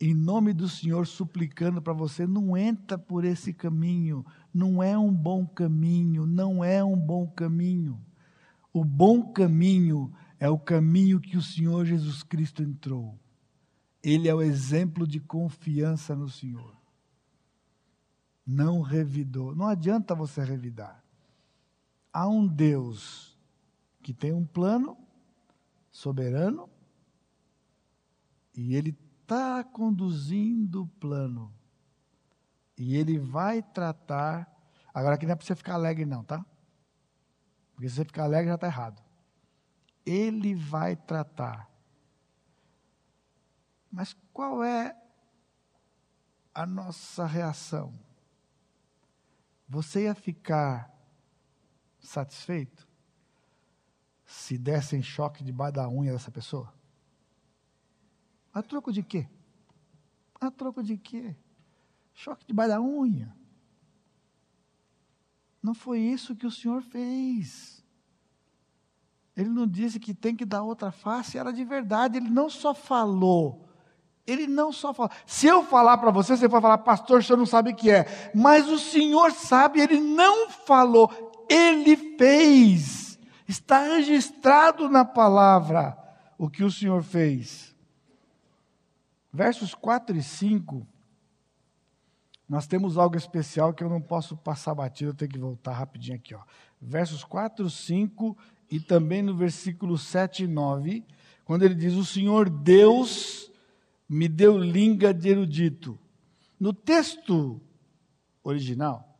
em 0.00 0.12
nome 0.12 0.52
do 0.52 0.68
Senhor, 0.68 1.06
suplicando 1.06 1.80
para 1.80 1.92
você: 1.92 2.26
não 2.26 2.56
entra 2.56 2.98
por 2.98 3.24
esse 3.24 3.52
caminho. 3.52 4.26
Não 4.52 4.82
é 4.82 4.98
um 4.98 5.12
bom 5.12 5.46
caminho. 5.46 6.26
Não 6.26 6.64
é 6.64 6.82
um 6.82 6.96
bom 6.96 7.28
caminho. 7.28 8.00
O 8.72 8.84
bom 8.84 9.30
caminho 9.32 10.12
é 10.40 10.48
o 10.48 10.58
caminho 10.58 11.20
que 11.20 11.36
o 11.36 11.42
Senhor 11.42 11.84
Jesus 11.84 12.24
Cristo 12.24 12.60
entrou. 12.60 13.16
Ele 14.02 14.28
é 14.28 14.34
o 14.34 14.42
exemplo 14.42 15.06
de 15.06 15.20
confiança 15.20 16.16
no 16.16 16.28
Senhor 16.28 16.74
não 18.46 18.82
revidou. 18.82 19.54
Não 19.54 19.66
adianta 19.66 20.14
você 20.14 20.42
revidar. 20.42 21.02
Há 22.12 22.28
um 22.28 22.46
Deus 22.46 23.33
que 24.04 24.12
tem 24.12 24.34
um 24.34 24.44
plano 24.44 24.98
soberano 25.90 26.68
e 28.54 28.76
ele 28.76 28.94
está 29.22 29.64
conduzindo 29.64 30.82
o 30.82 30.86
plano. 30.86 31.50
E 32.76 32.96
ele 32.96 33.18
vai 33.18 33.62
tratar. 33.62 34.46
Agora 34.92 35.14
aqui 35.14 35.24
não 35.24 35.32
é 35.32 35.36
para 35.36 35.46
você 35.46 35.56
ficar 35.56 35.74
alegre, 35.74 36.04
não, 36.04 36.22
tá? 36.22 36.44
Porque 37.72 37.88
se 37.88 37.94
você 37.94 38.04
ficar 38.04 38.24
alegre 38.24 38.48
já 38.48 38.56
está 38.56 38.66
errado. 38.66 39.02
Ele 40.04 40.54
vai 40.54 40.94
tratar. 40.94 41.70
Mas 43.90 44.14
qual 44.34 44.62
é 44.62 44.94
a 46.52 46.66
nossa 46.66 47.24
reação? 47.24 47.98
Você 49.66 50.02
ia 50.02 50.14
ficar 50.14 50.92
satisfeito 52.00 52.93
se 54.24 54.56
dessem 54.56 55.02
choque 55.02 55.44
debaixo 55.44 55.74
da 55.74 55.88
unha 55.88 56.12
dessa 56.12 56.30
pessoa? 56.30 56.72
A 58.52 58.62
troco 58.62 58.92
de 58.92 59.02
quê? 59.02 59.28
A 60.40 60.50
troco 60.50 60.82
de 60.82 60.96
quê? 60.96 61.34
Choque 62.12 62.46
debaixo 62.46 62.72
da 62.72 62.80
unha. 62.80 63.34
Não 65.62 65.74
foi 65.74 65.98
isso 65.98 66.36
que 66.36 66.46
o 66.46 66.50
Senhor 66.50 66.82
fez. 66.82 67.82
Ele 69.36 69.48
não 69.48 69.66
disse 69.66 69.98
que 69.98 70.14
tem 70.14 70.36
que 70.36 70.44
dar 70.44 70.62
outra 70.62 70.92
face, 70.92 71.38
era 71.38 71.52
de 71.52 71.64
verdade. 71.64 72.18
Ele 72.18 72.28
não 72.28 72.48
só 72.48 72.72
falou, 72.72 73.66
ele 74.26 74.46
não 74.46 74.72
só 74.72 74.94
fala. 74.94 75.10
Se 75.26 75.46
eu 75.46 75.64
falar 75.64 75.98
para 75.98 76.10
você, 76.10 76.36
você 76.36 76.46
vai 76.46 76.60
falar, 76.60 76.78
pastor, 76.78 77.18
o 77.18 77.22
senhor 77.22 77.36
não 77.36 77.46
sabe 77.46 77.70
o 77.70 77.76
que 77.76 77.90
é. 77.90 78.30
Mas 78.34 78.68
o 78.68 78.78
senhor 78.78 79.32
sabe, 79.32 79.80
ele 79.80 79.98
não 80.00 80.48
falou, 80.50 81.10
ele 81.48 81.96
fez. 82.16 83.03
Está 83.46 83.82
registrado 83.82 84.88
na 84.88 85.04
palavra 85.04 85.96
o 86.38 86.48
que 86.48 86.64
o 86.64 86.70
senhor 86.70 87.02
fez. 87.02 87.74
Versos 89.32 89.74
4 89.74 90.16
e 90.16 90.22
5. 90.22 90.86
Nós 92.48 92.66
temos 92.66 92.96
algo 92.96 93.16
especial 93.16 93.72
que 93.72 93.82
eu 93.82 93.88
não 93.88 94.00
posso 94.00 94.36
passar 94.36 94.74
batido, 94.74 95.10
eu 95.10 95.14
tenho 95.14 95.30
que 95.30 95.38
voltar 95.38 95.72
rapidinho 95.72 96.16
aqui. 96.16 96.34
Ó. 96.34 96.40
Versos 96.80 97.24
4, 97.24 97.68
5 97.68 98.36
e 98.70 98.80
também 98.80 99.22
no 99.22 99.34
versículo 99.34 99.96
7 99.96 100.44
e 100.44 100.46
9, 100.46 101.04
quando 101.44 101.64
ele 101.64 101.74
diz: 101.74 101.94
O 101.94 102.04
Senhor 102.04 102.48
Deus 102.48 103.50
me 104.08 104.28
deu 104.28 104.58
língua 104.58 105.12
de 105.12 105.28
erudito. 105.28 105.98
No 106.60 106.72
texto 106.72 107.60
original, 108.42 109.18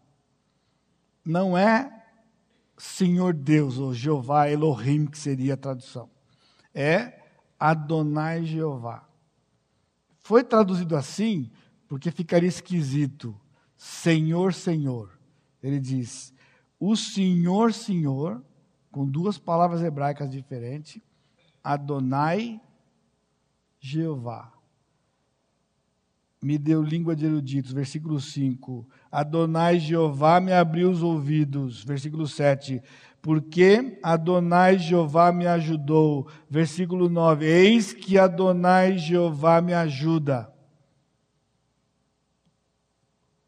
não 1.25 1.57
é 1.57 2.04
Senhor 2.77 3.33
Deus 3.33 3.79
ou 3.79 3.95
Jeová 3.95 4.51
Elohim, 4.51 5.07
que 5.07 5.19
seria 5.19 5.55
a 5.55 5.57
tradução. 5.57 6.11
É 6.75 7.21
Adonai 7.59 8.45
Jeová. 8.45 9.09
Foi 10.19 10.43
traduzido 10.43 10.97
assim 10.97 11.51
porque 11.87 12.11
ficaria 12.11 12.49
esquisito. 12.49 13.39
Senhor, 13.77 14.53
Senhor. 14.53 15.19
Ele 15.63 15.79
diz: 15.79 16.35
O 16.79 16.97
Senhor, 16.97 17.73
Senhor, 17.73 18.45
com 18.91 19.07
duas 19.07 19.39
palavras 19.39 19.83
hebraicas 19.83 20.31
diferentes, 20.31 21.01
Adonai 21.63 22.61
Jeová 23.79 24.55
me 26.45 26.59
deu 26.59 26.83
língua 26.83 27.17
de 27.17 27.25
eruditos. 27.25 27.73
Versículo 27.73 28.21
5. 28.21 28.87
Adonai 29.15 29.79
Jeová 29.79 30.41
me 30.41 30.53
abriu 30.53 30.91
os 30.91 31.01
ouvidos. 31.01 31.85
Versículo 31.85 32.27
7. 32.27 32.83
Porque 33.23 33.97
Adonai 34.03 34.77
Jeová 34.77 35.31
me 35.31 35.47
ajudou. 35.47 36.27
Versículo 36.51 37.09
9. 37.09 37.47
Eis 37.47 37.93
que 37.93 38.19
Adonai 38.19 38.99
Jeová 38.99 39.61
me 39.61 39.73
ajuda. 39.73 40.53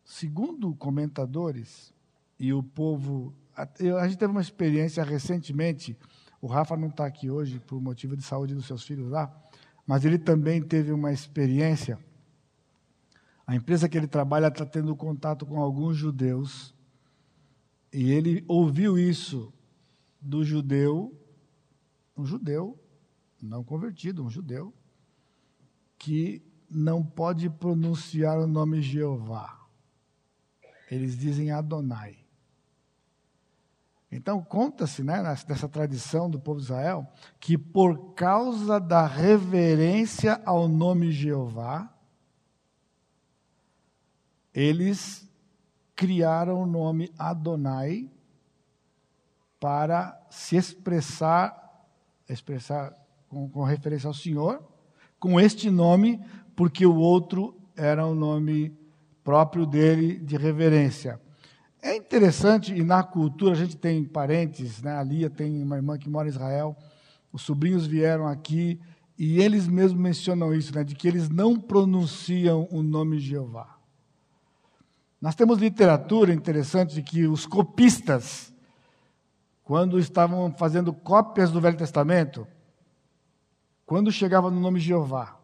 Segundo 0.04 0.72
comentadores, 0.76 1.92
e 2.38 2.52
o 2.52 2.62
povo. 2.62 3.34
A 3.56 4.06
gente 4.06 4.18
teve 4.18 4.30
uma 4.30 4.40
experiência 4.40 5.02
recentemente. 5.02 5.96
O 6.40 6.46
Rafa 6.46 6.76
não 6.76 6.88
está 6.88 7.06
aqui 7.06 7.28
hoje 7.28 7.58
por 7.58 7.80
motivo 7.80 8.16
de 8.16 8.22
saúde 8.22 8.54
dos 8.54 8.66
seus 8.66 8.84
filhos 8.84 9.10
lá, 9.10 9.34
mas 9.84 10.04
ele 10.04 10.18
também 10.18 10.62
teve 10.62 10.92
uma 10.92 11.12
experiência 11.12 11.98
a 13.46 13.54
empresa 13.54 13.88
que 13.88 13.96
ele 13.96 14.08
trabalha 14.08 14.48
está 14.48 14.66
tendo 14.66 14.96
contato 14.96 15.46
com 15.46 15.60
alguns 15.60 15.96
judeus 15.96 16.74
e 17.92 18.10
ele 18.10 18.44
ouviu 18.48 18.98
isso 18.98 19.52
do 20.20 20.44
judeu, 20.44 21.14
um 22.16 22.26
judeu 22.26 22.78
não 23.40 23.62
convertido, 23.62 24.24
um 24.24 24.30
judeu, 24.30 24.74
que 25.98 26.42
não 26.68 27.02
pode 27.02 27.48
pronunciar 27.48 28.38
o 28.38 28.46
nome 28.46 28.82
Jeová. 28.82 29.66
Eles 30.90 31.16
dizem 31.16 31.50
Adonai. 31.50 32.18
Então, 34.10 34.42
conta-se, 34.42 35.02
né, 35.02 35.22
dessa 35.46 35.68
tradição 35.68 36.28
do 36.30 36.38
povo 36.38 36.58
de 36.58 36.66
Israel, 36.66 37.06
que 37.40 37.58
por 37.58 38.14
causa 38.14 38.78
da 38.80 39.06
reverência 39.06 40.40
ao 40.44 40.68
nome 40.68 41.10
Jeová, 41.10 41.95
eles 44.56 45.28
criaram 45.94 46.62
o 46.62 46.66
nome 46.66 47.12
Adonai 47.18 48.10
para 49.60 50.18
se 50.30 50.56
expressar, 50.56 51.86
expressar 52.26 52.96
com, 53.28 53.50
com 53.50 53.62
referência 53.64 54.08
ao 54.08 54.14
Senhor, 54.14 54.66
com 55.20 55.38
este 55.38 55.70
nome, 55.70 56.24
porque 56.54 56.86
o 56.86 56.96
outro 56.96 57.54
era 57.76 58.06
o 58.06 58.14
nome 58.14 58.74
próprio 59.22 59.66
dele 59.66 60.18
de 60.18 60.38
reverência. 60.38 61.20
É 61.82 61.94
interessante, 61.94 62.74
e 62.74 62.82
na 62.82 63.02
cultura 63.02 63.52
a 63.52 63.56
gente 63.56 63.76
tem 63.76 64.02
parentes, 64.04 64.80
né? 64.80 64.96
a 64.96 65.02
Lia 65.02 65.28
tem 65.28 65.62
uma 65.62 65.76
irmã 65.76 65.98
que 65.98 66.08
mora 66.08 66.28
em 66.28 66.30
Israel, 66.30 66.74
os 67.30 67.42
sobrinhos 67.42 67.86
vieram 67.86 68.26
aqui, 68.26 68.80
e 69.18 69.38
eles 69.40 69.68
mesmos 69.68 70.00
mencionam 70.00 70.54
isso, 70.54 70.74
né? 70.74 70.82
de 70.82 70.94
que 70.94 71.06
eles 71.06 71.28
não 71.28 71.60
pronunciam 71.60 72.66
o 72.70 72.82
nome 72.82 73.18
Jeová. 73.18 73.75
Nós 75.20 75.34
temos 75.34 75.58
literatura 75.58 76.32
interessante 76.32 76.94
de 76.94 77.02
que 77.02 77.26
os 77.26 77.46
copistas, 77.46 78.52
quando 79.62 79.98
estavam 79.98 80.52
fazendo 80.52 80.92
cópias 80.92 81.50
do 81.50 81.60
Velho 81.60 81.76
Testamento, 81.76 82.46
quando 83.84 84.12
chegava 84.12 84.50
no 84.50 84.60
nome 84.60 84.78
Jeová, 84.78 85.38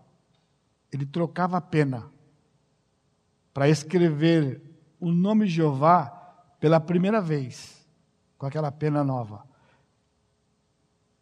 ele 0.93 1.07
trocava 1.07 1.57
a 1.57 1.61
pena 1.61 2.11
para 3.55 3.69
escrever 3.69 4.63
o 5.01 5.11
nome 5.11 5.47
Jeová 5.47 6.07
pela 6.61 6.79
primeira 6.79 7.21
vez, 7.21 7.87
com 8.37 8.47
aquela 8.47 8.71
pena 8.71 9.03
nova. 9.03 9.45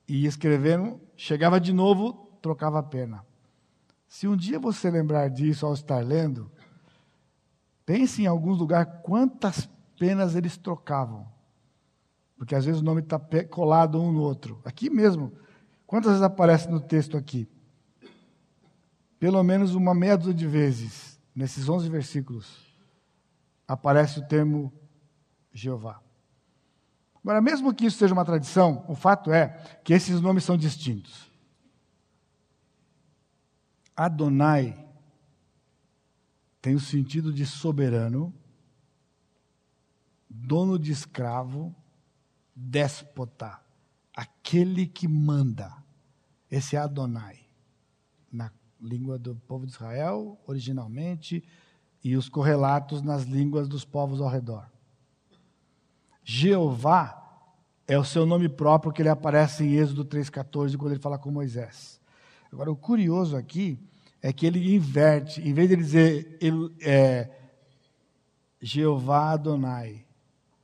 E 0.08 0.26
escrevendo, 0.26 1.00
chegava 1.16 1.60
de 1.60 1.72
novo, 1.72 2.36
trocava 2.42 2.80
a 2.80 2.82
pena. 2.82 3.24
Se 4.08 4.26
um 4.26 4.36
dia 4.36 4.58
você 4.58 4.90
lembrar 4.90 5.28
disso 5.28 5.64
ao 5.64 5.72
estar 5.72 6.04
lendo, 6.04 6.50
pense 7.90 8.22
em 8.22 8.26
alguns 8.26 8.56
lugares 8.56 8.92
quantas 9.02 9.68
penas 9.98 10.36
eles 10.36 10.56
trocavam. 10.56 11.26
Porque 12.36 12.54
às 12.54 12.64
vezes 12.64 12.80
o 12.80 12.84
nome 12.84 13.00
está 13.00 13.18
colado 13.50 14.00
um 14.00 14.12
no 14.12 14.20
outro. 14.20 14.60
Aqui 14.64 14.88
mesmo. 14.88 15.32
Quantas 15.88 16.12
vezes 16.12 16.22
aparece 16.22 16.68
no 16.68 16.78
texto 16.78 17.16
aqui? 17.16 17.48
Pelo 19.18 19.42
menos 19.42 19.74
uma 19.74 19.92
meia 19.92 20.16
dúzia 20.16 20.32
de 20.32 20.46
vezes, 20.46 21.20
nesses 21.34 21.68
11 21.68 21.90
versículos 21.90 22.72
aparece 23.66 24.20
o 24.20 24.28
termo 24.28 24.72
Jeová. 25.52 26.00
Agora, 27.24 27.40
mesmo 27.40 27.74
que 27.74 27.86
isso 27.86 27.98
seja 27.98 28.14
uma 28.14 28.24
tradição, 28.24 28.84
o 28.86 28.94
fato 28.94 29.32
é 29.32 29.48
que 29.82 29.92
esses 29.92 30.20
nomes 30.20 30.44
são 30.44 30.56
distintos. 30.56 31.28
Adonai 33.96 34.89
tem 36.60 36.74
o 36.74 36.80
sentido 36.80 37.32
de 37.32 37.46
soberano, 37.46 38.34
dono 40.28 40.78
de 40.78 40.92
escravo, 40.92 41.74
déspota, 42.54 43.60
aquele 44.14 44.86
que 44.86 45.08
manda. 45.08 45.72
Esse 46.50 46.76
é 46.76 46.78
Adonai. 46.78 47.40
Na 48.30 48.52
língua 48.80 49.18
do 49.18 49.34
povo 49.34 49.66
de 49.66 49.72
Israel, 49.72 50.38
originalmente, 50.46 51.42
e 52.02 52.16
os 52.16 52.28
correlatos 52.28 53.02
nas 53.02 53.24
línguas 53.24 53.68
dos 53.68 53.84
povos 53.84 54.20
ao 54.20 54.28
redor. 54.28 54.70
Jeová 56.22 57.16
é 57.86 57.98
o 57.98 58.04
seu 58.04 58.24
nome 58.24 58.48
próprio 58.48 58.92
que 58.92 59.02
ele 59.02 59.08
aparece 59.08 59.64
em 59.64 59.74
Êxodo 59.74 60.04
3,14, 60.04 60.76
quando 60.76 60.92
ele 60.92 61.00
fala 61.00 61.18
com 61.18 61.30
Moisés. 61.30 62.00
Agora, 62.52 62.70
o 62.70 62.76
curioso 62.76 63.36
aqui 63.36 63.78
é 64.22 64.32
que 64.32 64.46
ele 64.46 64.74
inverte, 64.74 65.40
em 65.40 65.52
vez 65.52 65.68
de 65.68 65.74
ele 65.74 65.82
dizer 65.82 66.38
ele, 66.40 66.74
é, 66.82 67.30
Jeová 68.60 69.32
Adonai, 69.32 70.06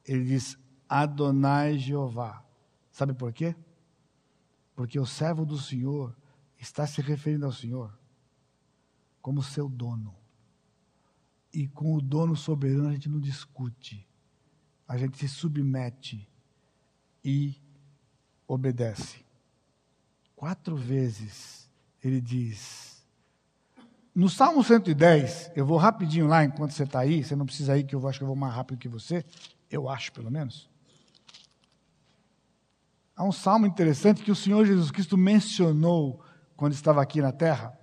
ele 0.04 0.24
diz 0.24 0.58
Adonai 0.88 1.78
Jeová. 1.78 2.44
Sabe 2.90 3.14
por 3.14 3.32
quê? 3.32 3.54
Porque 4.74 4.98
o 4.98 5.06
servo 5.06 5.44
do 5.44 5.58
Senhor 5.58 6.14
está 6.58 6.86
se 6.86 7.00
referindo 7.00 7.46
ao 7.46 7.52
Senhor 7.52 7.98
como 9.20 9.42
seu 9.42 9.68
dono 9.68 10.14
e 11.56 11.66
com 11.66 11.94
o 11.94 12.02
dono 12.02 12.36
soberano 12.36 12.88
a 12.88 12.92
gente 12.92 13.08
não 13.08 13.18
discute. 13.18 14.06
A 14.86 14.98
gente 14.98 15.16
se 15.16 15.26
submete 15.26 16.28
e 17.24 17.58
obedece. 18.46 19.24
Quatro 20.36 20.76
vezes 20.76 21.70
ele 22.04 22.20
diz. 22.20 22.95
No 24.16 24.30
Salmo 24.30 24.64
110, 24.64 25.52
eu 25.54 25.66
vou 25.66 25.76
rapidinho 25.76 26.26
lá 26.26 26.42
enquanto 26.42 26.72
você 26.72 26.84
está 26.84 27.00
aí, 27.00 27.22
você 27.22 27.36
não 27.36 27.44
precisa 27.44 27.76
ir, 27.78 27.84
que 27.84 27.94
eu 27.94 28.08
acho 28.08 28.18
que 28.18 28.24
eu 28.24 28.28
vou 28.28 28.34
mais 28.34 28.54
rápido 28.54 28.78
que 28.78 28.88
você, 28.88 29.22
eu 29.70 29.88
acho 29.88 30.10
pelo 30.10 30.30
menos. 30.30 30.70
Há 33.14 33.22
um 33.22 33.32
salmo 33.32 33.66
interessante 33.66 34.22
que 34.22 34.30
o 34.30 34.36
Senhor 34.36 34.64
Jesus 34.64 34.90
Cristo 34.90 35.18
mencionou 35.18 36.20
quando 36.56 36.72
estava 36.72 37.02
aqui 37.02 37.20
na 37.20 37.30
terra 37.30 37.78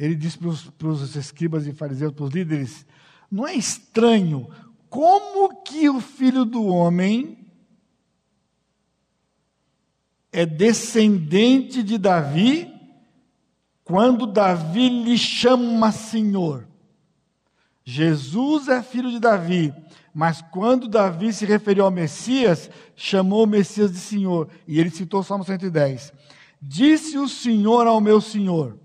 ele 0.00 0.14
disse 0.14 0.38
para 0.38 0.88
os 0.88 1.14
escribas 1.14 1.66
e 1.66 1.74
fariseus, 1.74 2.14
para 2.14 2.24
os 2.24 2.30
líderes: 2.30 2.86
não 3.30 3.46
é 3.46 3.54
estranho 3.54 4.48
como 4.88 5.62
que 5.62 5.90
o 5.90 6.00
filho 6.00 6.46
do 6.46 6.64
homem 6.64 7.46
é 10.32 10.46
descendente 10.46 11.82
de 11.82 11.98
Davi 11.98 12.79
quando 13.84 14.26
Davi 14.26 14.88
lhe 14.88 15.18
chama 15.18 15.92
Senhor. 15.92 16.68
Jesus 17.84 18.68
é 18.68 18.82
filho 18.82 19.10
de 19.10 19.18
Davi, 19.18 19.74
mas 20.14 20.42
quando 20.42 20.88
Davi 20.88 21.32
se 21.32 21.44
referiu 21.44 21.84
ao 21.84 21.90
Messias, 21.90 22.70
chamou 22.94 23.44
o 23.44 23.48
Messias 23.48 23.90
de 23.90 23.98
Senhor. 23.98 24.48
E 24.66 24.78
ele 24.78 24.90
citou 24.90 25.20
o 25.20 25.24
Salmo 25.24 25.44
110. 25.44 26.12
Disse 26.60 27.18
o 27.18 27.28
Senhor 27.28 27.86
ao 27.86 28.00
meu 28.00 28.20
Senhor. 28.20 28.78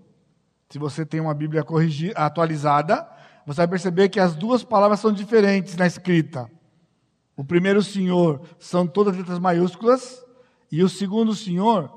Se 0.69 0.79
você 0.79 1.05
tem 1.05 1.19
uma 1.19 1.33
Bíblia 1.33 1.63
corrigir, 1.63 2.13
atualizada, 2.15 3.07
você 3.45 3.57
vai 3.57 3.67
perceber 3.67 4.09
que 4.09 4.19
as 4.19 4.35
duas 4.35 4.63
palavras 4.63 4.99
são 4.99 5.11
diferentes 5.11 5.75
na 5.75 5.85
escrita. 5.85 6.49
O 7.35 7.43
primeiro 7.43 7.83
Senhor 7.83 8.41
são 8.57 8.87
todas 8.87 9.15
letras 9.15 9.39
maiúsculas, 9.39 10.23
e 10.71 10.81
o 10.81 10.89
segundo 10.89 11.35
Senhor 11.35 11.91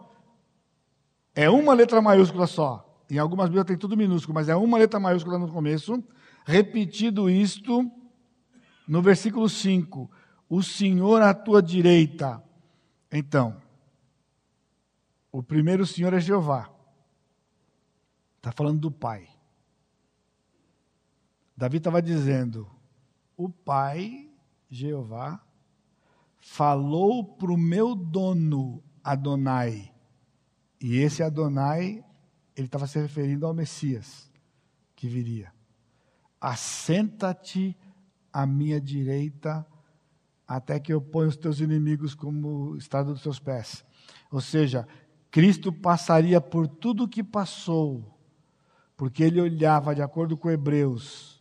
é 1.34 1.49
uma 1.49 1.72
letra 1.72 2.03
maiúscula 2.03 2.46
só. 2.46 2.88
Em 3.11 3.19
algumas 3.19 3.49
Bíblias 3.49 3.67
tem 3.67 3.77
tudo 3.77 3.97
minúsculo, 3.97 4.35
mas 4.35 4.49
é 4.49 4.57
uma 4.57 4.79
letra 4.79 5.01
maiúscula 5.01 5.39
no 5.39 5.51
começo. 5.51 6.03
Repetido 6.45 7.31
isto 7.31 7.91
no 8.87 9.01
versículo 9.01 9.49
5: 9.49 10.11
O 10.49 10.63
Senhor 10.63 11.23
à 11.23 11.33
tua 11.33 11.63
direita. 11.63 12.43
Então, 13.11 13.57
o 15.33 15.43
primeiro 15.43 15.87
Senhor 15.87 16.13
é 16.13 16.21
Jeová. 16.21 16.71
Está 18.37 18.53
falando 18.53 18.81
do 18.81 18.91
pai. 18.91 19.29
Davi 21.57 21.79
estava 21.79 22.01
dizendo: 22.01 22.71
o 23.37 23.49
pai, 23.49 24.31
Jeová, 24.71 25.41
falou 26.39 27.25
para 27.25 27.53
o 27.53 27.57
meu 27.57 27.95
dono 27.95 28.83
Adonai. 29.03 29.93
E 30.81 30.99
esse 30.99 31.23
Adonai, 31.23 32.05
ele 32.59 32.67
estava 32.67 32.87
se 32.87 32.99
referindo 33.01 33.47
ao 33.47 33.55
Messias 33.55 34.31
que 34.95 35.09
viria. 35.09 35.53
Assenta-te 36.41 37.77
à 38.33 38.45
minha 38.45 38.81
direita, 38.81 39.67
até 40.47 40.79
que 40.79 40.93
eu 40.93 41.01
ponha 41.01 41.29
os 41.29 41.37
teus 41.37 41.61
inimigos 41.61 42.15
como 42.15 42.77
estrada 42.77 43.13
dos 43.13 43.23
teus 43.23 43.39
pés. 43.39 43.85
Ou 44.31 44.41
seja, 44.41 44.87
Cristo 45.31 45.73
passaria 45.73 46.41
por 46.41 46.69
tudo 46.69 47.05
o 47.05 47.09
que 47.09 47.25
passou 47.25 48.19
porque 48.99 49.23
ele 49.23 49.41
olhava, 49.41 49.95
de 49.95 50.03
acordo 50.03 50.37
com 50.37 50.51
Hebreus, 50.51 51.41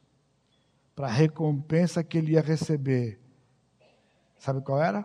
para 0.96 1.08
a 1.08 1.12
recompensa 1.12 2.04
que 2.04 2.16
ele 2.20 2.34
ia 2.34 2.42
receber. 2.42 3.20
Sabe 4.38 4.62
qual 4.62 4.80
era? 4.80 5.04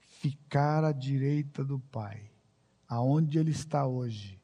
Ficar 0.00 0.82
à 0.82 0.92
direita 0.92 1.62
do 1.62 1.78
Pai, 1.78 2.30
aonde 2.88 3.38
ele 3.38 3.50
está 3.50 3.86
hoje, 3.86 4.37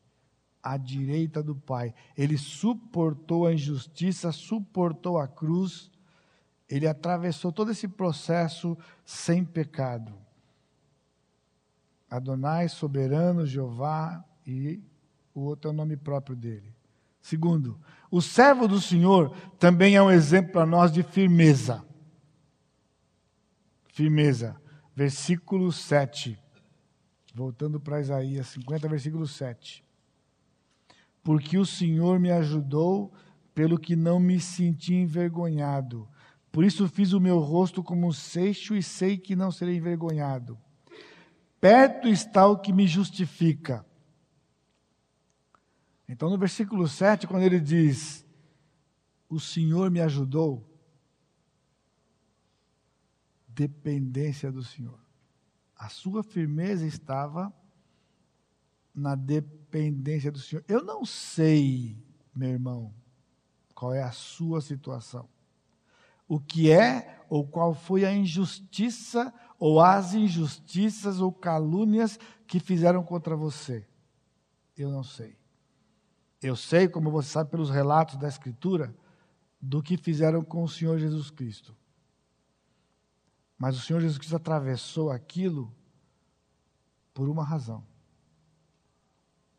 à 0.64 0.78
direita 0.78 1.42
do 1.42 1.54
Pai. 1.54 1.94
Ele 2.16 2.38
suportou 2.38 3.46
a 3.46 3.52
injustiça, 3.52 4.32
suportou 4.32 5.18
a 5.18 5.28
cruz, 5.28 5.90
ele 6.66 6.88
atravessou 6.88 7.52
todo 7.52 7.70
esse 7.70 7.86
processo 7.86 8.76
sem 9.04 9.44
pecado. 9.44 10.14
Adonai, 12.08 12.68
soberano, 12.70 13.44
Jeová, 13.44 14.24
e 14.46 14.82
o 15.34 15.40
outro 15.42 15.70
é 15.70 15.74
o 15.74 15.76
nome 15.76 15.96
próprio 15.96 16.34
dele. 16.34 16.74
Segundo, 17.20 17.78
o 18.10 18.22
servo 18.22 18.66
do 18.66 18.80
Senhor 18.80 19.36
também 19.58 19.96
é 19.96 20.02
um 20.02 20.10
exemplo 20.10 20.52
para 20.52 20.66
nós 20.66 20.90
de 20.90 21.02
firmeza. 21.02 21.84
Firmeza. 23.92 24.60
Versículo 24.94 25.72
7. 25.72 26.38
Voltando 27.34 27.80
para 27.80 28.00
Isaías 28.00 28.46
50, 28.48 28.88
versículo 28.88 29.26
7. 29.26 29.83
Porque 31.24 31.58
o 31.58 31.66
Senhor 31.66 32.20
me 32.20 32.30
ajudou, 32.30 33.12
pelo 33.52 33.78
que 33.78 33.96
não 33.96 34.20
me 34.20 34.38
senti 34.38 34.94
envergonhado. 34.94 36.08
Por 36.52 36.64
isso 36.64 36.86
fiz 36.86 37.12
o 37.12 37.20
meu 37.20 37.40
rosto 37.40 37.82
como 37.82 38.06
um 38.06 38.12
seixo 38.12 38.76
e 38.76 38.82
sei 38.82 39.18
que 39.18 39.34
não 39.34 39.50
serei 39.50 39.76
envergonhado. 39.76 40.56
Perto 41.60 42.06
está 42.06 42.46
o 42.46 42.58
que 42.58 42.72
me 42.72 42.86
justifica 42.86 43.84
então, 46.08 46.28
no 46.28 46.38
versículo 46.38 46.86
7, 46.86 47.26
quando 47.26 47.44
ele 47.44 47.60
diz: 47.60 48.26
O 49.28 49.40
Senhor 49.40 49.90
me 49.90 50.00
ajudou, 50.00 50.68
dependência 53.48 54.52
do 54.52 54.62
Senhor. 54.62 55.00
A 55.74 55.88
sua 55.88 56.22
firmeza 56.22 56.86
estava 56.86 57.52
na 58.94 59.14
dependência 59.14 60.30
do 60.30 60.38
Senhor. 60.38 60.64
Eu 60.68 60.82
não 60.84 61.04
sei, 61.04 61.96
meu 62.34 62.50
irmão, 62.50 62.94
qual 63.74 63.92
é 63.92 64.02
a 64.02 64.12
sua 64.12 64.60
situação. 64.60 65.28
O 66.28 66.38
que 66.38 66.70
é 66.70 67.20
ou 67.28 67.46
qual 67.46 67.74
foi 67.74 68.04
a 68.04 68.12
injustiça 68.12 69.32
ou 69.58 69.80
as 69.80 70.14
injustiças 70.14 71.20
ou 71.20 71.32
calúnias 71.32 72.18
que 72.46 72.60
fizeram 72.60 73.02
contra 73.02 73.36
você. 73.36 73.86
Eu 74.76 74.90
não 74.90 75.02
sei. 75.02 75.36
Eu 76.42 76.56
sei, 76.56 76.88
como 76.88 77.10
você 77.10 77.30
sabe 77.30 77.50
pelos 77.50 77.70
relatos 77.70 78.16
da 78.16 78.28
Escritura, 78.28 78.94
do 79.60 79.82
que 79.82 79.96
fizeram 79.96 80.44
com 80.44 80.62
o 80.62 80.68
Senhor 80.68 80.98
Jesus 80.98 81.30
Cristo. 81.30 81.74
Mas 83.58 83.76
o 83.76 83.80
Senhor 83.80 84.00
Jesus 84.00 84.18
Cristo 84.18 84.36
atravessou 84.36 85.10
aquilo 85.10 85.74
por 87.14 87.28
uma 87.28 87.44
razão. 87.44 87.84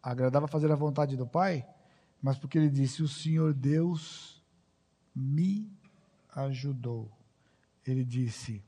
Agradava 0.06 0.48
fazer 0.48 0.72
a 0.72 0.76
vontade 0.76 1.18
do 1.18 1.26
Pai, 1.26 1.68
mas 2.22 2.38
porque 2.38 2.60
ele 2.60 2.70
disse: 2.70 3.02
O 3.02 3.08
Senhor 3.08 3.56
Deus 3.56 4.40
me 5.16 5.68
ajudou. 6.30 7.12
Ele 7.84 8.06
disse: 8.06 8.64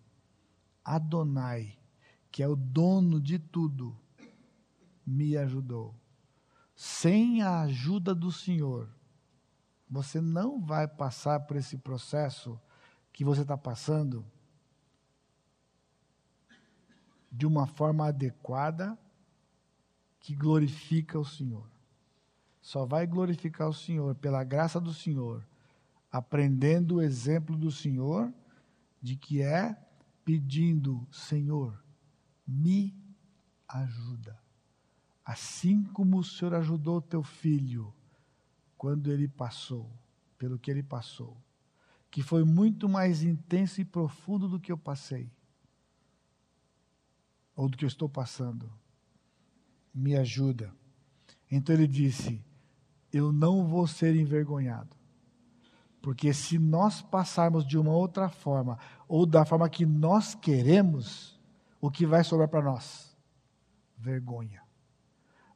Adonai, 0.84 1.78
que 2.32 2.42
é 2.42 2.48
o 2.48 2.56
dono 2.56 3.22
de 3.22 3.38
tudo, 3.38 3.96
me 5.06 5.38
ajudou. 5.38 5.94
Sem 6.76 7.44
a 7.44 7.62
ajuda 7.62 8.16
do 8.16 8.32
Senhor, 8.32 8.90
você 9.88 10.20
não 10.20 10.60
vai 10.60 10.88
passar 10.88 11.42
por 11.42 11.56
esse 11.56 11.78
processo 11.78 12.60
que 13.14 13.24
você 13.24 13.44
está 13.44 13.56
passando 13.56 14.26
de 17.32 17.46
uma 17.46 17.68
forma 17.68 18.08
adequada 18.08 18.98
que 20.20 20.36
glorifica 20.36 21.20
o 21.20 21.26
Senhor. 21.26 21.70
Só 22.62 22.86
vai 22.86 23.08
glorificar 23.08 23.70
o 23.70 23.74
Senhor 23.74 24.16
pela 24.16 24.44
graça 24.44 24.80
do 24.80 24.94
Senhor, 24.94 25.48
aprendendo 26.12 26.96
o 26.96 27.02
exemplo 27.02 27.56
do 27.56 27.72
Senhor, 27.72 28.34
de 29.02 29.16
que 29.16 29.42
é 29.42 29.78
pedindo, 30.26 31.08
Senhor, 31.12 31.82
me 32.46 32.94
ajuda. 33.68 34.38
Assim 35.24 35.84
como 35.84 36.18
o 36.18 36.24
Senhor 36.24 36.54
ajudou 36.56 37.02
teu 37.02 37.24
filho 37.24 37.94
quando 38.78 39.12
ele 39.12 39.28
passou, 39.28 39.90
pelo 40.38 40.60
que 40.60 40.70
ele 40.70 40.84
passou, 40.84 41.38
que 42.10 42.22
foi 42.22 42.44
muito 42.44 42.88
mais 42.88 43.24
intenso 43.24 43.82
e 43.82 43.86
profundo 43.86 44.48
do 44.48 44.60
que 44.60 44.72
eu 44.72 44.78
passei 44.78 45.32
ou 47.56 47.68
do 47.68 47.76
que 47.76 47.84
eu 47.84 47.88
estou 47.88 48.08
passando. 48.08 48.72
Me 49.98 50.16
ajuda. 50.16 50.72
Então 51.50 51.74
ele 51.74 51.88
disse: 51.88 52.40
Eu 53.12 53.34
não 53.34 53.66
vou 53.66 53.88
ser 53.88 54.16
envergonhado. 54.16 54.96
Porque 56.00 56.32
se 56.36 56.60
nós 56.60 57.02
passarmos 57.02 57.66
de 57.66 57.80
uma 57.80 57.92
outra 57.92 58.30
forma, 58.30 58.78
ou 59.08 59.26
da 59.26 59.44
forma 59.44 59.68
que 59.68 59.88
nós 59.88 60.36
queremos, 60.36 61.40
o 61.82 61.90
que 61.90 62.06
vai 62.06 62.24
sobrar 62.24 62.48
para 62.48 62.62
nós? 62.62 63.18
Vergonha. 63.98 64.62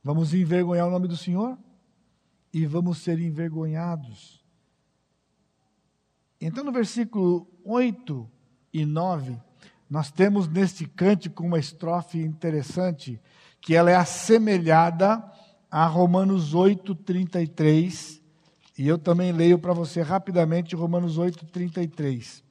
Vamos 0.04 0.34
envergonhar 0.34 0.88
o 0.88 0.92
nome 0.92 1.08
do 1.08 1.16
Senhor? 1.16 1.56
E 2.52 2.66
vamos 2.66 2.98
ser 2.98 3.20
envergonhados. 3.20 4.44
Então, 6.42 6.64
no 6.64 6.72
versículo 6.72 7.48
8 7.64 8.28
e 8.74 8.86
9, 8.86 9.40
nós 9.88 10.10
temos 10.10 10.48
neste 10.48 10.88
cântico 10.88 11.44
uma 11.44 11.60
estrofe 11.60 12.18
interessante, 12.18 13.22
que 13.62 13.76
ela 13.76 13.92
é 13.92 13.96
assemelhada 13.96 15.24
a 15.70 15.86
Romanos 15.86 16.54
8, 16.54 16.96
33. 16.96 18.20
E 18.78 18.88
eu 18.88 18.98
também 18.98 19.32
leio 19.32 19.60
para 19.60 19.74
você 19.74 20.02
rapidamente 20.02 20.76
Romanos 20.76 21.18
8, 21.18 21.46
33. 21.46 22.44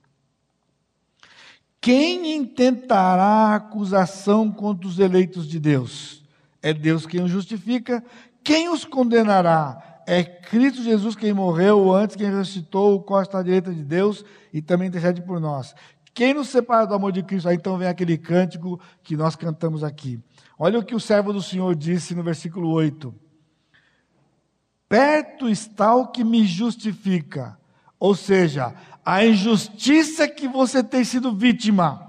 Quem 1.80 2.36
intentará 2.36 3.54
acusação 3.54 4.52
contra 4.52 4.86
os 4.86 4.98
eleitos 4.98 5.48
de 5.48 5.58
Deus? 5.58 6.22
É 6.62 6.72
Deus 6.72 7.06
quem 7.06 7.22
os 7.22 7.30
justifica. 7.30 8.04
Quem 8.44 8.68
os 8.68 8.84
condenará? 8.84 10.02
É 10.06 10.22
Cristo 10.22 10.82
Jesus 10.82 11.14
quem 11.14 11.32
morreu 11.32 11.92
antes, 11.92 12.16
quem 12.16 12.30
ressuscitou, 12.30 12.96
o 12.96 13.02
qual 13.02 13.22
está 13.22 13.38
à 13.38 13.42
direita 13.42 13.72
de 13.72 13.82
Deus 13.82 14.24
e 14.52 14.60
também 14.60 14.88
intercede 14.88 15.22
por 15.22 15.40
nós. 15.40 15.74
Quem 16.12 16.34
nos 16.34 16.48
separa 16.48 16.86
do 16.86 16.94
amor 16.94 17.12
de 17.12 17.22
Cristo? 17.22 17.48
Aí 17.48 17.56
então 17.56 17.78
vem 17.78 17.88
aquele 17.88 18.18
cântico 18.18 18.80
que 19.02 19.16
nós 19.16 19.36
cantamos 19.36 19.84
aqui. 19.84 20.20
Olha 20.62 20.78
o 20.78 20.84
que 20.84 20.94
o 20.94 21.00
servo 21.00 21.32
do 21.32 21.40
Senhor 21.40 21.74
disse 21.74 22.14
no 22.14 22.22
versículo 22.22 22.68
8: 22.68 23.14
Perto 24.86 25.48
está 25.48 25.94
o 25.94 26.08
que 26.08 26.22
me 26.22 26.44
justifica, 26.44 27.58
ou 27.98 28.14
seja, 28.14 28.74
a 29.02 29.24
injustiça 29.24 30.28
que 30.28 30.46
você 30.46 30.84
tem 30.84 31.02
sido 31.02 31.34
vítima. 31.34 32.06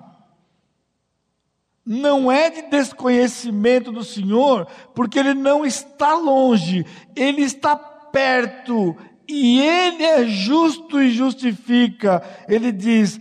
Não 1.85 2.29
é 2.29 2.49
de 2.49 2.63
desconhecimento 2.63 3.89
do 3.89 4.03
Senhor, 4.03 4.67
porque 4.93 5.17
Ele 5.17 5.33
não 5.33 5.65
está 5.65 6.13
longe, 6.13 6.85
Ele 7.15 7.43
está 7.43 7.73
perto, 7.77 8.97
e 9.29 9.61
Ele 9.61 10.03
é 10.03 10.27
justo 10.27 11.01
e 11.01 11.09
justifica. 11.09 12.21
Ele 12.49 12.73
diz: 12.73 13.17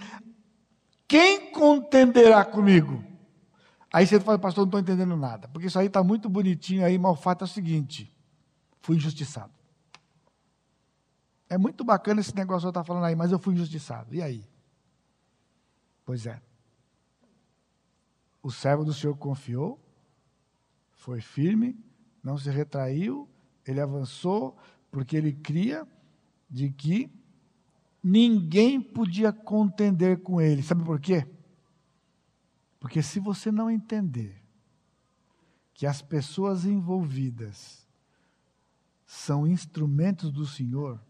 quem 1.07 1.53
contenderá 1.53 2.45
comigo? 2.45 3.10
Aí 3.93 4.07
você 4.07 4.21
fala, 4.21 4.39
pastor, 4.39 4.63
não 4.63 4.69
estou 4.69 4.81
entendendo 4.81 5.17
nada, 5.17 5.49
porque 5.49 5.67
isso 5.67 5.79
aí 5.79 5.89
está 5.89 6.03
muito 6.03 6.29
bonitinho 6.29 6.85
aí, 6.85 6.97
mas 6.97 7.13
o 7.13 7.17
fato 7.17 7.43
é 7.43 7.45
o 7.45 7.49
seguinte: 7.49 8.13
fui 8.81 8.97
injustiçado. 8.97 9.53
É 11.49 11.59
muito 11.59 11.83
bacana 11.83 12.21
esse 12.21 12.35
negócio 12.35 12.63
que 12.63 12.67
eu 12.67 12.71
está 12.71 12.85
falando 12.85 13.05
aí, 13.05 13.17
mas 13.17 13.33
eu 13.33 13.39
fui 13.39 13.55
injustiçado. 13.55 14.15
E 14.15 14.23
aí? 14.23 14.45
Pois 16.05 16.27
é. 16.27 16.41
O 18.41 18.51
servo 18.51 18.85
do 18.85 18.95
Senhor 18.95 19.17
confiou, 19.17 19.79
foi 20.93 21.21
firme, 21.21 21.77
não 22.23 22.39
se 22.39 22.49
retraiu, 22.51 23.29
ele 23.67 23.81
avançou, 23.81 24.57
porque 24.91 25.17
ele 25.17 25.33
cria 25.33 25.87
de 26.49 26.71
que 26.71 27.11
ninguém 28.03 28.81
podia 28.81 29.33
contender 29.33 30.21
com 30.21 30.41
ele. 30.41 30.63
Sabe 30.63 30.85
por 30.85 31.01
quê? 31.01 31.27
Porque 32.81 33.03
se 33.03 33.21
você 33.21 33.53
não 33.53 33.71
entender 33.71 34.43
que 35.75 35.87
as 35.87 36.01
pessoas 36.01 36.65
envolvidas 36.65 37.87
são 39.07 39.47
instrumentos 39.47 40.33
do 40.33 40.47
Senhor, 40.47 41.01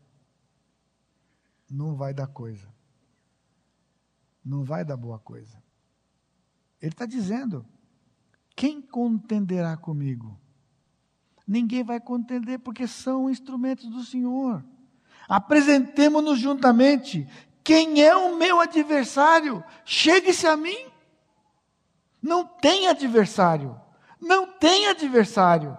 não 1.70 1.94
vai 1.94 2.12
dar 2.12 2.26
coisa. 2.26 2.68
Não 4.44 4.64
vai 4.64 4.84
dar 4.84 4.96
boa 4.96 5.18
coisa. 5.18 5.62
Ele 6.82 6.92
está 6.92 7.06
dizendo: 7.06 7.64
quem 8.56 8.82
contenderá 8.82 9.76
comigo? 9.76 10.38
Ninguém 11.46 11.84
vai 11.84 12.00
contender, 12.00 12.58
porque 12.58 12.86
são 12.86 13.30
instrumentos 13.30 13.88
do 13.88 14.02
Senhor. 14.02 14.64
Apresentemo-nos 15.28 16.38
juntamente. 16.38 17.28
Quem 17.62 18.02
é 18.02 18.16
o 18.16 18.36
meu 18.36 18.60
adversário? 18.60 19.62
Chegue-se 19.84 20.46
a 20.46 20.56
mim. 20.56 20.89
Não 22.22 22.44
tem 22.44 22.88
adversário. 22.88 23.80
Não 24.20 24.46
tem 24.46 24.88
adversário. 24.88 25.76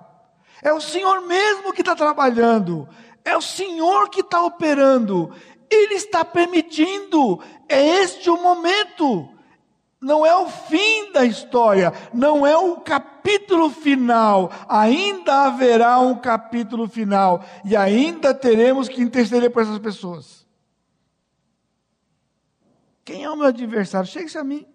É 0.61 0.73
o 0.73 0.81
Senhor 0.81 1.21
mesmo 1.21 1.73
que 1.73 1.81
está 1.81 1.95
trabalhando. 1.95 2.87
É 3.23 3.35
o 3.35 3.41
Senhor 3.41 4.09
que 4.09 4.21
está 4.21 4.43
operando. 4.43 5.33
Ele 5.69 5.95
está 5.95 6.25
permitindo. 6.25 7.41
É 7.67 7.81
este 8.01 8.29
o 8.29 8.41
momento 8.41 9.29
não 10.01 10.25
é 10.25 10.35
o 10.35 10.49
fim 10.49 11.11
da 11.11 11.23
história, 11.23 11.93
não 12.11 12.45
é 12.45 12.57
o 12.57 12.77
capítulo 12.77 13.69
final. 13.69 14.51
Ainda 14.67 15.43
haverá 15.43 15.99
um 15.99 16.17
capítulo 16.17 16.89
final 16.89 17.45
e 17.63 17.77
ainda 17.77 18.33
teremos 18.33 18.89
que 18.89 18.99
interceder 18.99 19.51
por 19.51 19.61
essas 19.61 19.77
pessoas. 19.77 20.47
Quem 23.05 23.23
é 23.23 23.29
o 23.29 23.35
meu 23.35 23.45
adversário? 23.45 24.09
Chegue-se 24.09 24.39
a 24.39 24.43
mim. 24.43 24.65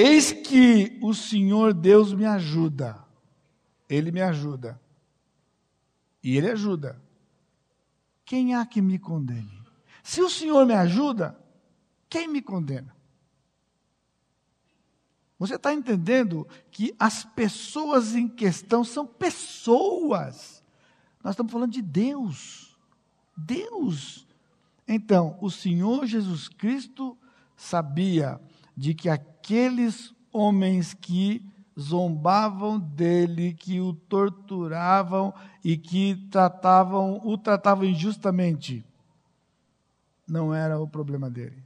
Eis 0.00 0.30
que 0.30 0.96
o 1.02 1.12
Senhor 1.12 1.74
Deus 1.74 2.12
me 2.12 2.24
ajuda. 2.24 3.04
Ele 3.88 4.12
me 4.12 4.22
ajuda. 4.22 4.80
E 6.22 6.36
Ele 6.36 6.48
ajuda. 6.48 7.02
Quem 8.24 8.54
há 8.54 8.64
que 8.64 8.80
me 8.80 8.96
condene? 8.96 9.60
Se 10.04 10.22
o 10.22 10.30
Senhor 10.30 10.64
me 10.64 10.74
ajuda, 10.74 11.36
quem 12.08 12.28
me 12.28 12.40
condena? 12.40 12.94
Você 15.36 15.56
está 15.56 15.74
entendendo 15.74 16.46
que 16.70 16.94
as 16.96 17.24
pessoas 17.24 18.14
em 18.14 18.28
questão 18.28 18.84
são 18.84 19.04
pessoas. 19.04 20.62
Nós 21.24 21.32
estamos 21.32 21.50
falando 21.50 21.72
de 21.72 21.82
Deus. 21.82 22.78
Deus. 23.36 24.28
Então, 24.86 25.36
o 25.40 25.50
Senhor 25.50 26.06
Jesus 26.06 26.46
Cristo 26.46 27.18
sabia 27.56 28.40
de 28.76 28.94
que 28.94 29.08
aqueles 29.48 30.14
homens 30.30 30.92
que 30.92 31.42
zombavam 31.78 32.78
dele, 32.78 33.54
que 33.54 33.80
o 33.80 33.94
torturavam 33.94 35.32
e 35.64 35.74
que 35.74 36.28
tratavam, 36.30 37.18
o 37.24 37.38
tratavam 37.38 37.86
injustamente, 37.86 38.84
não 40.26 40.54
era 40.54 40.78
o 40.78 40.86
problema 40.86 41.30
dele. 41.30 41.64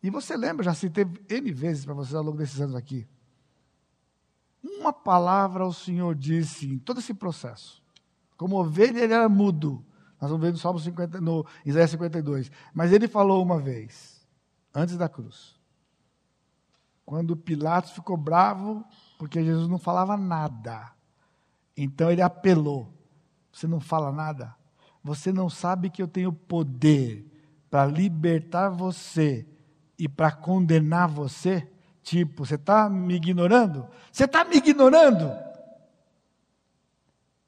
E 0.00 0.10
você 0.10 0.36
lembra, 0.36 0.62
já 0.64 0.72
citei 0.72 1.04
N 1.28 1.52
vezes 1.52 1.84
para 1.84 1.92
vocês 1.92 2.14
ao 2.14 2.22
longo 2.22 2.38
desses 2.38 2.60
anos 2.60 2.76
aqui. 2.76 3.04
Uma 4.62 4.92
palavra 4.92 5.66
o 5.66 5.72
Senhor 5.72 6.14
disse 6.14 6.66
em 6.66 6.78
todo 6.78 7.00
esse 7.00 7.12
processo. 7.12 7.82
Como 8.36 8.56
ovelha, 8.56 9.00
ele 9.00 9.12
era 9.12 9.28
mudo. 9.28 9.84
Nós 10.20 10.30
vamos 10.30 10.44
ver 10.44 10.52
no 10.52 10.58
Salmo 10.58 10.78
50, 10.78 11.20
no 11.20 11.44
Isaías 11.66 11.90
52. 11.90 12.50
Mas 12.72 12.92
ele 12.92 13.08
falou 13.08 13.42
uma 13.42 13.58
vez, 13.58 14.24
antes 14.72 14.96
da 14.96 15.08
cruz. 15.08 15.59
Quando 17.10 17.36
Pilatos 17.36 17.90
ficou 17.90 18.16
bravo, 18.16 18.84
porque 19.18 19.42
Jesus 19.42 19.66
não 19.66 19.80
falava 19.80 20.16
nada. 20.16 20.92
Então 21.76 22.08
ele 22.08 22.22
apelou. 22.22 22.94
Você 23.52 23.66
não 23.66 23.80
fala 23.80 24.12
nada? 24.12 24.54
Você 25.02 25.32
não 25.32 25.50
sabe 25.50 25.90
que 25.90 26.00
eu 26.00 26.06
tenho 26.06 26.32
poder 26.32 27.28
para 27.68 27.84
libertar 27.84 28.68
você 28.68 29.44
e 29.98 30.08
para 30.08 30.30
condenar 30.30 31.08
você? 31.08 31.68
Tipo, 32.00 32.46
você 32.46 32.54
está 32.54 32.88
me 32.88 33.16
ignorando? 33.16 33.88
Você 34.12 34.22
está 34.22 34.44
me 34.44 34.58
ignorando? 34.58 35.36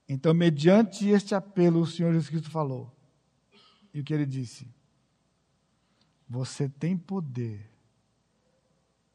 Então, 0.08 0.34
mediante 0.34 1.08
este 1.08 1.36
apelo, 1.36 1.82
o 1.82 1.86
Senhor 1.86 2.10
Jesus 2.10 2.28
Cristo 2.28 2.50
falou. 2.50 2.92
E 3.94 4.00
o 4.00 4.04
que 4.04 4.12
ele 4.12 4.26
disse? 4.26 4.68
Você 6.28 6.68
tem 6.68 6.96
poder, 6.98 7.71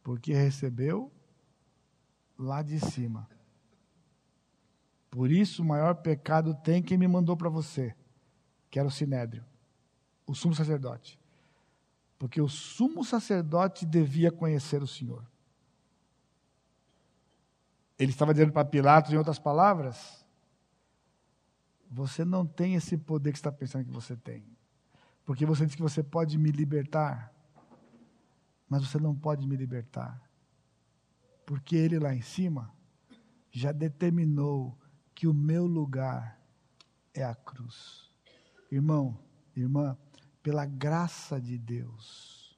porque 0.07 0.33
recebeu 0.33 1.11
lá 2.39 2.61
de 2.61 2.79
cima. 2.79 3.29
Por 5.11 5.29
isso, 5.29 5.61
o 5.61 5.65
maior 5.65 5.95
pecado 5.95 6.55
tem 6.63 6.81
quem 6.81 6.97
me 6.97 7.09
mandou 7.09 7.35
para 7.35 7.49
você, 7.49 7.93
que 8.69 8.79
era 8.79 8.87
o 8.87 8.91
sinédrio, 8.91 9.43
o 10.25 10.33
sumo 10.33 10.55
sacerdote. 10.55 11.19
Porque 12.17 12.39
o 12.39 12.47
sumo 12.47 13.03
sacerdote 13.03 13.85
devia 13.85 14.31
conhecer 14.31 14.81
o 14.81 14.87
Senhor. 14.87 15.29
Ele 17.99 18.11
estava 18.11 18.33
dizendo 18.33 18.53
para 18.53 18.63
Pilatos, 18.63 19.11
em 19.11 19.17
outras 19.17 19.39
palavras, 19.39 20.25
você 21.91 22.23
não 22.23 22.45
tem 22.45 22.75
esse 22.75 22.97
poder 22.97 23.33
que 23.33 23.39
está 23.39 23.51
pensando 23.51 23.83
que 23.83 23.91
você 23.91 24.15
tem. 24.15 24.45
Porque 25.25 25.45
você 25.45 25.65
diz 25.65 25.75
que 25.75 25.81
você 25.81 26.01
pode 26.01 26.37
me 26.37 26.49
libertar, 26.49 27.36
mas 28.69 28.87
você 28.87 28.99
não 28.99 29.15
pode 29.15 29.47
me 29.47 29.55
libertar. 29.55 30.21
Porque 31.45 31.75
ele 31.75 31.99
lá 31.99 32.13
em 32.13 32.21
cima 32.21 32.73
já 33.51 33.71
determinou 33.71 34.77
que 35.15 35.27
o 35.27 35.33
meu 35.33 35.65
lugar 35.65 36.39
é 37.13 37.23
a 37.23 37.33
cruz. 37.33 38.11
Irmão, 38.71 39.17
irmã, 39.55 39.97
pela 40.43 40.65
graça 40.65 41.39
de 41.39 41.57
Deus, 41.57 42.57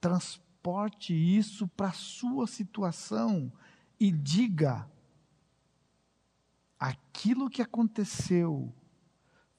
transporte 0.00 1.12
isso 1.12 1.66
para 1.68 1.88
a 1.88 1.92
sua 1.92 2.46
situação 2.46 3.52
e 3.98 4.12
diga: 4.12 4.88
aquilo 6.78 7.48
que 7.48 7.62
aconteceu 7.62 8.72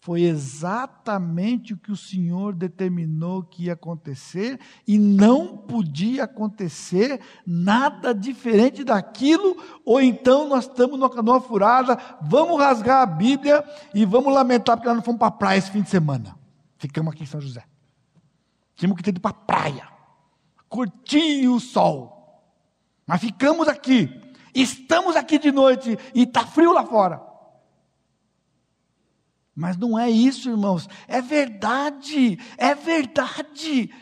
foi 0.04 0.24
exatamente 0.24 1.74
o 1.74 1.78
que 1.78 1.90
o 1.90 1.96
Senhor 1.96 2.54
determinou 2.54 3.42
que 3.42 3.68
ia 3.68 3.74
acontecer 3.74 4.60
e 4.86 5.00
não 5.00 5.56
podia 5.56 6.26
acontecer 6.26 7.22
nada 7.48 8.14
diferente 8.14 8.84
daquilo, 8.84 9.56
ou 9.86 10.02
então 10.02 10.50
nós 10.50 10.66
estamos 10.66 11.00
numa 11.00 11.10
canoa 11.10 11.40
furada, 11.40 11.98
vamos 12.22 12.60
rasgar 12.60 13.02
a 13.02 13.06
Bíblia 13.06 13.64
e 13.96 14.04
vamos 14.04 14.34
lamentar 14.34 14.76
porque 14.76 14.90
nós 14.90 14.98
não 14.98 15.04
fomos 15.04 15.20
para 15.20 15.30
a 15.30 15.32
praia 15.32 15.58
esse 15.58 15.72
fim 15.72 15.82
de 15.82 15.90
semana. 15.90 16.38
Ficamos 16.78 17.14
aqui 17.14 17.24
em 17.24 17.28
São 17.28 17.40
José. 17.40 17.64
Tínhamos 18.76 18.98
que 18.98 19.04
ter 19.04 19.12
ido 19.12 19.22
para 19.22 19.32
a 19.32 19.34
praia, 19.34 19.88
curtir 20.68 21.48
o 21.48 21.62
sol, 21.62 22.44
mas 23.08 23.22
ficamos 23.22 23.70
aqui. 23.70 24.20
Estamos 24.54 25.16
aqui 25.16 25.40
de 25.40 25.50
noite 25.50 25.98
e 26.14 26.24
está 26.24 26.46
frio 26.46 26.74
lá 26.74 26.86
fora. 26.86 27.33
Mas 29.56 29.78
não 29.78 29.98
é 29.98 30.10
isso, 30.10 30.50
irmãos. 30.50 30.90
É 31.08 31.22
verdade. 31.22 32.40
É 32.58 32.74
verdade. 32.74 33.94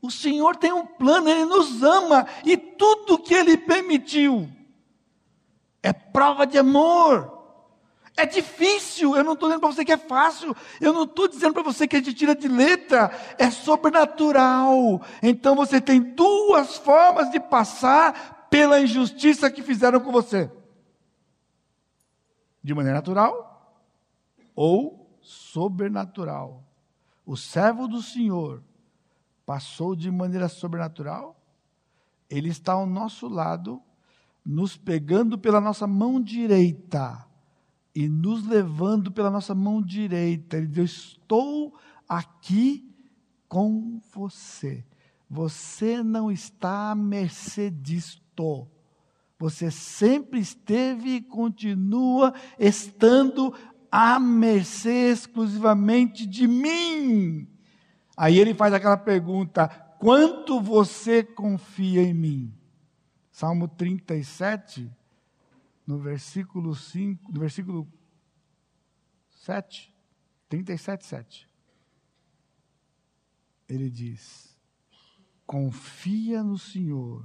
O 0.00 0.10
Senhor 0.10 0.56
tem 0.56 0.72
um 0.72 0.86
plano, 0.86 1.28
Ele 1.28 1.44
nos 1.46 1.82
ama 1.82 2.26
e 2.44 2.56
tudo 2.56 3.18
que 3.18 3.34
Ele 3.34 3.56
permitiu 3.56 4.48
é 5.82 5.92
prova 5.92 6.46
de 6.46 6.58
amor. 6.58 7.32
É 8.16 8.24
difícil, 8.24 9.16
eu 9.16 9.24
não 9.24 9.32
estou 9.32 9.48
dizendo 9.48 9.60
para 9.60 9.72
você 9.72 9.84
que 9.84 9.92
é 9.92 9.96
fácil, 9.96 10.56
eu 10.80 10.92
não 10.92 11.02
estou 11.02 11.26
dizendo 11.26 11.52
para 11.52 11.62
você 11.64 11.88
que 11.88 11.96
a 11.96 11.98
gente 11.98 12.14
tira 12.14 12.34
de 12.34 12.46
letra, 12.46 13.10
é 13.38 13.50
sobrenatural. 13.50 15.02
Então 15.22 15.56
você 15.56 15.80
tem 15.80 16.00
duas 16.00 16.76
formas 16.76 17.30
de 17.30 17.40
passar 17.40 18.46
pela 18.48 18.80
injustiça 18.80 19.50
que 19.50 19.62
fizeram 19.62 20.00
com 20.00 20.12
você. 20.12 20.50
De 22.62 22.72
maneira 22.72 22.98
natural 22.98 23.53
ou 24.54 25.18
sobrenatural. 25.20 26.62
O 27.26 27.36
servo 27.36 27.88
do 27.88 28.02
Senhor 28.02 28.62
passou 29.46 29.94
de 29.94 30.10
maneira 30.10 30.48
sobrenatural, 30.48 31.40
ele 32.28 32.48
está 32.48 32.72
ao 32.72 32.86
nosso 32.86 33.28
lado, 33.28 33.80
nos 34.44 34.76
pegando 34.76 35.38
pela 35.38 35.60
nossa 35.60 35.86
mão 35.86 36.20
direita 36.20 37.26
e 37.94 38.08
nos 38.08 38.46
levando 38.46 39.10
pela 39.12 39.30
nossa 39.30 39.54
mão 39.54 39.80
direita. 39.80 40.56
Ele 40.56 40.66
diz: 40.66 40.90
Estou 40.90 41.74
aqui 42.08 42.90
com 43.48 44.00
você. 44.12 44.84
Você 45.30 46.02
não 46.02 46.30
está 46.30 46.90
à 46.90 46.94
mercê 46.94 47.70
disto. 47.70 48.68
Você 49.38 49.70
sempre 49.70 50.40
esteve 50.40 51.16
e 51.16 51.22
continua 51.22 52.32
estando 52.58 53.54
à 53.96 54.18
mercê 54.18 55.12
exclusivamente 55.12 56.26
de 56.26 56.48
mim. 56.48 57.48
Aí 58.16 58.40
ele 58.40 58.52
faz 58.52 58.74
aquela 58.74 58.96
pergunta: 58.96 59.68
quanto 60.00 60.60
você 60.60 61.22
confia 61.22 62.02
em 62.02 62.12
mim? 62.12 62.58
Salmo 63.30 63.68
37, 63.68 64.90
no 65.86 66.00
versículo 66.00 66.74
5, 66.74 67.30
no 67.30 67.38
versículo 67.38 67.88
7, 69.30 69.94
37, 70.48 71.06
7. 71.06 71.48
Ele 73.68 73.88
diz: 73.88 74.58
Confia 75.46 76.42
no 76.42 76.58
Senhor 76.58 77.24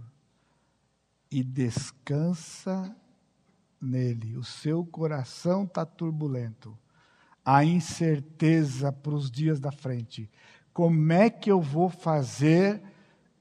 e 1.31 1.43
descansa 1.43 2.95
nele. 3.81 4.37
O 4.37 4.43
seu 4.43 4.85
coração 4.85 5.63
está 5.63 5.85
turbulento. 5.85 6.77
A 7.43 7.63
incerteza 7.63 8.91
para 8.91 9.13
os 9.13 9.31
dias 9.31 9.59
da 9.59 9.71
frente. 9.71 10.29
Como 10.73 11.11
é 11.11 11.29
que 11.29 11.51
eu 11.51 11.61
vou 11.61 11.89
fazer, 11.89 12.81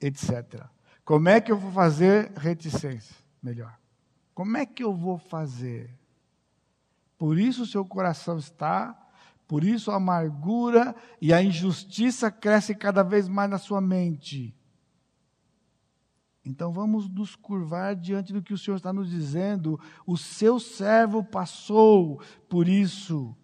etc. 0.00 0.64
Como 1.04 1.28
é 1.28 1.40
que 1.40 1.52
eu 1.52 1.58
vou 1.58 1.70
fazer 1.72 2.32
reticência? 2.36 3.16
Melhor. 3.42 3.78
Como 4.34 4.56
é 4.56 4.64
que 4.64 4.82
eu 4.82 4.94
vou 4.94 5.18
fazer? 5.18 5.90
Por 7.16 7.38
isso 7.38 7.62
o 7.62 7.66
seu 7.66 7.84
coração 7.84 8.38
está, 8.38 8.96
por 9.46 9.64
isso 9.64 9.90
a 9.90 9.96
amargura 9.96 10.94
e 11.20 11.32
a 11.32 11.42
injustiça 11.42 12.30
crescem 12.30 12.76
cada 12.76 13.02
vez 13.02 13.28
mais 13.28 13.50
na 13.50 13.58
sua 13.58 13.80
mente. 13.80 14.54
Então 16.48 16.72
vamos 16.72 17.06
nos 17.10 17.36
curvar 17.36 17.94
diante 17.94 18.32
do 18.32 18.40
que 18.40 18.54
o 18.54 18.58
Senhor 18.58 18.76
está 18.76 18.90
nos 18.90 19.10
dizendo. 19.10 19.78
O 20.06 20.16
seu 20.16 20.58
servo 20.58 21.22
passou 21.22 22.22
por 22.48 22.66
isso. 22.66 23.36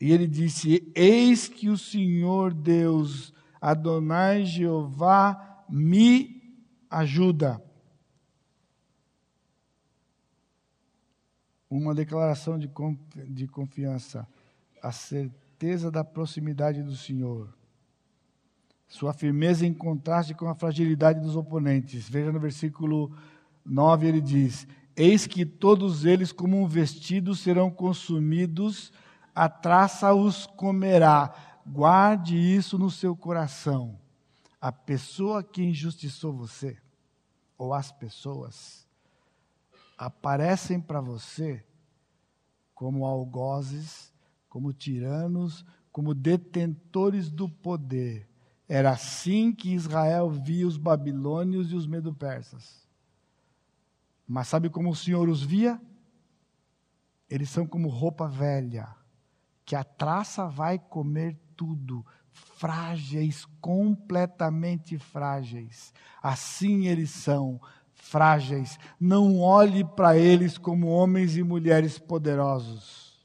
E 0.00 0.12
ele 0.12 0.28
disse: 0.28 0.88
Eis 0.94 1.48
que 1.48 1.68
o 1.68 1.76
Senhor 1.76 2.54
Deus, 2.54 3.34
Adonai 3.60 4.44
Jeová, 4.44 5.64
me 5.68 6.40
ajuda. 6.88 7.60
Uma 11.68 11.92
declaração 11.92 12.56
de, 12.56 13.48
confiança, 13.48 14.28
a 14.80 14.92
certeza 14.92 15.90
da 15.90 16.04
proximidade 16.04 16.84
do 16.84 16.94
Senhor. 16.94 17.52
Sua 18.92 19.14
firmeza 19.14 19.66
em 19.66 19.72
contraste 19.72 20.34
com 20.34 20.46
a 20.50 20.54
fragilidade 20.54 21.18
dos 21.18 21.34
oponentes. 21.34 22.06
Veja 22.06 22.30
no 22.30 22.38
versículo 22.38 23.10
9, 23.64 24.06
ele 24.06 24.20
diz: 24.20 24.66
Eis 24.94 25.26
que 25.26 25.46
todos 25.46 26.04
eles, 26.04 26.30
como 26.30 26.60
um 26.60 26.66
vestido, 26.66 27.34
serão 27.34 27.70
consumidos, 27.70 28.92
a 29.34 29.48
traça 29.48 30.12
os 30.12 30.44
comerá. 30.44 31.34
Guarde 31.66 32.36
isso 32.36 32.78
no 32.78 32.90
seu 32.90 33.16
coração. 33.16 33.98
A 34.60 34.70
pessoa 34.70 35.42
que 35.42 35.62
injustiçou 35.62 36.34
você, 36.34 36.76
ou 37.56 37.72
as 37.72 37.90
pessoas, 37.90 38.86
aparecem 39.96 40.78
para 40.78 41.00
você 41.00 41.64
como 42.74 43.06
algozes, 43.06 44.12
como 44.50 44.70
tiranos, 44.70 45.64
como 45.90 46.12
detentores 46.12 47.30
do 47.30 47.48
poder 47.48 48.30
era 48.74 48.92
assim 48.92 49.52
que 49.52 49.74
Israel 49.74 50.30
via 50.30 50.66
os 50.66 50.78
babilônios 50.78 51.70
e 51.70 51.74
os 51.74 51.86
medo-persas. 51.86 52.88
Mas 54.26 54.48
sabe 54.48 54.70
como 54.70 54.88
o 54.88 54.96
Senhor 54.96 55.28
os 55.28 55.42
via? 55.42 55.78
Eles 57.28 57.50
são 57.50 57.66
como 57.66 57.90
roupa 57.90 58.26
velha, 58.26 58.88
que 59.66 59.76
a 59.76 59.84
traça 59.84 60.48
vai 60.48 60.78
comer 60.78 61.38
tudo, 61.54 62.02
frágeis, 62.30 63.46
completamente 63.60 64.96
frágeis. 64.96 65.92
Assim 66.22 66.86
eles 66.86 67.10
são, 67.10 67.60
frágeis. 67.92 68.78
Não 68.98 69.38
olhe 69.38 69.84
para 69.84 70.16
eles 70.16 70.56
como 70.56 70.86
homens 70.86 71.36
e 71.36 71.42
mulheres 71.42 71.98
poderosos. 71.98 73.22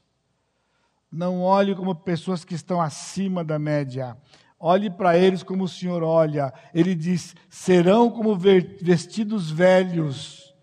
Não 1.10 1.40
olhe 1.40 1.74
como 1.74 1.94
pessoas 1.94 2.44
que 2.44 2.54
estão 2.54 2.82
acima 2.82 3.42
da 3.42 3.58
média. 3.58 4.14
Olhe 4.60 4.90
para 4.90 5.16
eles 5.16 5.42
como 5.42 5.64
o 5.64 5.68
Senhor 5.68 6.02
olha. 6.02 6.52
Ele 6.74 6.94
diz: 6.94 7.34
serão 7.48 8.10
como 8.10 8.36
vestidos 8.36 9.50
velhos, 9.50 10.54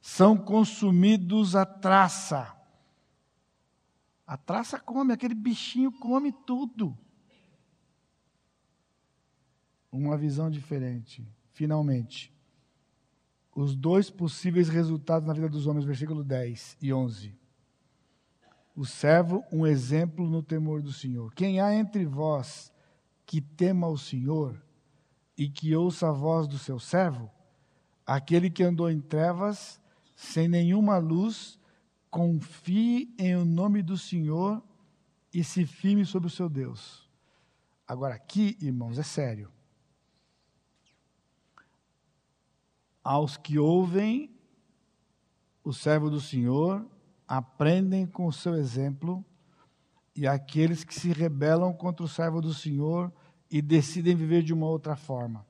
são 0.00 0.36
consumidos 0.36 1.54
a 1.54 1.66
traça. 1.66 2.54
A 4.26 4.38
traça 4.38 4.80
come, 4.80 5.12
aquele 5.12 5.34
bichinho 5.34 5.92
come 5.92 6.32
tudo. 6.32 6.96
Uma 9.92 10.16
visão 10.16 10.50
diferente. 10.50 11.26
Finalmente, 11.52 12.34
os 13.54 13.76
dois 13.76 14.10
possíveis 14.10 14.68
resultados 14.68 15.28
na 15.28 15.34
vida 15.34 15.48
dos 15.48 15.66
homens, 15.66 15.84
versículo 15.84 16.24
10 16.24 16.78
e 16.80 16.92
11. 16.92 17.38
O 18.74 18.84
servo, 18.84 19.44
um 19.52 19.64
exemplo 19.64 20.28
no 20.28 20.42
temor 20.42 20.82
do 20.82 20.92
Senhor. 20.92 21.32
Quem 21.34 21.60
há 21.60 21.72
entre 21.72 22.04
vós 22.04 22.73
que 23.26 23.40
tema 23.40 23.88
o 23.88 23.98
Senhor 23.98 24.62
e 25.36 25.48
que 25.48 25.74
ouça 25.74 26.08
a 26.08 26.12
voz 26.12 26.46
do 26.46 26.58
seu 26.58 26.78
servo? 26.78 27.30
Aquele 28.06 28.50
que 28.50 28.62
andou 28.62 28.90
em 28.90 29.00
trevas, 29.00 29.80
sem 30.14 30.46
nenhuma 30.46 30.98
luz, 30.98 31.58
confie 32.10 33.14
em 33.18 33.34
o 33.34 33.44
nome 33.44 33.82
do 33.82 33.98
Senhor 33.98 34.62
e 35.32 35.42
se 35.42 35.66
firme 35.66 36.04
sobre 36.04 36.28
o 36.28 36.30
seu 36.30 36.48
Deus. 36.48 37.08
Agora, 37.86 38.14
aqui, 38.14 38.56
irmãos, 38.60 38.98
é 38.98 39.02
sério. 39.02 39.50
Aos 43.02 43.36
que 43.36 43.58
ouvem 43.58 44.30
o 45.62 45.72
servo 45.72 46.08
do 46.08 46.20
Senhor, 46.20 46.86
aprendem 47.26 48.06
com 48.06 48.26
o 48.26 48.32
seu 48.32 48.54
exemplo, 48.54 49.24
e 50.16 50.26
aqueles 50.26 50.84
que 50.84 50.94
se 50.94 51.12
rebelam 51.12 51.72
contra 51.72 52.04
o 52.04 52.08
servo 52.08 52.40
do 52.40 52.54
Senhor 52.54 53.12
e 53.50 53.60
decidem 53.60 54.14
viver 54.14 54.42
de 54.42 54.52
uma 54.52 54.66
outra 54.66 54.96
forma. 54.96 55.44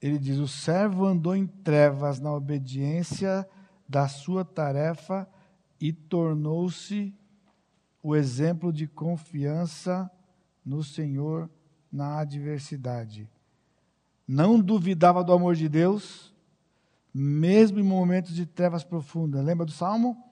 Ele 0.00 0.18
diz: 0.18 0.38
O 0.38 0.46
servo 0.46 1.06
andou 1.06 1.34
em 1.34 1.46
trevas 1.46 2.20
na 2.20 2.32
obediência 2.32 3.48
da 3.88 4.06
sua 4.06 4.44
tarefa 4.44 5.28
e 5.80 5.92
tornou-se 5.92 7.14
o 8.02 8.14
exemplo 8.14 8.72
de 8.72 8.86
confiança 8.86 10.10
no 10.64 10.84
Senhor 10.84 11.50
na 11.90 12.18
adversidade. 12.18 13.28
Não 14.26 14.60
duvidava 14.60 15.24
do 15.24 15.32
amor 15.32 15.54
de 15.54 15.68
Deus, 15.68 16.34
mesmo 17.12 17.80
em 17.80 17.82
momentos 17.82 18.34
de 18.34 18.44
trevas 18.44 18.84
profundas. 18.84 19.44
Lembra 19.44 19.64
do 19.64 19.72
salmo? 19.72 20.27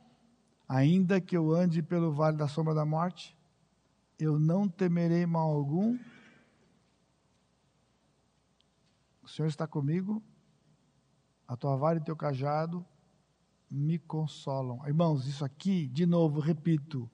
Ainda 0.69 1.21
que 1.21 1.37
eu 1.37 1.53
ande 1.53 1.81
pelo 1.81 2.13
vale 2.13 2.37
da 2.37 2.49
sombra 2.49 2.75
da 2.75 2.85
morte, 2.85 3.37
eu 4.19 4.39
não 4.39 4.69
temerei 4.69 5.25
mal 5.25 5.49
algum. 5.49 5.97
O 9.23 9.29
Senhor 9.29 9.47
está 9.47 9.67
comigo, 9.67 10.23
a 11.47 11.57
tua 11.57 11.77
vara 11.77 11.99
e 11.99 12.05
teu 12.05 12.17
cajado 12.17 12.85
me 13.71 13.99
consolam. 13.99 14.85
Irmãos, 14.87 15.27
isso 15.27 15.45
aqui, 15.45 15.87
de 15.87 16.05
novo, 16.05 16.41
repito, 16.41 17.09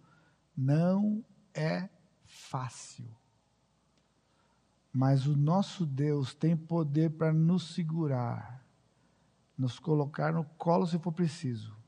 não 0.56 1.22
é 1.52 1.90
fácil. 2.24 3.14
Mas 4.90 5.26
o 5.26 5.36
nosso 5.36 5.84
Deus 5.84 6.34
tem 6.34 6.56
poder 6.56 7.10
para 7.10 7.32
nos 7.32 7.74
segurar, 7.74 8.64
nos 9.56 9.78
colocar 9.78 10.32
no 10.32 10.44
colo 10.44 10.86
se 10.86 10.98
for 10.98 11.12
preciso 11.12 11.81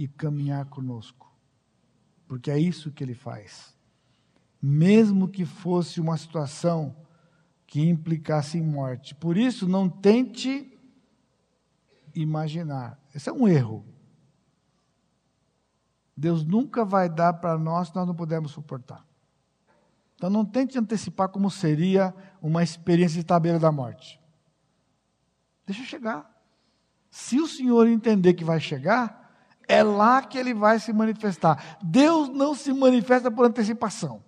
e 0.00 0.08
caminhar 0.08 0.64
conosco. 0.64 1.30
Porque 2.26 2.50
é 2.50 2.58
isso 2.58 2.90
que 2.90 3.04
ele 3.04 3.12
faz. 3.12 3.76
Mesmo 4.62 5.28
que 5.28 5.44
fosse 5.44 6.00
uma 6.00 6.16
situação 6.16 6.96
que 7.66 7.86
implicasse 7.86 8.56
em 8.56 8.62
morte. 8.62 9.14
Por 9.14 9.36
isso, 9.36 9.68
não 9.68 9.90
tente 9.90 10.72
imaginar. 12.14 12.98
Esse 13.14 13.28
é 13.28 13.32
um 13.32 13.46
erro. 13.46 13.84
Deus 16.16 16.44
nunca 16.44 16.82
vai 16.82 17.06
dar 17.06 17.34
para 17.34 17.58
nós 17.58 17.88
se 17.88 17.94
nós 17.94 18.06
não 18.06 18.14
pudermos 18.14 18.52
suportar. 18.52 19.06
Então 20.14 20.30
não 20.30 20.46
tente 20.46 20.78
antecipar 20.78 21.28
como 21.28 21.50
seria 21.50 22.14
uma 22.40 22.62
experiência 22.62 23.20
de 23.20 23.26
tabela 23.26 23.58
da 23.58 23.70
morte. 23.70 24.18
Deixa 25.66 25.84
chegar. 25.84 26.42
Se 27.10 27.38
o 27.38 27.46
Senhor 27.46 27.86
entender 27.86 28.32
que 28.32 28.44
vai 28.44 28.60
chegar, 28.60 29.19
é 29.70 29.84
lá 29.84 30.20
que 30.20 30.36
ele 30.36 30.52
vai 30.52 30.80
se 30.80 30.92
manifestar. 30.92 31.78
Deus 31.80 32.28
não 32.28 32.56
se 32.56 32.72
manifesta 32.72 33.30
por 33.30 33.46
antecipação. 33.46 34.20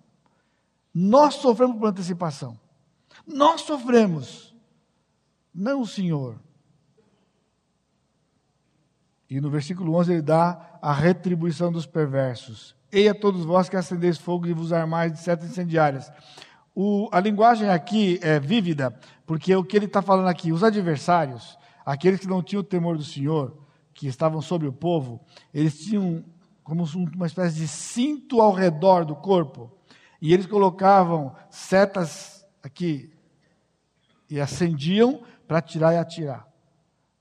Nós 0.93 1.35
sofremos 1.35 1.77
por 1.77 1.89
antecipação. 1.89 2.57
Nós 3.27 3.61
sofremos, 3.61 4.55
não 5.53 5.81
o 5.81 5.87
Senhor. 5.87 6.39
E 9.29 9.41
no 9.41 9.49
versículo 9.49 9.95
11 9.95 10.13
ele 10.13 10.21
dá 10.21 10.79
a 10.81 10.93
retribuição 10.93 11.71
dos 11.71 11.85
perversos. 11.85 12.73
Ei 12.89 13.09
a 13.09 13.15
todos 13.15 13.43
vós 13.43 13.67
que 13.67 13.75
acendeis 13.75 14.17
fogo 14.17 14.47
e 14.47 14.53
vos 14.53 14.71
armais 14.71 15.11
de 15.11 15.19
setas 15.19 15.49
incendiárias. 15.49 16.09
O, 16.73 17.09
a 17.11 17.19
linguagem 17.19 17.69
aqui 17.69 18.17
é 18.21 18.39
vívida, 18.39 18.97
porque 19.25 19.53
o 19.55 19.63
que 19.63 19.75
ele 19.75 19.87
está 19.87 20.01
falando 20.01 20.27
aqui, 20.27 20.53
os 20.53 20.63
adversários, 20.63 21.57
aqueles 21.85 22.19
que 22.19 22.27
não 22.27 22.41
tinham 22.41 22.61
o 22.61 22.63
temor 22.63 22.97
do 22.97 23.03
Senhor, 23.03 23.62
que 23.93 24.07
estavam 24.07 24.41
sobre 24.41 24.67
o 24.67 24.73
povo, 24.73 25.21
eles 25.53 25.79
tinham 25.79 26.23
como 26.63 26.85
uma 27.15 27.27
espécie 27.27 27.55
de 27.55 27.67
cinto 27.67 28.41
ao 28.41 28.53
redor 28.53 29.05
do 29.05 29.15
corpo, 29.15 29.71
e 30.21 30.33
eles 30.33 30.45
colocavam 30.45 31.35
setas 31.49 32.45
aqui 32.61 33.13
e 34.29 34.39
acendiam 34.39 35.21
para 35.47 35.61
tirar 35.61 35.93
e 35.93 35.97
atirar 35.97 36.53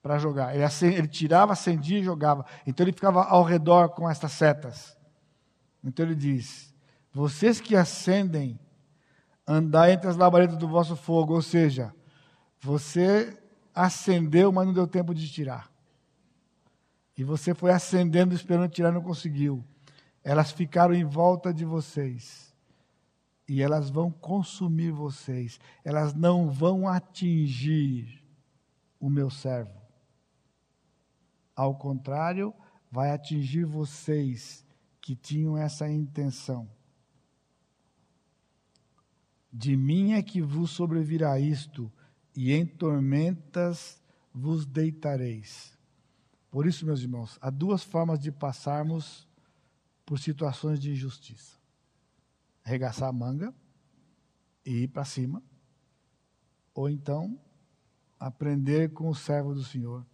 para 0.03 0.19
jogar. 0.19 0.55
Ele, 0.55 0.65
ele 0.95 1.09
tirava, 1.09 1.53
acendia 1.53 2.01
e 2.01 2.05
jogava. 2.05 2.45
Então 2.67 2.85
ele 2.85 2.93
ficava 2.93 3.23
ao 3.25 3.45
redor 3.45 3.91
com 3.91 4.11
estas 4.11 4.33
setas. 4.33 4.97
Então 5.83 6.05
ele 6.05 6.17
diz: 6.17 6.75
Vocês 7.13 7.61
que 7.61 7.77
acendem, 7.77 8.59
andai 9.47 9.93
entre 9.93 10.09
as 10.09 10.17
labaredas 10.17 10.57
do 10.57 10.69
vosso 10.69 10.97
fogo. 10.97 11.35
Ou 11.35 11.43
seja, 11.43 11.95
você 12.61 13.39
acendeu, 13.75 14.51
mas 14.51 14.67
não 14.67 14.75
deu 14.75 14.87
tempo 14.87 15.15
de 15.15 15.31
tirar. 15.31 15.71
E 17.17 17.25
você 17.25 17.55
foi 17.55 17.71
acendendo, 17.71 18.35
esperando 18.35 18.71
tirar, 18.71 18.93
não 18.93 19.03
conseguiu. 19.03 19.65
Elas 20.25 20.51
ficaram 20.51 20.95
em 20.95 21.05
volta 21.05 21.53
de 21.53 21.65
vocês. 21.65 22.55
E 23.49 23.61
elas 23.61 23.91
vão 23.91 24.11
consumir 24.11 24.91
vocês. 24.93 25.61
Elas 25.85 26.15
não 26.15 26.51
vão 26.51 26.89
atingir 26.89 28.23
o 28.99 29.11
meu 29.11 29.29
servo. 29.31 29.83
Ao 31.55 31.75
contrário, 31.75 32.55
vai 32.91 33.11
atingir 33.11 33.65
vocês 33.65 34.65
que 35.01 35.15
tinham 35.15 35.59
essa 35.59 35.91
intenção. 35.91 36.69
De 39.53 39.77
mim 39.77 40.13
é 40.13 40.23
que 40.23 40.41
vos 40.41 40.71
sobrevirá 40.71 41.39
isto, 41.39 41.93
e 42.35 42.53
em 42.53 42.65
tormentas 42.65 44.01
vos 44.33 44.65
deitareis. 44.65 45.72
Por 46.53 46.67
isso, 46.67 46.85
meus 46.85 47.01
irmãos, 47.01 47.39
há 47.41 47.49
duas 47.49 47.83
formas 47.83 48.19
de 48.21 48.31
passarmos 48.31 49.27
por 50.05 50.19
situações 50.19 50.79
de 50.79 50.93
injustiça: 50.93 51.59
arregaçar 52.63 53.09
a 53.09 53.13
manga 53.13 53.55
e 54.63 54.83
ir 54.83 54.89
para 54.89 55.03
cima, 55.03 55.43
ou 56.75 56.91
então 56.91 57.41
aprender 58.21 58.93
com 58.93 59.09
o 59.09 59.15
servo 59.15 59.55
do 59.55 59.65
Senhor 59.65 60.07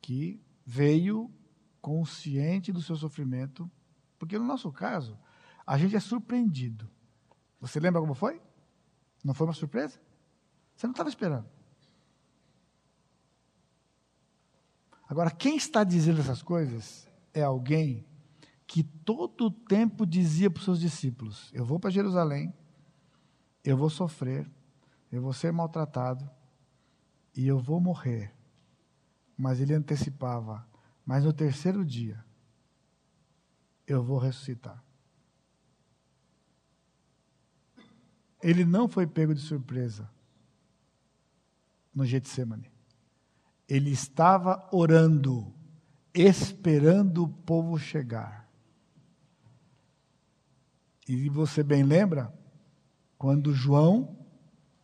que 0.00 0.42
veio 0.64 1.30
consciente 1.82 2.72
do 2.72 2.80
seu 2.80 2.96
sofrimento, 2.96 3.70
porque 4.18 4.38
no 4.38 4.46
nosso 4.46 4.72
caso, 4.72 5.18
a 5.66 5.76
gente 5.76 5.94
é 5.94 6.00
surpreendido. 6.00 6.90
Você 7.60 7.78
lembra 7.78 8.00
como 8.00 8.14
foi? 8.14 8.40
Não 9.22 9.34
foi 9.34 9.46
uma 9.46 9.52
surpresa? 9.52 10.00
Você 10.74 10.86
não 10.86 10.92
estava 10.92 11.10
esperando. 11.10 11.57
Agora, 15.08 15.30
quem 15.30 15.56
está 15.56 15.82
dizendo 15.82 16.20
essas 16.20 16.42
coisas 16.42 17.08
é 17.32 17.42
alguém 17.42 18.06
que 18.66 18.82
todo 18.82 19.46
o 19.46 19.50
tempo 19.50 20.04
dizia 20.04 20.50
para 20.50 20.58
os 20.58 20.64
seus 20.64 20.80
discípulos: 20.80 21.50
Eu 21.54 21.64
vou 21.64 21.80
para 21.80 21.90
Jerusalém, 21.90 22.52
eu 23.64 23.76
vou 23.76 23.88
sofrer, 23.88 24.48
eu 25.10 25.22
vou 25.22 25.32
ser 25.32 25.52
maltratado 25.52 26.28
e 27.34 27.46
eu 27.46 27.58
vou 27.58 27.80
morrer 27.80 28.38
mas 29.38 29.60
ele 29.60 29.72
antecipava. 29.72 30.66
Mas 31.06 31.24
no 31.24 31.32
terceiro 31.32 31.84
dia 31.84 32.22
eu 33.86 34.02
vou 34.02 34.18
ressuscitar. 34.18 34.82
Ele 38.42 38.64
não 38.64 38.88
foi 38.88 39.06
pego 39.06 39.34
de 39.34 39.40
surpresa 39.40 40.10
no 41.94 42.04
Getsemane. 42.04 42.70
Ele 43.68 43.90
estava 43.90 44.66
orando, 44.72 45.52
esperando 46.14 47.24
o 47.24 47.28
povo 47.28 47.78
chegar. 47.78 48.48
E 51.06 51.28
você 51.28 51.62
bem 51.62 51.82
lembra 51.82 52.32
quando 53.16 53.54
João 53.54 54.16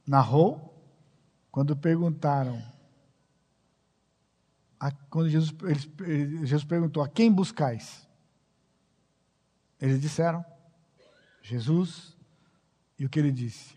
narrou, 0.06 0.70
quando 1.50 1.76
perguntaram, 1.76 2.62
a, 4.78 4.90
quando 4.90 5.30
Jesus, 5.30 5.54
eles, 5.62 5.88
Jesus 6.40 6.64
perguntou: 6.64 7.02
A 7.02 7.08
quem 7.08 7.32
buscais? 7.32 8.06
Eles 9.80 10.00
disseram: 10.00 10.44
Jesus. 11.40 12.14
E 12.98 13.04
o 13.04 13.08
que 13.08 13.18
ele 13.18 13.32
disse? 13.32 13.76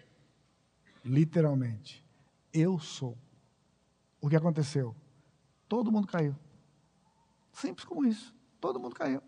Literalmente: 1.03 2.03
Eu 2.53 2.77
sou. 2.79 3.17
O 4.27 4.29
que 4.29 4.35
aconteceu? 4.35 4.93
Todo 5.69 5.89
mundo 5.89 6.05
caiu. 6.05 6.35
Simples 7.53 7.85
como 7.85 8.05
isso. 8.05 8.35
Todo 8.59 8.77
mundo 8.77 8.93
caiu. 8.93 9.21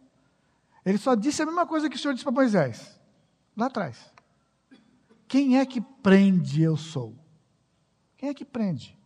Ele 0.86 0.98
só 0.98 1.16
disse 1.16 1.42
a 1.42 1.46
mesma 1.46 1.66
coisa 1.66 1.90
que 1.90 1.96
o 1.96 2.00
Senhor 2.00 2.14
disse 2.14 2.26
para 2.26 2.34
Moisés, 2.34 3.00
lá 3.56 3.68
atrás. 3.68 4.14
Quem 5.26 5.58
é 5.58 5.66
que 5.66 5.80
prende 5.80 6.62
eu 6.62 6.76
sou? 6.76 7.16
Quem 8.18 8.28
é 8.28 8.34
que 8.34 8.44
prende? 8.44 9.00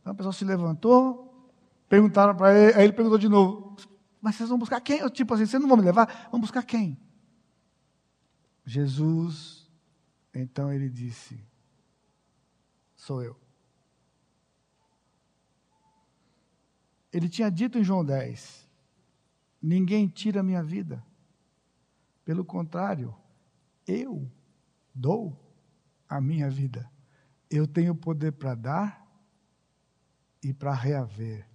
Então 0.00 0.12
a 0.12 0.14
pessoa 0.14 0.32
se 0.32 0.44
levantou, 0.44 1.50
perguntaram 1.88 2.36
para 2.36 2.56
ele, 2.56 2.78
aí 2.78 2.84
ele 2.84 2.92
perguntou 2.92 3.18
de 3.18 3.28
novo: 3.28 3.74
Mas 4.20 4.36
vocês 4.36 4.48
vão 4.48 4.58
buscar 4.58 4.80
quem? 4.80 5.00
Eu, 5.00 5.10
tipo 5.10 5.34
assim, 5.34 5.44
vocês 5.44 5.60
não 5.60 5.68
vão 5.68 5.78
me 5.78 5.82
levar? 5.82 6.28
Vão 6.30 6.40
buscar 6.40 6.62
quem? 6.62 6.96
Jesus, 8.64 9.68
então 10.32 10.72
ele 10.72 10.88
disse: 10.88 11.44
Sou 12.94 13.20
eu. 13.20 13.43
Ele 17.14 17.28
tinha 17.28 17.48
dito 17.48 17.78
em 17.78 17.84
João 17.84 18.04
10: 18.04 18.68
Ninguém 19.62 20.08
tira 20.08 20.40
a 20.40 20.42
minha 20.42 20.64
vida. 20.64 21.00
Pelo 22.24 22.44
contrário, 22.44 23.14
eu 23.86 24.28
dou 24.92 25.38
a 26.08 26.20
minha 26.20 26.50
vida. 26.50 26.90
Eu 27.48 27.68
tenho 27.68 27.94
poder 27.94 28.32
para 28.32 28.56
dar 28.56 29.06
e 30.42 30.52
para 30.52 30.74
reaver. 30.74 31.46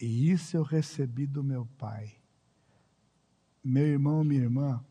E 0.00 0.30
isso 0.30 0.56
eu 0.56 0.62
recebi 0.62 1.26
do 1.26 1.42
meu 1.42 1.66
Pai. 1.76 2.14
Meu 3.64 3.86
irmão, 3.86 4.22
minha 4.22 4.42
irmã, 4.42 4.84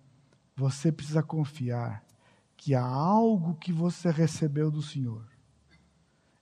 você 0.58 0.92
precisa 0.92 1.24
confiar 1.24 2.04
que 2.58 2.76
há 2.76 2.84
algo 2.84 3.56
que 3.56 3.72
você 3.72 4.12
recebeu 4.12 4.70
do 4.70 4.82
Senhor 4.82 5.26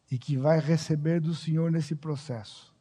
e 0.09 0.17
que 0.17 0.37
vai 0.37 0.59
receber 0.59 1.21
do 1.21 1.35
Senhor 1.35 1.71
nesse 1.71 1.93
processo 1.93 2.72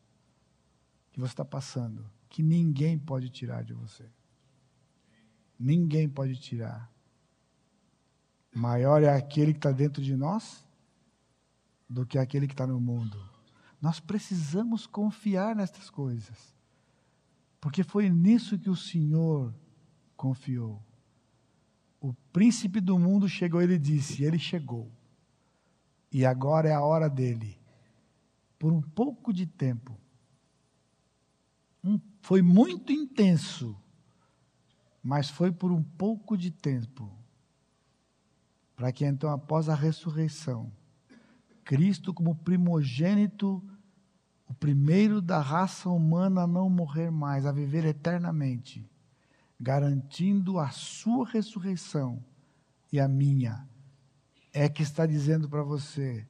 que 1.12 1.20
você 1.20 1.32
está 1.32 1.44
passando, 1.44 2.04
que 2.28 2.42
ninguém 2.42 2.98
pode 2.98 3.28
tirar 3.28 3.62
de 3.62 3.74
você. 3.74 4.04
Ninguém 5.58 6.08
pode 6.08 6.36
tirar. 6.36 6.90
Maior 8.54 9.02
é 9.02 9.14
aquele 9.14 9.52
que 9.52 9.58
está 9.58 9.70
dentro 9.70 10.02
de 10.02 10.16
nós 10.16 10.66
do 11.88 12.06
que 12.06 12.18
aquele 12.18 12.46
que 12.46 12.54
está 12.54 12.66
no 12.66 12.80
mundo. 12.80 13.22
Nós 13.80 14.00
precisamos 14.00 14.86
confiar 14.86 15.54
nestas 15.54 15.90
coisas, 15.90 16.54
porque 17.60 17.82
foi 17.82 18.08
nisso 18.08 18.58
que 18.58 18.70
o 18.70 18.76
Senhor 18.76 19.54
confiou. 20.16 20.82
O 22.00 22.14
príncipe 22.32 22.80
do 22.80 22.98
mundo 22.98 23.28
chegou, 23.28 23.60
ele 23.60 23.78
disse, 23.78 24.24
ele 24.24 24.38
chegou. 24.38 24.90
E 26.10 26.24
agora 26.24 26.68
é 26.68 26.72
a 26.72 26.82
hora 26.82 27.08
dele. 27.08 27.58
Por 28.58 28.72
um 28.72 28.80
pouco 28.80 29.32
de 29.32 29.46
tempo, 29.46 29.96
um, 31.82 31.98
foi 32.20 32.42
muito 32.42 32.92
intenso, 32.92 33.76
mas 35.02 35.28
foi 35.28 35.50
por 35.50 35.72
um 35.72 35.82
pouco 35.82 36.36
de 36.36 36.50
tempo, 36.50 37.10
para 38.76 38.92
que 38.92 39.04
então, 39.04 39.30
após 39.30 39.68
a 39.68 39.74
ressurreição, 39.74 40.72
Cristo, 41.64 42.12
como 42.12 42.34
primogênito, 42.34 43.62
o 44.48 44.54
primeiro 44.54 45.20
da 45.20 45.40
raça 45.40 45.88
humana 45.88 46.42
a 46.42 46.46
não 46.46 46.68
morrer 46.68 47.10
mais, 47.10 47.46
a 47.46 47.52
viver 47.52 47.84
eternamente, 47.84 48.88
garantindo 49.58 50.58
a 50.58 50.70
sua 50.70 51.26
ressurreição 51.26 52.22
e 52.92 53.00
a 53.00 53.08
minha, 53.08 53.66
é 54.52 54.68
que 54.68 54.82
está 54.82 55.06
dizendo 55.06 55.48
para 55.48 55.62
você: 55.62 56.26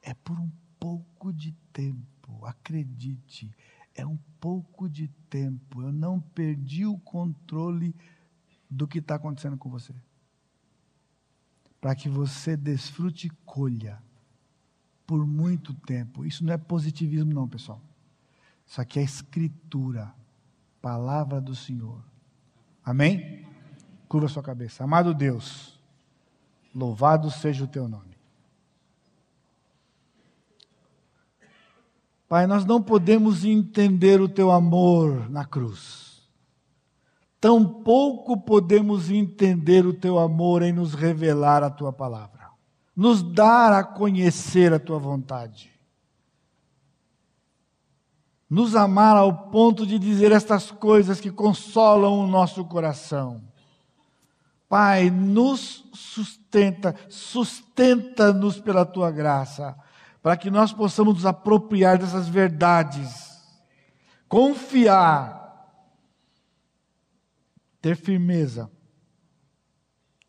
é 0.00 0.14
por 0.14 0.38
um 0.38 0.50
pouco 0.78 1.32
de 1.32 1.52
tempo, 1.72 2.44
acredite, 2.44 3.54
é 3.96 4.06
um 4.06 4.18
pouco 4.38 4.88
de 4.88 5.08
tempo. 5.28 5.82
Eu 5.82 5.92
não 5.92 6.20
perdi 6.20 6.86
o 6.86 6.98
controle 6.98 7.94
do 8.70 8.86
que 8.86 8.98
está 8.98 9.16
acontecendo 9.16 9.56
com 9.56 9.68
você. 9.68 9.94
Para 11.80 11.94
que 11.94 12.08
você 12.08 12.56
desfrute 12.56 13.26
e 13.26 13.30
colha 13.44 14.02
por 15.06 15.26
muito 15.26 15.72
tempo. 15.72 16.24
Isso 16.24 16.44
não 16.44 16.52
é 16.52 16.58
positivismo, 16.58 17.32
não, 17.32 17.48
pessoal. 17.48 17.80
Isso 18.66 18.80
aqui 18.80 18.98
é 18.98 19.02
escritura, 19.02 20.12
palavra 20.82 21.40
do 21.40 21.54
Senhor. 21.54 22.02
Amém? 22.84 23.46
Curva 24.08 24.28
sua 24.28 24.42
cabeça. 24.42 24.82
Amado 24.82 25.14
Deus, 25.14 25.80
louvado 26.74 27.30
seja 27.30 27.64
o 27.64 27.68
teu 27.68 27.88
nome. 27.88 28.15
Pai, 32.28 32.46
nós 32.46 32.64
não 32.64 32.82
podemos 32.82 33.44
entender 33.44 34.20
o 34.20 34.28
teu 34.28 34.50
amor 34.50 35.30
na 35.30 35.44
cruz. 35.44 36.28
Tampouco 37.40 38.36
podemos 38.40 39.10
entender 39.10 39.86
o 39.86 39.94
teu 39.94 40.18
amor 40.18 40.62
em 40.62 40.72
nos 40.72 40.94
revelar 40.94 41.62
a 41.62 41.70
tua 41.70 41.92
palavra, 41.92 42.48
nos 42.96 43.22
dar 43.22 43.72
a 43.72 43.84
conhecer 43.84 44.72
a 44.72 44.80
tua 44.80 44.98
vontade. 44.98 45.70
Nos 48.50 48.74
amar 48.74 49.16
ao 49.16 49.50
ponto 49.50 49.86
de 49.86 49.98
dizer 49.98 50.32
estas 50.32 50.70
coisas 50.70 51.20
que 51.20 51.30
consolam 51.30 52.18
o 52.18 52.26
nosso 52.26 52.64
coração. 52.64 53.42
Pai, 54.68 55.10
nos 55.10 55.84
sustenta, 55.92 56.94
sustenta-nos 57.08 58.58
pela 58.58 58.84
tua 58.84 59.12
graça 59.12 59.76
para 60.26 60.36
que 60.36 60.50
nós 60.50 60.72
possamos 60.72 61.14
nos 61.14 61.24
apropriar 61.24 62.00
dessas 62.00 62.28
verdades, 62.28 63.40
confiar, 64.28 65.72
ter 67.80 67.94
firmeza. 67.94 68.68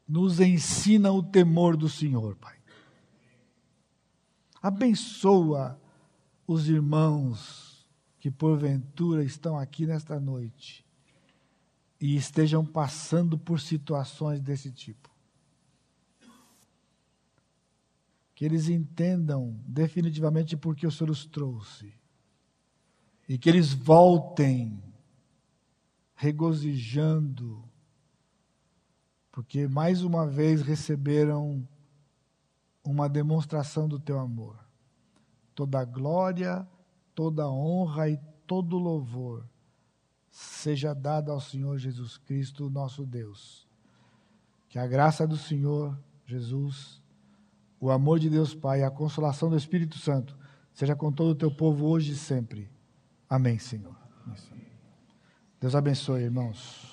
Nos 0.08 0.40
ensina 0.40 1.12
o 1.12 1.24
temor 1.24 1.76
do 1.76 1.90
Senhor, 1.90 2.36
Pai. 2.36 2.56
Abençoa 4.62 5.82
os 6.46 6.70
irmãos 6.70 7.90
que 8.20 8.30
porventura 8.30 9.24
estão 9.24 9.58
aqui 9.58 9.88
nesta 9.88 10.20
noite 10.20 10.86
e 12.00 12.16
estejam 12.16 12.64
passando 12.64 13.36
por 13.36 13.60
situações 13.60 14.42
desse 14.42 14.72
tipo. 14.72 15.07
Que 18.38 18.46
eles 18.46 18.70
entendam 18.70 19.60
definitivamente 19.66 20.56
por 20.56 20.76
que 20.76 20.86
o 20.86 20.92
Senhor 20.92 21.10
os 21.10 21.26
trouxe. 21.26 21.92
E 23.28 23.36
que 23.36 23.50
eles 23.50 23.74
voltem 23.74 24.80
regozijando, 26.14 27.68
porque 29.32 29.68
mais 29.68 30.04
uma 30.04 30.28
vez 30.28 30.62
receberam 30.62 31.68
uma 32.84 33.10
demonstração 33.10 33.88
do 33.88 34.00
teu 34.00 34.20
amor. 34.20 34.56
Toda 35.56 35.84
glória, 35.84 36.68
toda 37.16 37.50
honra 37.50 38.08
e 38.08 38.20
todo 38.46 38.78
louvor 38.78 39.50
seja 40.30 40.94
dada 40.94 41.32
ao 41.32 41.42
Senhor 41.42 41.80
Jesus 41.80 42.20
Cristo, 42.20 42.70
nosso 42.70 43.04
Deus. 43.04 43.68
Que 44.70 44.78
a 44.78 44.86
graça 44.86 45.26
do 45.26 45.38
Senhor 45.38 45.98
Jesus 46.24 47.02
o 47.80 47.92
amor 47.92 48.20
de 48.20 48.30
Deus 48.30 48.54
Pai, 48.54 48.84
a 48.84 48.92
consolação 48.92 49.50
do 49.50 49.58
Espírito 49.58 49.98
Santo, 49.98 50.38
seja 50.74 50.96
com 50.96 51.12
todo 51.12 51.30
o 51.30 51.36
teu 51.36 51.52
povo 51.52 51.86
hoje 51.86 52.14
e 52.14 52.16
sempre. 52.16 52.70
Amém, 53.30 53.60
Senhor. 53.60 53.96
Deus 55.60 55.76
abençoe, 55.76 56.24
irmãos. 56.24 56.87